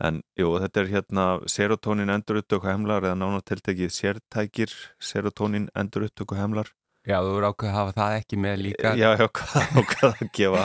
en 0.03 0.21
jú, 0.39 0.49
þetta 0.63 0.81
er 0.81 0.89
hérna 0.91 1.25
serotonin 1.49 2.11
enduruttöku 2.13 2.67
hemlar 2.67 3.05
eða 3.05 3.19
nána 3.19 3.41
tiltekið 3.45 3.93
sértækir 3.93 4.73
serotonin 5.03 5.69
enduruttöku 5.77 6.37
hemlar 6.39 6.71
já, 7.07 7.17
þú 7.23 7.31
eru 7.37 7.49
ákveð 7.51 7.69
að 7.69 7.77
hafa 7.77 7.93
það 7.97 8.17
ekki 8.19 8.37
með 8.43 8.61
líka. 8.67 8.93
Já, 8.99 9.09
já, 9.19 9.27
hvað 9.27 10.05
að 10.09 10.21
gefa, 10.37 10.63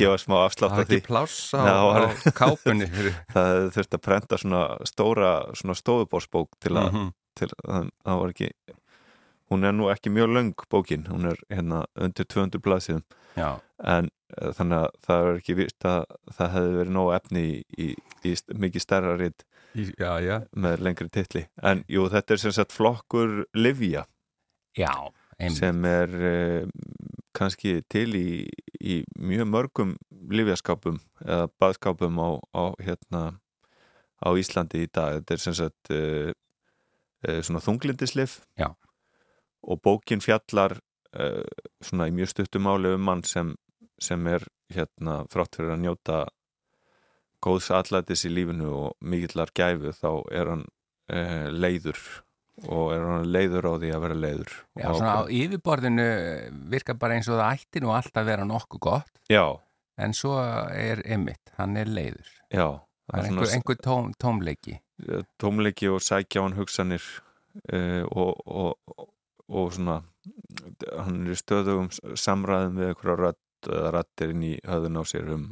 gefa 0.00 0.16
smá 0.22 0.36
afslátt 0.46 0.72
Það 0.74 0.80
af 0.82 0.88
því. 0.90 0.96
ekki 1.00 1.06
pláss 1.10 1.36
á, 1.54 1.60
Já, 1.62 1.76
á 1.76 1.84
var- 1.86 2.16
kápunni. 2.40 2.88
Það 3.34 3.60
þurfti 3.76 3.98
að 4.00 4.04
prenta 4.08 4.40
svona 4.42 4.62
stóra 4.88 5.30
svona 5.54 5.78
stofubórsbók 5.78 6.48
til 6.60 6.74
að, 6.76 6.90
Mhm. 6.92 7.12
til 7.36 7.48
að 7.68 7.90
það 8.04 8.20
var 8.22 8.34
ekki 8.34 8.50
hún 9.50 9.62
er 9.64 9.72
nú 9.72 9.86
ekki 9.92 10.10
mjög 10.10 10.32
löng 10.34 10.54
bókin. 10.70 11.04
Hún 11.06 11.28
er 11.30 11.36
hérna 11.52 11.84
undir 11.96 12.24
200 12.26 12.58
blaðsíðum. 12.64 13.04
En 13.84 14.08
uh, 14.40 14.50
þannig 14.56 14.78
að 14.80 14.90
það 15.06 15.26
er 15.28 15.36
ekki 15.38 15.54
vist 15.58 15.84
að 15.84 16.04
það 16.34 16.50
hefði 16.56 16.76
verið 16.80 16.94
nóg 16.96 17.10
efni 17.14 17.42
í, 17.44 17.62
í, 17.78 17.88
í 18.24 18.32
st- 18.34 18.54
mikið 18.58 18.82
stærra 18.82 19.12
ritt 19.20 19.44
í, 19.76 19.84
með 20.56 20.80
lengri 20.80 21.08
titli. 21.12 21.44
En 21.62 21.84
jú, 21.86 22.08
þetta 22.08 22.32
er 22.32 22.42
sem 22.42 22.54
sagt 22.56 22.72
flokkur 22.72 23.44
Livja 23.54 24.06
Já, 24.76 24.90
einmitt 25.38 25.60
sem 25.60 25.84
er 25.88 26.14
uh, 26.16 26.68
kannski 27.36 27.80
til 27.92 28.08
í, 28.16 28.28
í 28.80 29.02
mjög 29.20 29.50
mörgum 29.52 29.96
livjaskápum 30.32 30.98
eða 31.24 31.50
baðskápum 31.60 32.20
á, 32.22 32.28
á 32.56 32.64
hérna 32.80 33.22
á 34.22 34.28
Íslandi 34.38 34.86
í 34.86 34.90
dag 34.92 35.20
þetta 35.20 35.36
er 35.36 35.42
sem 35.42 35.56
sagt 35.56 35.92
uh, 35.92 36.32
uh, 37.28 37.40
svona 37.44 37.62
þunglindislif 37.64 38.40
Já. 38.58 38.72
og 39.62 39.82
bókin 39.84 40.24
fjallar 40.24 40.78
uh, 41.16 41.44
svona 41.84 42.08
í 42.08 42.16
mjög 42.16 42.32
stuttum 42.32 42.66
máli 42.66 42.94
um 42.96 43.04
mann 43.04 43.24
sem, 43.26 43.54
sem 44.00 44.24
er 44.30 44.46
hérna 44.72 45.24
þrátt 45.32 45.58
fyrir 45.58 45.76
að 45.76 45.84
njóta 45.84 46.22
góðs 47.44 47.68
allætis 47.74 48.24
í 48.26 48.32
lífinu 48.32 48.72
og 48.72 48.94
mikillar 49.04 49.52
gæfu 49.54 49.92
þá 49.94 50.10
er 50.32 50.54
hann 50.54 50.64
uh, 51.12 51.48
leiður 51.52 52.00
og 52.64 52.94
er 52.94 53.04
hann 53.04 53.28
leiður 53.28 53.68
á 53.68 53.72
því 53.82 53.92
að 53.92 54.02
vera 54.06 54.18
leiður. 54.22 54.56
Já, 54.80 54.88
svona 54.88 55.14
á 55.20 55.22
yfirborðinu 55.28 56.08
virkar 56.72 56.98
bara 57.00 57.18
eins 57.18 57.28
og 57.28 57.40
það 57.40 57.60
ætti 57.60 57.84
nú 57.84 57.92
alltaf 57.92 58.22
að 58.22 58.32
vera 58.32 58.48
nokkuð 58.48 58.84
gott. 58.88 59.12
Já, 59.32 59.44
en 60.00 60.16
svo 60.16 60.38
er 60.40 61.04
Emmitt, 61.04 61.54
hann 61.60 61.76
er 61.80 61.90
leiður. 61.90 62.32
Já 62.54 62.68
Það 63.06 63.20
er 63.20 63.28
einhver, 63.28 63.52
einhver 63.54 63.78
tóm, 63.82 64.10
tómleiki. 64.18 64.80
Tómleiki 65.38 65.88
og 65.92 66.02
sækja 66.02 66.42
á 66.42 66.44
hann 66.46 66.56
hugsanir 66.58 67.04
uh, 67.70 68.02
og, 68.10 68.40
og, 68.46 69.06
og, 69.46 69.68
svona 69.76 70.00
hann 70.90 71.20
er 71.30 71.38
stöðugum 71.38 71.90
samræðum 72.18 72.80
við 72.80 72.90
einhverja 72.90 73.18
rödd 73.20 73.70
eða 73.76 73.92
rættir 73.94 74.32
inn 74.34 74.46
í 74.46 74.54
höfðun 74.66 74.98
á 74.98 75.02
sér 75.06 75.30
um, 75.36 75.46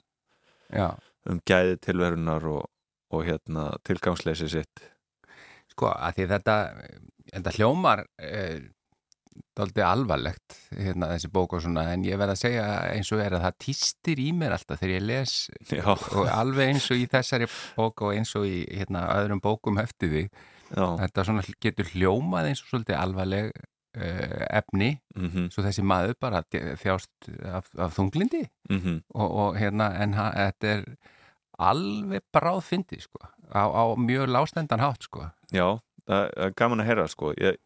um 1.31 1.41
gæði 1.47 1.79
tilverunar 1.87 2.49
og, 2.51 2.67
og 3.15 3.25
hérna 3.29 3.69
tilgangsleysi 3.87 4.51
sitt 4.51 4.83
sko, 5.75 5.91
að 5.93 6.17
því 6.21 6.31
þetta 6.33 6.57
þetta 7.35 7.55
hljómar 7.59 8.05
eh, 8.23 8.63
dálítið 9.55 9.85
alvarlegt 9.87 10.57
hérna 10.75 11.11
þessi 11.13 11.31
bók 11.35 11.57
og 11.57 11.63
svona, 11.65 11.87
en 11.95 12.07
ég 12.07 12.19
verð 12.19 12.35
að 12.35 12.41
segja 12.43 12.65
eins 12.95 13.11
og 13.15 13.23
er 13.23 13.37
að 13.37 13.45
það 13.47 13.61
týstir 13.67 14.23
í 14.23 14.31
mér 14.35 14.57
alltaf 14.57 14.81
þegar 14.83 14.95
ég 14.95 15.07
les 15.09 15.37
Já, 15.71 15.85
og 15.95 16.31
alveg 16.31 16.73
eins 16.73 16.89
og 16.91 17.03
í 17.03 17.07
þessari 17.11 17.49
bók 17.77 18.03
og 18.07 18.17
eins 18.17 18.35
og 18.39 18.49
í 18.49 18.65
hérna 18.71 19.07
öðrum 19.15 19.43
bókum 19.43 19.79
eftir 19.83 20.11
því. 20.13 20.25
Þetta 20.75 21.27
svona 21.27 21.45
getur 21.63 21.91
hljómað 21.93 22.51
eins 22.51 22.65
og 22.65 22.71
svolítið 22.73 22.99
alvarleg 22.99 23.51
uh, 23.55 24.45
efni 24.49 24.95
mhm, 25.15 25.51
svo 25.55 25.65
þessi 25.67 25.85
maður 25.87 26.17
bara 26.23 26.43
þjást 26.51 27.31
af, 27.47 27.71
af 27.79 27.95
þunglindi 27.99 28.45
mhm. 28.71 29.03
Og, 29.15 29.29
og 29.29 29.61
hérna 29.61 29.93
en 30.03 30.17
þetta 30.19 30.73
er 30.73 30.87
alveg 31.63 32.25
bráð 32.35 32.65
fyndi 32.67 32.99
sko 33.03 33.23
á, 33.55 33.63
á 33.71 33.85
mjög 33.95 34.33
lástendan 34.33 34.83
hátt 34.83 35.07
sko 35.07 35.29
Já, 35.55 35.69
það 36.09 36.29
er 36.47 36.55
gaman 36.59 36.83
að 36.85 36.89
heyra 36.91 37.07
sko. 37.13 37.33
Ég, 37.41 37.57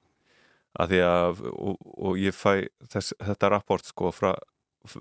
að 0.79 0.93
því 0.93 1.01
að 1.09 1.43
og, 1.55 1.77
og 2.09 2.19
ég 2.21 2.37
fæ 2.37 2.53
þess, 2.93 3.15
þetta 3.25 3.51
rapport 3.57 3.89
sko 3.89 4.13
frá 4.15 4.33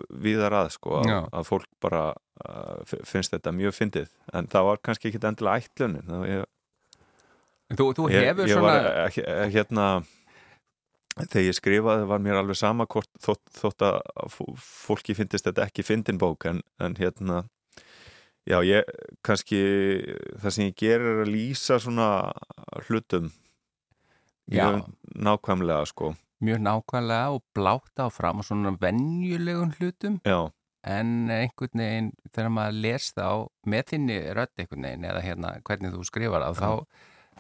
viðar 0.10 0.56
að 0.58 0.72
sko 0.74 0.98
að, 1.02 1.10
að 1.38 1.46
fólk 1.48 1.68
bara 1.84 2.04
uh, 2.48 2.98
finnst 3.08 3.32
þetta 3.36 3.54
mjög 3.56 3.76
fyndið. 3.78 4.10
En 4.36 4.48
það 4.52 4.66
var 4.72 4.80
kannski 4.84 5.12
ekki 5.12 5.22
endilega 5.24 5.62
ætlunin 5.64 6.16
ég 6.28 6.46
Þú, 7.78 7.86
þú 7.98 8.04
hefur 8.08 8.48
ég 8.48 8.54
svona 8.56 8.74
var 8.78 8.86
ekki, 9.10 9.24
hérna 9.52 9.86
þegar 11.18 11.46
ég 11.50 11.56
skrifaði 11.58 12.06
var 12.08 12.22
mér 12.24 12.38
alveg 12.40 12.56
sama 12.60 12.86
hvort, 12.88 13.10
þótt, 13.24 13.42
þótt 13.58 13.84
að 13.88 13.98
fó- 14.32 14.54
fólki 14.64 15.16
finnist 15.18 15.48
þetta 15.50 15.66
ekki 15.68 15.84
fyndin 15.84 16.20
bók 16.22 16.46
en, 16.48 16.62
en 16.80 16.96
hérna 17.00 17.42
já 18.48 18.58
ég 18.66 18.94
kannski 19.26 19.60
það 20.42 20.54
sem 20.56 20.70
ég 20.70 20.78
gerir 20.80 21.10
er 21.14 21.24
að 21.26 21.34
lýsa 21.34 21.80
svona 21.84 22.10
hlutum. 22.88 23.32
Já. 24.48 24.64
mjög 24.64 24.86
nákvæmlega 25.28 25.88
sko. 25.92 26.14
Mjög 26.40 26.62
nákvæmlega 26.64 27.34
og 27.36 27.44
blátt 27.56 28.00
áfram 28.00 28.40
og 28.40 28.48
svona 28.48 28.72
venjulegun 28.80 29.74
hlutum. 29.80 30.22
Já, 30.24 30.48
en 30.88 31.28
einhvern 31.34 31.82
veginn 31.82 32.10
þegar 32.32 32.54
maður 32.54 32.80
les 32.86 33.12
þá 33.16 33.28
með 33.68 33.92
þinni 33.92 34.18
rödd 34.38 34.54
einhvern 34.62 34.88
veginn 34.88 35.08
eða 35.10 35.24
hérna 35.26 35.54
hvernig 35.68 35.94
þú 35.96 36.08
skrifar 36.08 36.46
það 36.46 36.62
þá, 36.62 36.72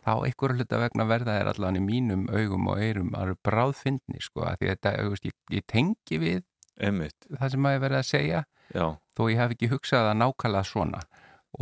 þá 0.03 0.13
einhverju 0.15 0.59
hluta 0.59 0.81
vegna 0.83 1.07
verða 1.07 1.37
er 1.39 1.51
allavega 1.53 1.81
í 1.81 1.85
mínum 1.85 2.27
augum 2.33 2.69
og 2.73 2.83
eyrum 2.83 3.13
að 3.15 3.27
eru 3.27 3.39
bráðfindni 3.47 4.23
sko 4.23 4.47
að 4.49 4.61
því 4.61 4.71
þetta, 4.73 4.95
ég, 5.29 5.35
ég 5.55 5.67
tengi 5.69 6.21
við 6.23 6.43
einmitt. 6.77 7.29
það 7.33 7.53
sem 7.53 7.63
maður 7.63 7.83
verið 7.85 8.01
að 8.01 8.09
segja. 8.11 8.43
Já, 8.75 8.87
þó 9.17 9.23
ég 9.31 9.41
hef 9.41 9.55
ekki 9.55 9.71
hugsað 9.73 10.09
það 10.09 10.19
nákvæmlega 10.23 10.69
svona 10.71 11.01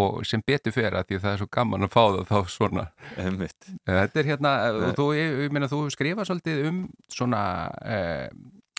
og 0.01 0.25
sem 0.27 0.41
betur 0.43 0.73
fyrir 0.75 0.97
að 0.99 1.07
því 1.09 1.17
að 1.17 1.23
það 1.23 1.33
er 1.35 1.41
svo 1.41 1.47
gaman 1.55 1.85
að 1.85 1.93
fá 1.93 2.01
það 2.03 2.29
þá 2.31 2.51
svona 2.51 2.85
einmitt 3.21 3.67
Þetta 3.87 4.21
er 4.21 4.29
hérna, 4.31 4.53
Nei. 4.65 4.83
og 4.89 4.95
þú, 4.97 5.07
ég, 5.15 5.35
ég 5.45 5.55
meina, 5.55 5.69
þú 5.71 5.81
skrifa 5.93 6.25
svolítið 6.27 6.63
um 6.69 6.79
svona 7.11 7.41
eh, 7.85 8.27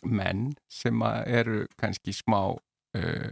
menn 0.05 0.49
sem 0.69 1.05
að 1.07 1.21
eru 1.41 1.61
kannski 1.81 2.13
smá, 2.15 2.41
eh, 2.99 3.31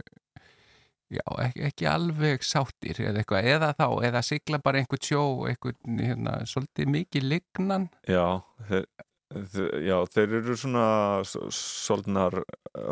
já, 1.13 1.25
ekki, 1.45 1.65
ekki 1.69 1.89
alveg 1.91 2.47
sáttir 2.47 3.03
eða 3.03 3.21
eitthvað, 3.21 3.51
eða 3.53 3.73
þá, 3.77 3.87
eða 4.09 4.23
sigla 4.25 4.61
bara 4.65 4.81
einhvern 4.81 5.05
sjó, 5.05 5.25
einhvern, 5.51 5.99
hérna, 6.01 6.39
svolítið 6.49 6.89
mikið 6.95 7.29
lignan. 7.35 7.89
já, 8.09 8.25
þeir, 8.71 8.89
já, 9.85 9.95
þeir 10.15 10.33
eru 10.39 10.55
svona 10.59 10.85
svolnar 11.25 12.37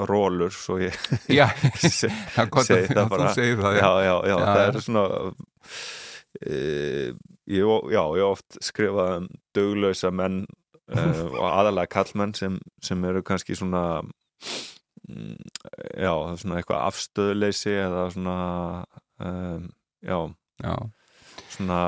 rólur 0.09 0.51
svo 0.55 0.77
ég 0.81 0.95
Já, 1.31 1.47
se- 1.79 2.09
segi 2.09 2.89
að 2.93 2.97
það 2.97 3.09
bara. 3.13 3.29
það. 3.61 3.77
já, 3.79 3.89
já, 4.07 4.15
já, 4.31 4.35
það 4.43 4.63
er 4.67 4.79
svona 4.87 5.03
e, 6.43 6.57
ég, 7.53 7.71
já, 7.93 8.01
ég 8.19 8.25
oft 8.27 8.57
skrifað 8.63 9.15
um 9.21 9.27
döglausa 9.55 10.11
menn 10.15 10.41
e, 10.89 10.99
og 11.39 11.47
aðalega 11.51 11.91
kallmenn 11.97 12.35
sem, 12.37 12.57
sem 12.83 13.03
eru 13.09 13.23
kannski 13.25 13.55
svona 13.59 13.83
mm, 15.09 15.37
já, 15.99 16.13
svona 16.41 16.59
eitthvað 16.61 16.85
afstöðuleysi 16.89 17.75
eða 17.85 18.07
svona 18.15 18.37
um, 19.23 19.69
já, 20.03 20.19
Já, 20.63 20.75
svona 21.53 21.79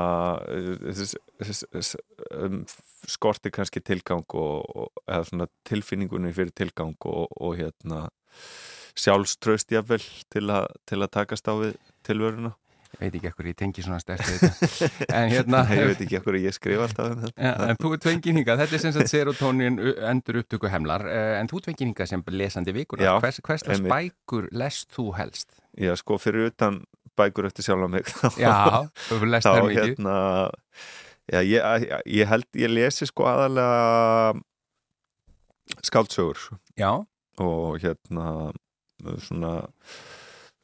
eh, 0.50 1.14
um, 2.42 2.62
skorti 3.06 3.52
kannski 3.54 3.82
tilgang 3.84 4.24
og, 4.34 4.92
eða 5.06 5.24
svona 5.30 5.48
tilfinningunni 5.68 6.32
fyrir 6.36 6.54
tilgang 6.56 6.96
og, 7.06 7.26
og 7.40 7.56
hérna 7.60 8.06
sjálfströst 8.96 9.74
jafnvel 9.74 10.04
til, 10.32 10.48
a, 10.50 10.64
til 10.88 11.02
að 11.02 11.12
takast 11.18 11.50
á 11.50 11.54
við 11.58 11.76
tilvöruna 12.06 12.54
ég 12.96 13.02
veit 13.10 13.16
ekki 13.18 13.28
ekkur, 13.30 13.48
ég 13.50 13.56
tengi 13.58 13.84
svona 13.84 13.98
þetta. 14.00 14.50
En 15.18 15.30
hérna... 15.32 15.62
Nei, 15.66 15.78
ég 15.80 15.90
veit 15.90 16.02
ekki 16.06 16.18
okkur 16.20 16.38
ég 16.40 16.54
skrifa 16.56 16.86
alltaf 16.86 17.10
um 17.12 17.24
þetta 17.24 17.44
Ja, 17.48 17.54
en 17.70 17.80
þú 17.80 17.92
ert 17.96 18.04
tvengin 18.06 18.40
hingað, 18.40 18.62
þetta 18.62 18.78
er 18.78 18.82
sem 18.84 18.94
sagt 18.96 19.12
serotonin 19.12 19.80
endur 20.10 20.40
upptöku 20.42 20.70
hemlar, 20.72 21.04
eh, 21.10 21.34
en 21.40 21.50
þú 21.50 21.60
ert 21.60 21.68
tvengin 21.68 21.92
hingað 21.92 22.12
sem 22.12 22.24
lesandi 22.32 22.76
vikur. 22.76 23.02
Hvers, 23.02 23.42
hvers 23.44 23.64
slags 23.66 23.80
einmitt. 23.80 23.92
bækur 23.92 24.48
lest 24.56 24.88
þú 24.96 25.10
helst? 25.18 25.58
Já, 25.76 25.92
sko, 26.00 26.16
fyrir 26.22 26.48
utan 26.52 26.80
bækur 27.18 27.48
eftir 27.48 27.66
sjálf 27.66 27.86
á 27.86 27.88
mig. 27.92 28.10
Já, 28.42 28.54
þú 29.08 29.20
fyrir 29.20 29.32
lest 29.34 29.48
þær 29.48 29.66
mikið. 29.66 29.82
hérna 29.82 30.16
já, 31.32 31.40
ég, 31.42 31.88
ég 32.18 32.30
held 32.30 32.60
ég 32.62 32.70
lesi 32.72 33.08
sko 33.08 33.26
aðalega 33.30 34.36
skáldsögur 35.86 36.38
Já, 36.78 36.92
og 37.42 37.80
hérna 37.82 38.28
svona 39.26 39.54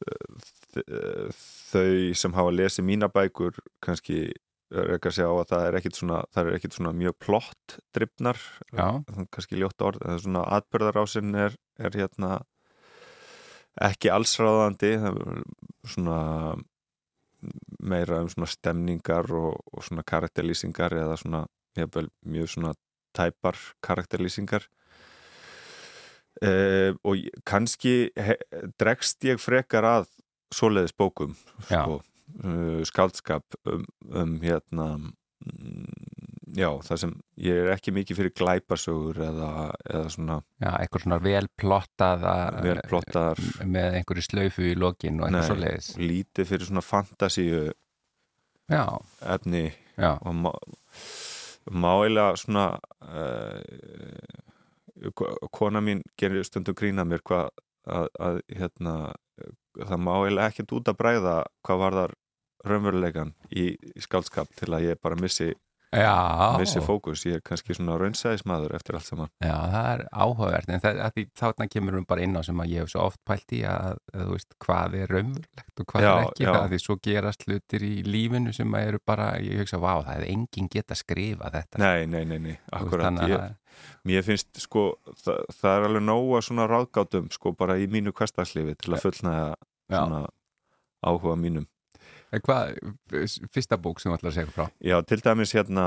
uh, 0.07 1.27
þau 1.73 2.13
sem 2.17 2.33
hafa 2.37 2.55
lesið 2.55 2.87
mína 2.87 3.09
bækur 3.11 3.59
kannski 3.83 4.31
er 4.73 4.95
ekki 4.95 5.11
að 5.11 5.15
segja 5.19 5.29
á 5.29 5.35
að 5.37 5.49
það 5.51 5.65
er 5.67 5.75
ekkit 5.77 5.97
svona, 5.99 6.19
það 6.33 6.47
er 6.49 6.55
ekkit 6.57 6.77
svona 6.77 6.93
mjög 6.97 7.13
plott 7.21 7.75
drifnar, 7.93 8.39
kannski 9.35 9.59
ljótt 9.59 9.83
orð 9.85 10.01
en 10.09 10.21
svona 10.23 10.41
atbyrðarásinn 10.57 11.35
er, 11.37 11.53
er 11.77 11.93
hérna 11.99 12.39
ekki 13.81 14.11
allsráðandi 14.13 14.95
svona 15.89 16.19
meira 17.83 18.21
um 18.23 18.29
svona 18.31 18.47
stemningar 18.47 19.27
og, 19.35 19.59
og 19.73 19.83
svona 19.85 20.05
karakterlýsingar 20.07 20.95
eða 20.95 21.17
svona 21.19 21.43
jafnvel, 21.77 22.09
mjög 22.25 22.53
svona 22.53 22.73
tæpar 23.13 23.57
karakterlýsingar. 23.83 24.67
Uh, 26.43 26.95
og 27.05 27.21
kannski 27.45 28.09
he, 28.17 28.35
dregst 28.81 29.21
ég 29.23 29.39
frekar 29.39 29.85
að 29.85 30.07
svoleiðis 30.53 30.95
bókum 30.97 31.35
sko, 31.67 31.99
uh, 32.41 32.81
skáldskap 32.89 33.57
um, 33.69 33.85
um 34.09 34.33
hérna 34.41 34.87
mm, 34.97 36.32
já, 36.53 36.69
það 36.87 36.99
sem 37.03 37.13
ég 37.45 37.59
er 37.63 37.71
ekki 37.73 37.93
mikið 37.95 38.19
fyrir 38.19 38.33
glæpasögur 38.39 39.21
eða, 39.27 39.51
eða 39.89 40.07
svona 40.13 40.37
já, 40.61 40.69
eitthvað 40.71 41.05
svona 41.05 41.19
vel 41.23 41.47
plottað 41.59 42.25
vel 42.65 42.79
plottaðar. 42.89 43.43
með 43.65 43.99
einhverju 43.99 44.25
slaufu 44.27 44.67
í 44.69 44.75
lokin 44.79 45.21
og 45.21 45.27
eitthvað 45.29 45.49
svo 45.49 45.59
leiðis 45.61 45.89
lítið 46.01 46.49
fyrir 46.51 46.69
svona 46.69 46.85
fantasíu 46.85 47.63
Já, 48.71 48.85
efni 49.27 49.65
já, 49.99 50.13
og 50.23 50.33
má, 50.39 50.51
má 51.67 51.91
eiginlega 51.99 52.39
svona 52.39 52.65
uh, 53.03 53.59
kona 55.51 55.81
mín 55.83 56.01
gerir 56.17 56.45
stundum 56.47 56.77
grína 56.79 57.03
mér 57.03 57.21
hvað 57.27 57.49
að, 57.83 58.07
að 58.23 58.39
hérna 58.55 58.93
það 59.73 59.99
má 59.99 60.13
eiginlega 60.15 60.49
ekkert 60.51 60.75
út 60.77 60.91
að 60.91 60.99
bræða 61.01 61.35
hvað 61.65 61.81
var 61.83 61.97
þar 61.99 62.13
raunveruleikan 62.63 63.33
í, 63.51 63.73
skálskap 63.99 64.51
til 64.55 64.71
að 64.71 64.87
ég 64.87 65.01
bara 65.03 65.19
missi, 65.19 65.51
já. 65.95 66.57
Missi 66.59 66.81
fókus 66.83 67.23
ég 67.27 67.39
er 67.39 67.43
kannski 67.45 67.75
svona 67.77 67.95
raunsæðismadur 68.01 68.75
eftir 68.77 68.97
allt 68.97 69.07
saman. 69.07 69.31
Já, 69.43 69.53
það 69.73 69.87
er 69.93 70.03
áhugavert 70.11 70.69
en 70.73 70.83
það, 70.83 71.01
að 71.05 71.15
því, 71.17 71.25
þarna 71.41 71.67
kemur 71.75 71.97
við 71.99 72.05
bara 72.13 72.25
inn 72.27 72.37
á 72.37 72.41
sem 72.47 72.63
að 72.63 72.71
ég 72.73 72.83
hef 72.85 72.93
svo 72.93 73.07
oft 73.07 73.21
pælt 73.29 73.55
í 73.57 73.63
að, 73.69 73.97
að 74.13 74.23
þú 74.27 74.37
veist, 74.37 74.55
hvað 74.65 74.97
er 74.99 75.13
raunverulegt 75.17 75.83
og 75.83 75.89
hvað 75.93 76.05
Já, 76.05 76.11
er 76.13 76.27
ekki 76.27 76.47
já. 76.47 76.51
það 76.53 76.69
því 76.73 76.79
svo 76.83 76.97
gerast 77.09 77.47
hlutir 77.47 77.87
í 77.87 77.93
lífinu 78.07 78.53
sem 78.55 78.77
að 78.77 78.87
eru 78.91 79.01
bara, 79.05 79.27
ég 79.43 79.63
hugsa, 79.63 79.81
vá, 79.83 79.91
það 80.03 80.13
hefði 80.15 80.31
enginn 80.37 80.71
geta 80.73 80.97
skrifa 80.97 81.51
þetta. 81.57 81.81
Nei, 81.83 82.05
nei, 82.07 82.23
nei, 82.23 82.37
nei, 82.37 82.55
veist, 82.57 82.71
akkurat 82.79 83.09
þannig 83.09 83.33
ég, 83.33 83.59
mér 84.07 84.25
finnst 84.27 84.61
sko 84.61 84.85
það, 85.23 85.43
það 85.59 85.75
er 85.77 85.87
alveg 85.89 86.05
nóga 86.05 86.41
svona 86.45 86.69
ráðgátum 86.69 87.29
sko 87.33 87.53
bara 87.57 87.77
í 87.81 87.87
mínu 87.91 88.13
hverstagslifi 88.15 88.75
til 88.81 88.93
að 88.93 89.05
fullnæða 89.07 89.47
já, 89.53 89.97
svona 89.97 90.23
áhuga 91.03 91.35
mínum 91.39 91.65
hvað, 92.41 92.77
fyrsta 93.53 93.77
bók 93.77 94.01
sem 94.01 94.09
þú 94.09 94.17
ætlar 94.17 94.31
að 94.31 94.37
segja 94.39 94.53
frá? 94.55 94.65
Já, 94.81 94.95
til 95.05 95.21
dæmis 95.21 95.53
hérna, 95.53 95.85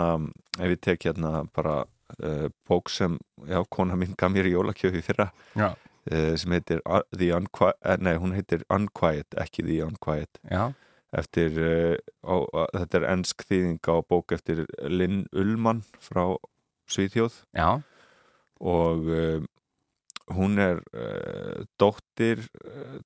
ef 0.61 0.75
ég 0.77 0.83
tek 0.85 1.07
hérna 1.09 1.33
bara 1.57 1.81
uh, 2.23 2.47
bók 2.69 2.91
sem, 2.93 3.19
já, 3.49 3.59
kona 3.71 3.99
mín 3.99 4.15
gaf 4.19 4.31
mér 4.31 4.47
í 4.47 4.55
jólakjöfi 4.55 5.03
fyrra, 5.07 5.31
uh, 5.59 6.35
sem 6.39 6.55
heitir 6.55 6.83
uh, 6.85 7.03
The 7.11 7.33
Unquiet, 7.35 7.81
uh, 7.83 7.97
nei, 7.99 8.15
hún 8.23 8.37
heitir 8.37 8.63
Unquiet, 8.71 9.35
ekki 9.43 9.67
The 9.67 9.81
Unquiet, 9.89 10.41
já, 10.47 10.71
eftir, 11.17 11.59
á, 12.23 12.35
þetta 12.77 12.99
er 13.01 13.11
ensk 13.15 13.45
þýðing 13.49 13.83
á 13.89 13.97
bók 14.05 14.35
eftir 14.37 14.67
Linn 14.91 15.25
Ullmann 15.33 15.85
frá 16.03 16.37
Svíþjóð. 16.93 17.39
Já, 17.57 17.81
og 18.61 19.07
hún 20.37 20.59
er 20.61 20.83
dóttir 21.81 22.43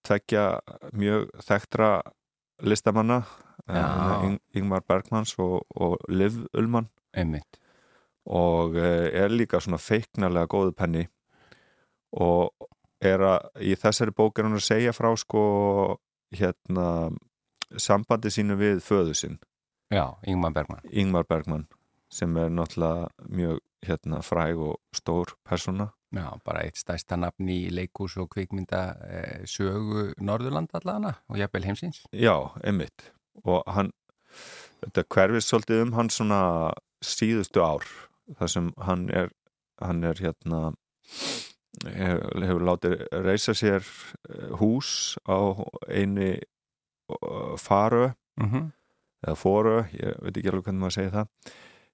tvekja 0.06 0.44
mjög 0.96 1.28
þekktra 1.44 1.90
listamanna, 2.62 3.22
Já. 3.68 3.84
uh, 3.84 4.24
Ing 4.26 4.38
Ingmar 4.54 4.82
Bergmans 4.88 5.34
og, 5.38 5.66
og 5.70 5.98
Liv 6.08 6.46
Ullmann. 6.54 6.88
Einmitt. 7.14 7.58
Og 8.30 8.76
eh, 8.76 9.08
er 9.16 9.32
líka 9.32 9.58
svona 9.60 9.80
feiknarlega 9.80 10.46
góðu 10.46 10.74
penni. 10.76 11.06
Og 12.12 12.52
er 13.00 13.22
að 13.24 13.64
í 13.64 13.74
þessari 13.80 14.14
bók 14.14 14.38
er 14.38 14.46
hann 14.46 14.58
að 14.58 14.66
segja 14.66 14.92
frá 14.94 15.08
sko 15.18 15.42
hérna 16.36 17.10
sambandi 17.80 18.30
sínu 18.30 18.58
við 18.60 18.82
föðu 18.84 19.16
sinn. 19.16 19.38
Já, 19.90 20.14
Ingmar 20.22 20.52
Bergman 20.54 20.84
Ingmar 20.90 21.24
Bergman 21.26 21.66
sem 22.10 22.36
er 22.38 22.50
náttúrulega 22.50 23.08
mjög 23.26 23.58
hérna 23.86 24.20
fræg 24.22 24.58
og 24.62 24.76
stór 24.94 25.32
persóna 25.46 25.88
Já, 26.10 26.26
bara 26.44 26.64
eitt 26.66 26.80
stærsta 26.80 27.16
nafn 27.20 27.48
í 27.52 27.68
leikús 27.70 28.16
og 28.18 28.32
kvikmynda 28.32 28.80
e, 29.06 29.20
sögu 29.46 30.08
Norðurland 30.18 30.72
allana 30.74 31.14
og 31.30 31.38
jafnvel 31.38 31.68
heimsins. 31.68 32.02
Já, 32.10 32.34
einmitt. 32.66 33.12
Og 33.44 33.62
hann, 33.70 33.92
þetta 34.82 35.06
hverfist 35.14 35.52
svolítið 35.52 35.84
um 35.84 35.94
hann 35.98 36.10
svona 36.10 36.40
síðustu 37.04 37.62
ár 37.62 37.86
þar 38.38 38.50
sem 38.50 38.72
hann 38.86 39.06
er 39.14 39.30
hann 39.80 40.04
er 40.04 40.18
hérna 40.20 40.74
hefur, 41.84 42.44
hefur 42.44 42.66
látið 42.68 42.96
reysa 43.24 43.54
sér 43.56 43.84
eh, 44.28 44.50
hús 44.60 45.16
á 45.24 45.56
eini 45.88 46.32
eh, 46.36 47.54
faru 47.58 48.10
mm 48.40 48.48
-hmm. 48.50 48.70
eða 49.26 49.36
fóru, 49.36 49.78
ég 49.92 50.20
veit 50.22 50.36
ekki 50.36 50.48
alveg 50.48 50.64
hvernig 50.64 50.80
maður 50.80 50.96
segir 50.98 51.12
það. 51.12 51.26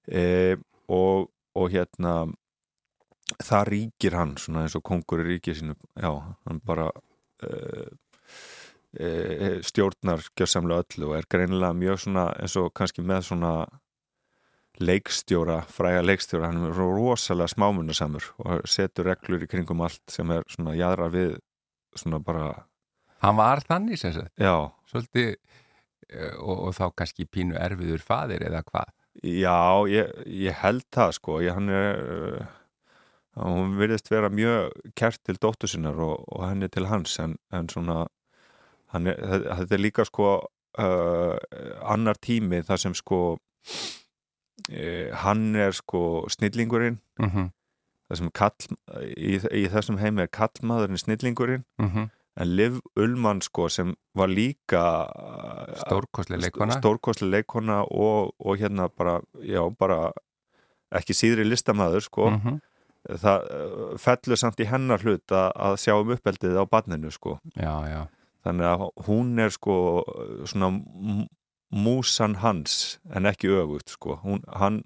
E, 0.07 0.57
og, 0.87 1.31
og 1.55 1.71
hérna 1.71 2.27
það 3.35 3.65
ríkir 3.71 4.17
hann 4.17 4.35
svona 4.39 4.65
eins 4.65 4.77
og 4.77 4.85
kongur 4.87 5.23
í 5.23 5.33
ríkið 5.33 5.59
sínu. 5.61 5.75
Já, 5.99 6.11
hann 6.47 6.61
bara 6.65 6.87
e, 7.43 7.49
e, 8.99 9.09
stjórnar 9.67 10.23
gjörsamlega 10.37 10.85
öllu 10.85 11.11
og 11.11 11.17
er 11.19 11.27
greinilega 11.29 11.75
mjög 11.77 12.05
svona 12.05 12.29
eins 12.37 12.55
og 12.59 12.71
kannski 12.77 13.05
með 13.05 13.27
svona 13.31 13.51
leikstjóra, 14.77 15.63
fræga 15.73 16.05
leikstjóra. 16.05 16.51
Hann 16.51 16.69
er 16.69 16.77
rosalega 16.77 17.51
smámunasamur 17.51 18.31
og 18.45 18.65
setur 18.69 19.11
reglur 19.11 19.43
í 19.43 19.49
kringum 19.49 19.83
allt 19.85 20.03
sem 20.13 20.31
er 20.31 20.45
svona 20.51 20.77
jæðra 20.77 21.11
við 21.13 21.37
svona 21.97 22.21
bara, 22.21 22.51
Hann 23.23 23.37
var 23.39 23.63
þannig 23.65 23.97
sem 23.97 24.13
sagt. 24.13 24.33
Svolítið 24.91 25.33
og, 26.37 26.67
og 26.69 26.75
þá 26.77 26.85
kannski 27.01 27.25
pínu 27.25 27.57
erfiður 27.59 28.03
faðir 28.05 28.45
eða 28.47 28.61
hvað? 28.67 28.93
Já, 29.25 29.57
ég, 29.89 30.11
ég 30.29 30.59
held 30.61 30.85
það 30.93 31.15
sko, 31.17 31.39
ég, 31.41 31.55
hann 31.57 31.71
er 31.73 32.43
uh, 33.37 33.47
hún 33.47 33.77
virðist 33.79 34.11
vera 34.11 34.29
mjög 34.33 34.73
kert 34.97 35.21
til 35.25 35.37
dóttur 35.37 35.71
sinnar 35.71 35.99
og, 36.01 36.23
og 36.27 36.47
henni 36.49 36.69
til 36.73 36.89
hans 36.89 37.19
en, 37.23 37.37
en 37.53 37.69
svona 37.69 38.05
er, 38.93 39.13
þetta 39.61 39.77
er 39.77 39.83
líka 39.83 40.07
sko 40.07 40.31
uh, 40.79 41.35
annar 41.85 42.19
tími 42.23 42.63
þar 42.65 42.83
sem 42.85 42.97
sko 42.97 43.21
uh, 43.37 45.07
hann 45.23 45.55
er 45.55 45.71
sko 45.71 46.27
snillingurinn. 46.29 46.99
Mm 47.19 47.29
-hmm. 47.29 47.49
þar 48.09 48.17
sem 48.17 48.31
kall, 48.31 48.77
í, 49.17 49.39
í 49.51 49.67
þessum 49.71 49.97
heimi 49.97 50.21
er 50.21 50.31
kallmaðurinn 50.31 51.05
snillingurinn. 51.05 51.65
Mm 51.79 52.09
en 52.37 52.55
Liv 52.55 52.79
Ullmann 52.95 53.41
sko 53.41 53.67
sem 53.69 53.95
var 54.17 54.29
líka 54.29 54.83
uh, 55.09 55.73
Stórkostlega 55.81 56.43
leikona 56.45 56.77
stórkostlega 56.77 57.31
leikona 57.31 57.81
og, 57.83 58.35
og 58.39 58.59
hérna 58.61 58.89
bara, 58.93 59.19
já, 59.41 59.63
bara 59.79 60.11
ekki 60.95 61.15
síðri 61.17 61.47
listamæður 61.47 62.05
sko. 62.05 62.29
Mm 62.29 62.41
-hmm. 62.43 62.59
Það 63.07 63.47
uh, 63.55 63.95
fellur 64.01 64.39
samt 64.39 64.61
í 64.63 64.67
hennar 64.69 65.03
hlut 65.03 65.31
að, 65.31 65.77
sjá 65.81 65.95
um 65.95 66.13
uppeldið 66.15 66.59
á 66.59 66.63
barninu 66.69 67.11
sko. 67.13 67.37
Já, 67.55 67.73
já, 67.87 68.01
þannig 68.47 68.69
að 68.71 68.85
hún 69.07 69.33
er 69.43 69.53
sko 69.55 69.77
svona 70.47 70.71
músan 71.73 72.37
hans 72.43 72.97
en 73.11 73.27
ekki 73.27 73.51
öfugt 73.51 73.91
sko. 73.95 74.19
Hún, 74.23 74.43
hann, 74.47 74.81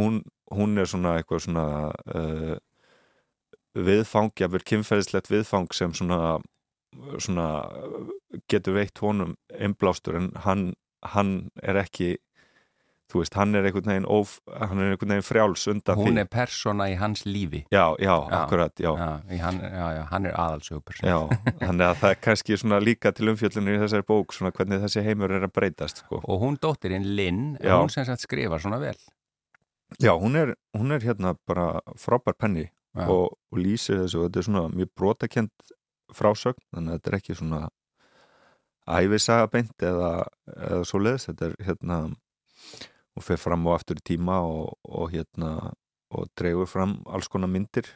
hún, 0.00 0.22
hún 0.52 0.76
er 0.78 0.88
svona 0.88 1.16
eitthvað 1.18 1.46
svona 1.46 1.66
uh, 2.12 2.56
viðfang, 3.76 4.32
jáfnvel 4.36 4.64
kynferðislegt 4.64 5.30
viðfang 5.30 5.72
sem 5.76 5.94
svona, 5.96 6.38
svona 7.20 7.48
getur 8.48 8.76
veitt 8.78 9.00
honum 9.04 9.36
einblástur 9.52 10.16
en 10.16 10.30
hann, 10.46 10.70
hann 11.04 11.50
er 11.62 11.80
ekki 11.84 12.16
þú 13.12 13.20
veist, 13.22 13.34
hann 13.38 13.54
er 13.54 13.66
einhvern 13.68 13.86
veginn 13.86 14.06
hann 14.58 14.80
er 14.82 14.92
einhvern 14.92 15.12
veginn 15.14 15.26
frjáls 15.26 15.66
undan 15.70 15.98
hún 16.00 16.16
því. 16.16 16.22
er 16.24 16.28
persóna 16.32 16.88
í 16.90 16.96
hans 16.98 17.22
lífi. 17.24 17.60
Já, 17.70 17.94
já, 18.02 18.14
Já. 18.16 18.34
akkurat, 18.40 18.72
já, 18.82 18.90
Já, 18.98 19.38
hann, 19.44 19.60
já, 19.62 20.06
hann 20.10 20.26
er 20.26 20.34
aðalsögupersona 20.34 21.12
já 21.12 21.20
þannig 21.60 21.86
að 21.86 22.00
það 22.02 22.10
er 22.10 22.20
kannski 22.26 22.58
svona 22.58 22.80
líka 22.82 23.12
til 23.14 23.28
umfjöllinu 23.30 23.76
í 23.76 23.82
þessari 23.84 24.06
bók, 24.10 24.34
svona 24.34 24.50
hvernig 24.56 24.82
þessi 24.82 25.04
heimur 25.06 25.30
er 25.38 25.46
að 25.46 25.52
breytast, 25.54 26.02
sko. 26.02 26.18
og 26.24 26.40
hún 26.42 26.58
dóttirinn 26.58 27.06
Linn, 27.16 27.56
hún 27.62 27.90
sem 27.94 28.04
sagt 28.04 28.26
skrifar 28.26 28.60
svona 28.60 28.80
vel. 28.82 28.98
Já, 30.02 30.12
hún 30.18 30.34
er, 30.36 30.56
hún 30.74 30.90
er 30.90 31.00
hérna 31.06 31.36
bara 31.46 31.78
frábær 31.94 32.34
penni 32.34 32.66
og, 32.96 33.36
og 33.52 33.58
lýsir 33.60 34.00
þessu 34.02 34.18
og 34.24 34.26
þetta 34.30 34.40
er 34.42 34.46
svona 34.50 34.68
mjög 34.74 34.90
brotakent 34.98 35.52
frásögn, 36.16 36.58
þannig 36.74 36.90
að 36.90 36.96
þetta 36.98 37.10
er 37.12 37.16
ekki 37.20 37.34
svona 37.38 37.60
æfisagabeint 38.86 39.82
eða, 39.82 40.10
eða 40.54 40.84
svo 40.86 41.00
leiðis 41.02 41.26
þetta 41.30 41.48
er 41.50 41.54
hérna 41.66 41.96
og 43.16 43.24
fer 43.24 43.40
fram 43.40 43.66
og 43.66 43.78
aftur 43.78 43.98
í 44.00 44.04
tíma 44.12 44.40
og, 44.44 44.74
og 44.84 45.10
hérna 45.14 45.72
og 46.16 46.28
dregur 46.38 46.68
fram 46.70 46.98
alls 47.10 47.28
konar 47.32 47.48
myndir 47.50 47.88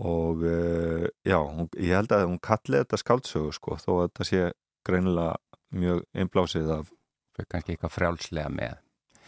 og 0.00 0.42
uh, 0.46 1.06
já, 1.26 1.36
hún, 1.42 1.66
ég 1.76 1.96
held 1.98 2.12
að 2.14 2.26
hún 2.28 2.38
kalli 2.42 2.78
þetta 2.80 2.98
skáldsögu 3.00 3.50
sko, 3.56 3.76
þó 3.82 3.90
að 3.96 4.04
þetta 4.06 4.26
sé 4.28 4.42
greinilega 4.86 5.34
mjög 5.74 6.04
einblásið 6.14 6.70
af 6.78 6.92
kannski 7.50 7.74
eitthvað 7.74 7.94
frjálslega 7.94 8.50
með. 8.52 8.76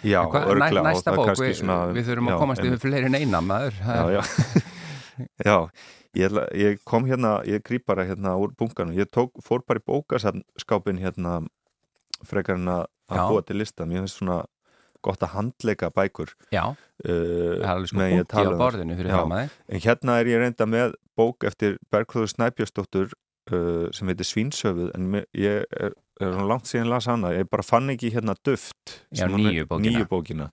já, 0.04 0.20
hvað- 0.28 0.46
örglega 0.52 0.82
næ- 0.82 0.92
Næsta 0.92 1.14
bók, 1.16 1.32
við, 1.38 1.54
svona, 1.58 1.76
við 1.94 2.06
þurfum 2.10 2.28
já, 2.30 2.34
að 2.34 2.40
komast 2.42 2.64
yfir 2.66 2.80
fleiri 2.82 3.10
en 3.10 3.18
eina 3.18 3.40
maður. 3.40 3.74
já, 3.82 4.04
já. 4.16 4.22
já 5.48 5.56
ég, 6.18 6.38
ég 6.62 6.80
kom 6.88 7.06
hérna, 7.10 7.34
ég 7.48 7.62
grýp 7.66 7.86
bara 7.86 8.04
hérna 8.08 8.36
úr 8.38 8.54
bunkanum, 8.58 8.94
ég 8.96 9.10
tók, 9.10 9.32
fór 9.44 9.62
bara 9.66 9.80
í 9.82 9.86
bókaskápin 9.86 10.98
hérna 11.02 11.40
frekar 12.28 12.58
en 12.60 12.72
að 12.72 12.84
búa 13.12 13.44
til 13.46 13.58
lista. 13.60 13.86
Mér 13.88 14.04
finnst 14.04 14.20
svona 14.20 14.42
gott 15.02 15.24
að 15.26 15.34
handleika 15.36 15.90
bækur. 15.90 16.30
Já, 16.54 16.64
uh, 16.70 16.76
það 17.08 17.64
er 17.64 17.72
alveg 17.72 17.90
sko 17.90 18.26
tala 18.30 18.50
á 18.50 18.54
um- 18.54 18.60
borðinu 18.62 18.98
fyrir 18.98 19.10
Já. 19.10 19.16
fram 19.18 19.34
að 19.34 19.42
þig. 19.42 19.56
En 19.68 19.80
hérna 19.86 20.18
er 20.20 20.30
ég 20.30 20.42
reynda 20.42 20.68
með 20.70 20.94
bók 21.18 21.44
eftir 21.48 21.78
Bergþóður 21.92 22.30
Snæbjörnsdóttur 22.36 23.10
uh, 23.52 23.88
sem 23.92 24.08
heitir 24.12 24.28
Svínsöfuð 24.28 24.92
en 24.94 25.24
ég 25.34 25.64
er, 25.80 25.96
er 26.22 26.38
langt 26.46 26.70
síðan 26.70 26.92
las 26.92 27.08
hana. 27.10 27.32
Ég 27.34 27.50
bara 27.50 27.66
fann 27.66 27.90
ekki 27.90 28.12
hérna 28.14 28.36
duft 28.46 29.02
Já, 29.10 29.26
nýju 29.26 29.66
bókina. 29.66 29.88
nýju 29.88 30.08
bókina 30.08 30.50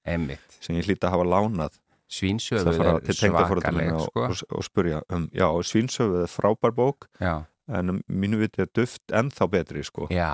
sem 0.60 0.76
ég 0.76 0.90
hlýta 0.90 1.10
að 1.10 1.18
hafa 1.18 1.30
lánað. 1.30 1.78
Það 1.78 1.86
Svínsöfuð 2.10 2.80
er 3.06 3.14
svakaleg, 3.14 3.94
og, 3.94 4.08
sko. 4.10 4.22
og, 4.26 4.40
og 4.58 4.64
spurja 4.66 5.04
um, 5.14 5.28
já, 5.30 5.46
Svínsöfuð 5.62 6.24
er 6.26 6.32
frábær 6.32 6.74
bók. 6.74 7.06
Já, 7.22 7.46
en 7.70 8.02
mínu 8.08 8.40
viti 8.42 8.64
er 8.64 8.70
duft 8.76 9.14
ennþá 9.14 9.48
betri 9.52 9.84
sko. 9.84 10.08
já, 10.10 10.34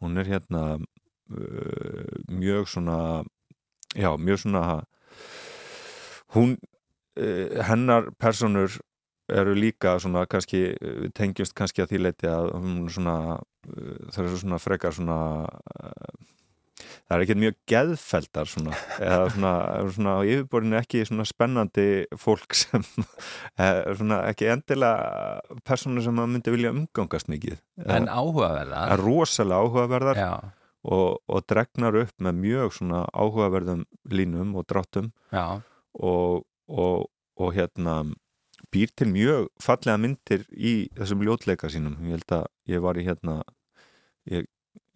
hún 0.00 0.18
er 0.18 0.26
hérna 0.26 0.64
uh, 0.76 2.14
mjög 2.28 2.68
svona 2.68 3.24
já, 3.94 4.16
mjög 4.16 4.38
svona 4.44 4.84
hún 6.34 6.58
uh, 7.16 7.62
hennar 7.64 8.10
personur 8.18 8.80
eru 9.30 9.54
líka 9.54 9.98
svona 10.02 10.26
kannski, 10.26 10.74
við 10.80 11.12
tengjumst 11.14 11.54
kannski 11.54 11.84
að 11.84 11.92
því 11.92 12.02
leiti 12.02 12.30
að 12.30 12.50
hún 12.56 12.88
svona 12.90 13.16
uh, 13.38 14.10
það 14.10 14.24
er 14.24 14.36
svona 14.42 14.58
frekar 14.58 14.94
svona 14.96 15.20
uh, 15.46 16.14
það 16.80 17.16
er 17.16 17.24
ekkert 17.24 17.42
mjög 17.42 17.58
geðfeldar 17.70 18.50
svona, 18.50 18.76
eða 18.98 19.26
svona, 19.34 19.52
svona 19.96 20.14
á 20.16 20.20
yfirborðinu 20.26 20.78
ekki 20.80 21.02
svona 21.08 21.26
spennandi 21.28 21.88
fólk 22.20 22.56
sem 22.58 22.86
er 23.60 23.92
svona 23.98 24.22
ekki 24.30 24.50
endilega 24.54 25.60
personur 25.66 26.06
sem 26.06 26.16
maður 26.16 26.32
myndi 26.36 26.56
vilja 26.56 26.72
umgangast 26.74 27.30
mikið. 27.32 27.60
En 27.86 28.08
er 28.08 28.14
áhugaverðar. 28.14 28.96
rosalega 29.00 29.60
áhugaverðar 29.64 30.20
Já, 30.20 30.32
og, 30.84 31.20
og 31.28 31.44
dregnar 31.48 31.98
upp 32.04 32.24
með 32.24 32.40
mjög 32.40 32.74
svona 32.78 33.04
áhugaverðum 33.12 33.84
línum 34.10 34.56
og 34.56 34.66
dráttum 34.70 35.12
og, 35.30 36.46
og, 36.68 37.08
og 37.36 37.54
hérna 37.56 38.02
býr 38.70 38.92
til 38.96 39.10
mjög 39.10 39.48
fallega 39.62 39.98
myndir 40.00 40.46
í 40.52 40.88
þessum 40.96 41.24
ljótleika 41.26 41.70
sínum. 41.72 41.98
Ég 42.04 42.18
held 42.20 42.36
að 42.36 42.46
ég 42.70 42.84
var 42.84 43.00
í 43.00 43.06
hérna 43.06 43.40
ég 44.30 44.48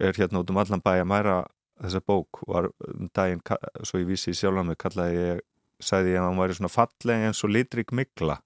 er 0.02 0.16
hérna 0.16 0.42
út 0.42 0.52
um 0.52 0.60
allan 0.60 0.82
bæ 0.84 0.94
að 1.00 1.08
mæra 1.10 1.36
þessa 1.82 2.00
bók 2.06 2.42
var 2.46 2.70
um 2.88 3.08
daginn, 3.16 3.42
svo 3.82 3.98
ég 4.02 4.08
vísi 4.12 4.34
sjálf 4.36 4.64
mig 4.66 4.78
kallaði 4.80 5.20
ég, 5.20 5.44
sagði 5.82 6.14
ég 6.14 6.20
að 6.22 6.28
hann 6.30 6.42
væri 6.44 6.58
svona 6.60 6.72
fallega 6.72 7.30
eins 7.30 7.42
og 7.44 7.50
litrik 7.54 7.90
mikla 7.96 8.38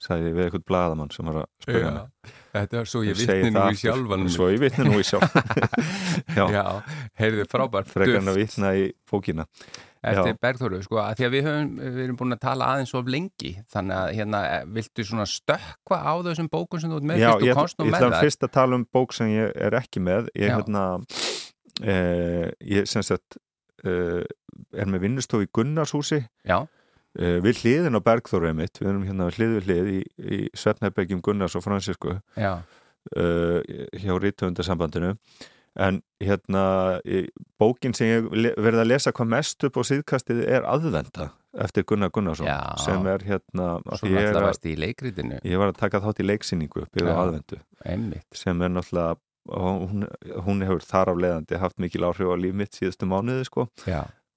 sagði 0.00 0.30
ég 0.30 0.36
við 0.38 0.46
eitthvað 0.46 0.62
bladamann 0.70 1.10
sem 1.12 1.26
var 1.28 1.42
að 1.42 1.48
spyrja 1.60 1.90
mig 1.92 2.36
Þetta 2.50 2.78
var 2.80 2.88
svo 2.90 3.00
ég 3.04 3.10
Ég 3.12 3.18
vitni 3.20 3.50
nú 3.54 3.60
í 3.70 3.76
sjálfanum. 3.78 4.30
svo 4.32 4.46
ég 4.50 4.62
vitni 4.62 4.86
nú 4.88 4.96
í 4.98 5.04
sjálf 5.06 5.34
já, 6.38 6.46
Já, 6.50 6.64
heyrðu 7.20 7.44
frábært. 7.52 7.90
frekar 7.92 8.16
en 8.18 8.24
duft. 8.24 8.32
að 8.32 8.40
vitna 8.40 8.72
í 8.80 8.86
bókina 9.10 9.44
eftir 10.00 10.32
Já. 10.32 10.38
Bergþóru, 10.40 10.80
sko, 10.86 10.96
að 11.04 11.18
því 11.20 11.26
að 11.26 11.34
við 11.34 11.46
höfum 11.50 11.72
við 11.84 11.98
erum 12.06 12.16
búin 12.16 12.32
að 12.34 12.40
tala 12.46 12.70
aðeins 12.72 12.94
of 12.96 13.10
lengi 13.12 13.50
þannig 13.68 13.96
að 13.98 14.12
hérna, 14.16 14.40
viltu 14.78 15.04
svona 15.04 15.26
stökkva 15.28 15.98
á 16.00 16.12
þessum 16.24 16.48
bókum 16.54 16.80
sem 16.80 16.90
þú 16.94 17.00
ert 17.02 17.08
með, 17.10 17.20
Já, 17.20 17.30
ég, 17.34 17.44
ég 17.50 17.90
með 17.92 17.98
ætla 18.00 18.22
fyrst 18.24 18.46
að 18.48 18.54
tala 18.56 18.78
um 18.80 18.86
bók 18.96 19.12
sem 19.18 19.28
ég 19.34 19.52
er 19.68 19.76
ekki 19.76 20.00
með 20.00 20.32
ég 20.32 20.54
hérna 20.56 20.86
e, 21.82 21.96
ég 22.66 22.88
sem 22.90 23.04
sagt 23.06 23.38
e, 23.84 24.24
er 24.76 24.90
með 24.90 25.06
vinnustof 25.06 25.44
í 25.44 25.50
Gunnarshúsi. 25.56 26.22
Já, 26.48 26.62
e, 27.18 27.38
við 27.44 27.62
hliðin 27.62 27.98
á 27.98 28.06
Bergþóru 28.06 28.52
við 28.58 28.82
erum 28.84 29.06
hérna 29.08 29.30
hlið 29.34 29.56
við 29.58 29.70
hlið 29.70 29.94
í, 29.94 30.02
í 30.20 30.42
Svefnherbergjum 30.58 31.22
Gunnars 31.24 31.56
og 31.58 31.64
Fransisku 31.66 32.18
já, 32.36 32.52
e, 33.16 33.24
hjá 33.98 34.14
Rítuundasambandinu 34.18 35.16
en 35.80 36.00
hérna 36.18 36.62
bókin 37.60 37.94
sem 37.94 38.08
ég 38.10 38.30
verið 38.58 38.82
að 38.82 38.88
lesa 38.90 39.12
hvað 39.14 39.28
mest 39.36 39.66
upp 39.68 39.78
á 39.78 39.82
síðkastið 39.86 40.42
er 40.50 40.66
aðvenda 40.66 41.30
eftir 41.58 41.86
Gunnar 41.86 42.10
Gunnarsson 42.14 42.46
Já. 42.46 42.58
sem 42.82 43.06
er 43.10 43.24
hérna 43.26 43.68
ég, 44.02 44.18
er 44.18 44.38
að, 44.38 45.40
ég 45.46 45.62
var 45.62 45.72
að 45.72 45.78
taka 45.80 46.02
þátt 46.02 46.22
í 46.22 46.26
leiksýningu 46.26 46.84
Já. 46.94 47.10
aðvendu 47.14 47.60
einmitt, 47.86 48.26
sem 48.36 48.62
er 48.62 48.72
náttúrulega 48.74 49.18
og 49.50 49.90
hún, 49.90 50.08
hún 50.46 50.64
hefur 50.66 50.86
þar 50.86 51.12
af 51.14 51.20
leiðandi 51.24 51.60
haft 51.60 51.82
mikil 51.82 52.06
áhrif 52.08 52.32
á 52.32 52.36
líf 52.38 52.56
mitt 52.56 52.76
síðustu 52.78 53.08
mánuði 53.10 53.46
sko. 53.48 53.68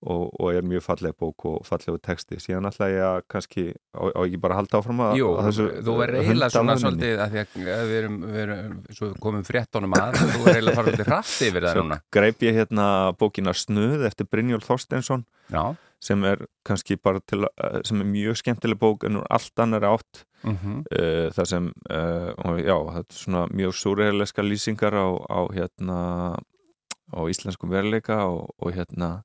Og, 0.04 0.24
og 0.36 0.50
er 0.52 0.66
mjög 0.68 0.82
falleg 0.84 1.14
bók 1.16 1.46
og 1.48 1.62
fallegu 1.64 1.96
texti. 2.04 2.36
Síðan 2.44 2.68
ætla 2.68 2.90
ég 2.92 3.06
að 3.08 3.20
kannski 3.32 3.64
á, 3.96 4.04
á 4.12 4.20
ekki 4.26 4.40
bara 4.44 4.58
halda 4.58 4.82
áfram 4.82 5.00
að 5.06 5.14
Jú, 5.22 5.30
að 5.40 5.48
þessu 5.48 5.68
þú 5.80 5.96
verður 6.02 6.18
eiginlega 6.20 6.56
svona 6.58 6.76
svolítið 6.82 7.22
að 7.24 7.32
því 7.32 7.40
að 7.40 7.70
að 7.78 7.86
við 7.88 8.00
erum, 8.02 8.18
við 8.26 8.42
erum 8.44 8.74
svo 8.98 9.12
komum 9.24 9.46
fréttonum 9.48 9.96
að, 9.96 10.20
þú 10.20 10.42
verður 10.42 10.60
eiginlega 10.60 10.76
fara 10.82 10.92
svolítið 10.92 11.12
hratt 11.14 11.48
yfir 11.48 11.70
það 11.70 11.96
greip 12.18 12.44
ég 12.44 12.60
hérna 12.60 12.90
bókina 13.22 13.56
Snuð 13.56 14.04
eftir 14.10 14.28
Brynjólf 14.28 14.68
Þorsteinsson. 14.68 15.24
Já, 15.56 15.64
sem 16.04 16.24
er 16.28 16.46
kannski 16.68 16.98
bara 17.00 17.22
til 17.24 17.46
að- 17.48 17.82
sem 17.88 18.02
er 18.04 18.10
mjög 18.10 18.40
skemmtileg 18.42 18.80
bók 18.82 19.06
en 19.08 19.22
úr 19.22 19.28
allt 19.32 19.60
annar 19.64 19.86
átt. 19.88 20.24
Mhm, 20.44 20.80
uh, 20.92 21.30
það 21.32 21.46
sem 21.48 21.70
uh, 21.90 22.58
já, 22.60 22.76
þetta 22.98 23.14
er 23.16 23.22
svona 23.22 23.44
mjög 23.48 23.78
súreiliska 23.80 24.44
lýsingar 24.44 24.92
á, 24.92 25.08
á 25.32 25.40
hérna 25.56 26.00
á 27.14 27.20
íslenskum 27.32 27.72
veruleika 27.72 28.26
og, 28.28 28.50
og 28.60 28.74
hérna 28.76 29.24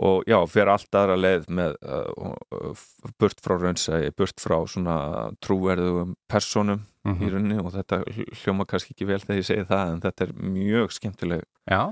og 0.00 0.24
já, 0.24 0.38
fer 0.48 0.70
allt 0.72 0.96
aðra 0.96 1.18
leið 1.20 1.48
með 1.52 1.74
uh, 1.84 2.72
burt 3.20 3.42
frá 3.44 3.58
raunsæi, 3.60 4.08
burt 4.16 4.40
frá 4.40 4.56
svona 4.64 4.96
trúverðugum 5.44 6.14
personum 6.32 6.86
í 7.04 7.10
mhm. 7.12 7.32
rauninni 7.34 7.58
og 7.60 7.72
þetta 7.74 7.98
hl- 8.06 8.30
hljóma 8.40 8.64
kannski 8.70 8.94
ekki 8.94 9.08
vel 9.10 9.20
þegar 9.20 9.40
ég 9.42 9.48
segi 9.50 9.66
það 9.68 9.92
en 9.92 10.00
þetta 10.06 10.24
er 10.24 10.32
mjög 10.54 10.92
skemmtileg 10.96 11.44
Já, 11.68 11.82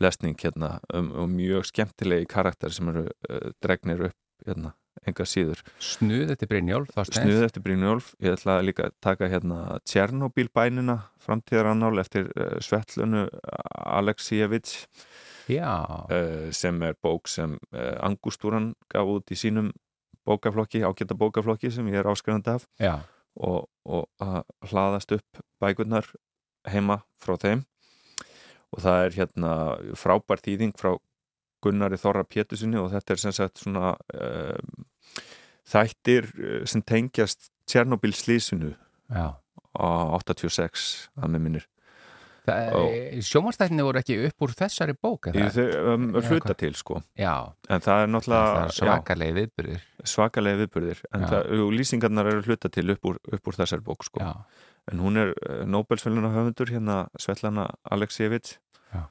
lesning 0.00 0.36
hérna 0.40 0.78
um, 0.94 1.10
og 1.18 1.32
mjög 1.32 1.66
skemmtilegi 1.70 2.28
karakter 2.30 2.72
sem 2.74 2.88
eru 2.92 3.06
uh, 3.08 3.50
dregnir 3.62 4.10
upp 4.10 4.46
hérna, 4.46 4.72
enga 5.06 5.26
síður. 5.28 5.60
Snuð 5.82 6.32
eftir 6.34 6.48
Brynjólf. 6.50 6.94
Snuð 7.10 7.44
eftir 7.44 7.64
Brynjólf, 7.64 8.14
ég 8.24 8.38
ætla 8.38 8.60
líka 8.64 8.88
að 8.88 8.96
taka 9.04 9.28
hérna 9.32 9.80
Tjernobyl 9.84 10.48
bænina 10.54 11.00
framtíðarannál 11.20 12.00
eftir 12.02 12.30
uh, 12.36 12.56
Svetlunu 12.64 13.26
Aleksijevits 14.00 14.86
uh, 15.50 16.48
sem 16.56 16.82
er 16.86 16.98
bók 17.02 17.28
sem 17.28 17.58
Angustúran 18.00 18.74
gaf 18.92 19.08
út 19.16 19.32
í 19.34 19.38
sínum 19.38 19.72
bókaflokki, 20.28 20.84
ágæta 20.84 21.16
bókaflokki 21.16 21.72
sem 21.72 21.88
ég 21.90 22.00
er 22.00 22.08
áskrifandi 22.10 22.54
af. 22.54 22.68
Já, 22.80 23.00
og, 23.38 23.68
og 23.86 24.08
að 24.22 24.42
hlaðast 24.70 25.14
upp 25.16 25.42
bækurnar 25.62 26.08
heima 26.68 27.00
frá 27.20 27.36
þeim 27.40 27.64
og 28.74 28.82
það 28.84 29.04
er 29.04 29.16
hérna 29.18 29.52
frábær 29.98 30.42
þýðing 30.44 30.74
frá 30.78 30.94
Gunnari 31.64 31.98
Þorra 32.00 32.24
Pétursinni 32.24 32.78
og 32.80 32.90
þetta 32.94 33.14
er 33.14 33.20
sem 33.20 33.34
sagt 33.36 33.60
svona 33.60 33.92
um, 34.16 34.86
þættir 35.68 36.30
eh, 36.38 36.62
sem 36.68 36.82
tengjast 36.82 37.50
Tjernobyl 37.70 38.14
slísinu 38.16 38.72
á 39.10 39.26
86 40.18 41.10
að 41.20 41.34
með 41.34 41.44
minnir 41.44 41.66
Sjómarstættinni 43.26 43.84
voru 43.86 44.00
ekki 44.00 44.18
upp 44.28 44.46
úr 44.46 44.54
þessari 44.58 44.96
bók 44.96 45.30
um, 45.30 46.10
hluta 46.18 46.56
til 46.58 46.74
sko. 46.78 47.00
Já, 47.18 47.52
en 47.70 47.84
það 47.84 48.04
er 48.04 48.12
náttúrulega 48.14 48.66
svakalegi 48.76 49.36
viðbyrðir 49.40 49.86
svakalegi 50.08 50.60
viðburðir. 50.64 51.00
En 51.14 51.26
það, 51.28 51.54
lýsingarnar 51.74 52.30
eru 52.30 52.44
hluta 52.46 52.70
til 52.72 52.88
upp 52.94 53.08
úr, 53.10 53.20
upp 53.36 53.50
úr 53.50 53.58
þessari 53.58 53.84
bók 53.86 54.04
sko. 54.06 54.22
Já, 54.22 54.68
en 54.90 55.02
hún 55.04 55.20
er 55.20 55.32
uh, 55.36 55.62
Nobelsfjöluna 55.68 56.32
höfundur 56.34 56.72
hérna 56.72 57.00
Svetlana 57.20 57.68
Aleksijevits 57.84 58.58
Já. 58.94 59.02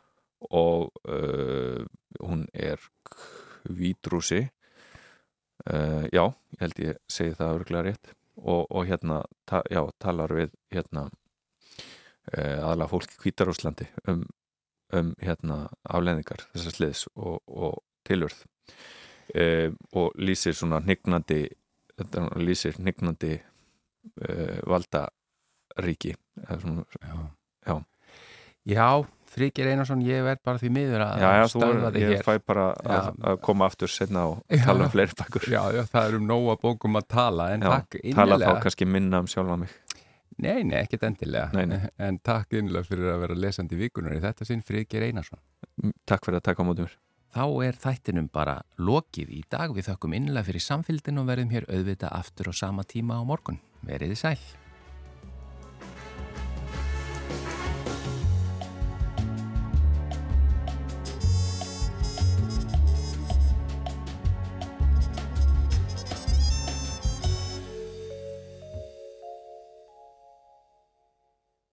og 0.49 0.89
uh, 1.07 1.85
hún 2.19 2.47
er 2.53 2.81
vítrúsi 3.69 4.47
uh, 5.69 6.05
já, 6.09 6.25
ég 6.25 6.63
held 6.63 6.83
ég 6.85 7.01
segi 7.11 7.37
það 7.37 7.59
örgulega 7.59 7.87
rétt. 7.89 8.15
Og, 8.39 8.69
og 8.71 8.85
hérna, 8.87 9.23
ta, 9.43 9.59
já, 9.67 9.81
talar 9.99 10.31
við 10.31 10.53
hérna 10.71 11.09
aðalega 12.33 12.91
fólk 12.91 13.13
í 13.15 13.19
Hvítarúslandi 13.23 13.87
um, 14.11 14.23
um 14.93 15.13
hérna 15.23 15.63
afleðingar 15.87 16.43
þessar 16.53 16.75
sliðs 16.75 17.05
og, 17.15 17.39
og 17.47 17.79
tilurð 18.07 18.43
uh, 19.35 19.69
og 19.97 20.17
lýsir 20.19 20.57
svona 20.57 20.81
hnignandi 20.83 21.45
þetta 21.99 22.27
lýsir 22.39 22.77
hnignandi 22.79 23.37
uh, 23.39 24.59
valda 24.69 25.07
ríki 25.79 26.15
eða 26.45 26.59
svona, 26.63 26.85
já. 26.99 27.15
Já. 27.69 27.75
Já, 28.69 28.87
Frikir 29.29 29.67
Einarsson, 29.69 30.01
ég 30.03 30.23
verð 30.25 30.41
bara 30.45 30.59
því 30.61 30.69
miður 30.73 31.03
að 31.05 31.21
Já, 31.21 31.27
já, 31.37 31.43
stöðva 31.53 31.91
þig 31.93 32.03
ég 32.03 32.13
hér. 32.15 32.23
fæ 32.25 32.45
bara 32.49 32.65
að, 32.81 33.09
að 33.29 33.37
koma 33.45 33.67
aftur 33.69 33.91
setna 33.93 34.25
og 34.31 34.39
tala 34.65 34.87
um 34.87 34.93
fleiri 34.93 35.15
bækur. 35.19 35.45
Já, 35.53 35.61
það 35.91 36.07
er 36.07 36.17
um 36.17 36.25
nóga 36.29 36.55
bókum 36.61 36.97
að 36.99 37.05
tala, 37.13 37.51
en 37.53 37.65
takk 37.65 37.99
tala 37.99 38.09
innilega. 38.09 38.55
þá 38.57 38.65
kannski 38.65 38.87
minna 38.89 39.21
um 39.21 39.29
sjálfa 39.29 39.59
mig. 39.61 39.75
Nei, 40.39 40.63
nei, 40.63 40.79
ekkert 40.85 41.03
endilega. 41.09 41.49
Nei, 41.55 41.65
nei. 41.67 41.81
En 41.99 42.19
takk 42.23 42.55
innilega 42.55 42.87
fyrir 42.87 43.11
að 43.11 43.23
vera 43.25 43.37
lesandi 43.43 43.79
vikunar 43.79 44.15
í 44.15 44.21
þetta 44.23 44.47
sinn 44.47 44.63
Frikir 44.65 45.03
Einarsson. 45.09 45.41
Takk 46.07 46.27
fyrir 46.27 46.39
að 46.39 46.47
taka 46.47 46.63
á 46.63 46.67
mótum. 46.69 46.93
Þá 47.29 47.43
er 47.67 47.75
þættinum 47.77 48.31
bara 48.33 48.55
lokið 48.81 49.35
í 49.35 49.43
dag. 49.51 49.75
Við 49.75 49.91
þökkum 49.91 50.15
innlega 50.17 50.47
fyrir 50.47 50.65
samfélgin 50.65 51.21
og 51.21 51.27
verðum 51.29 51.53
hér 51.53 51.67
auðvita 51.69 52.09
aftur 52.15 52.49
á 52.49 52.53
sama 52.55 52.87
tíma 52.87 53.19
á 53.19 53.23
morgun. 53.27 53.61
Veriði 53.85 54.17
sæl. 54.17 54.39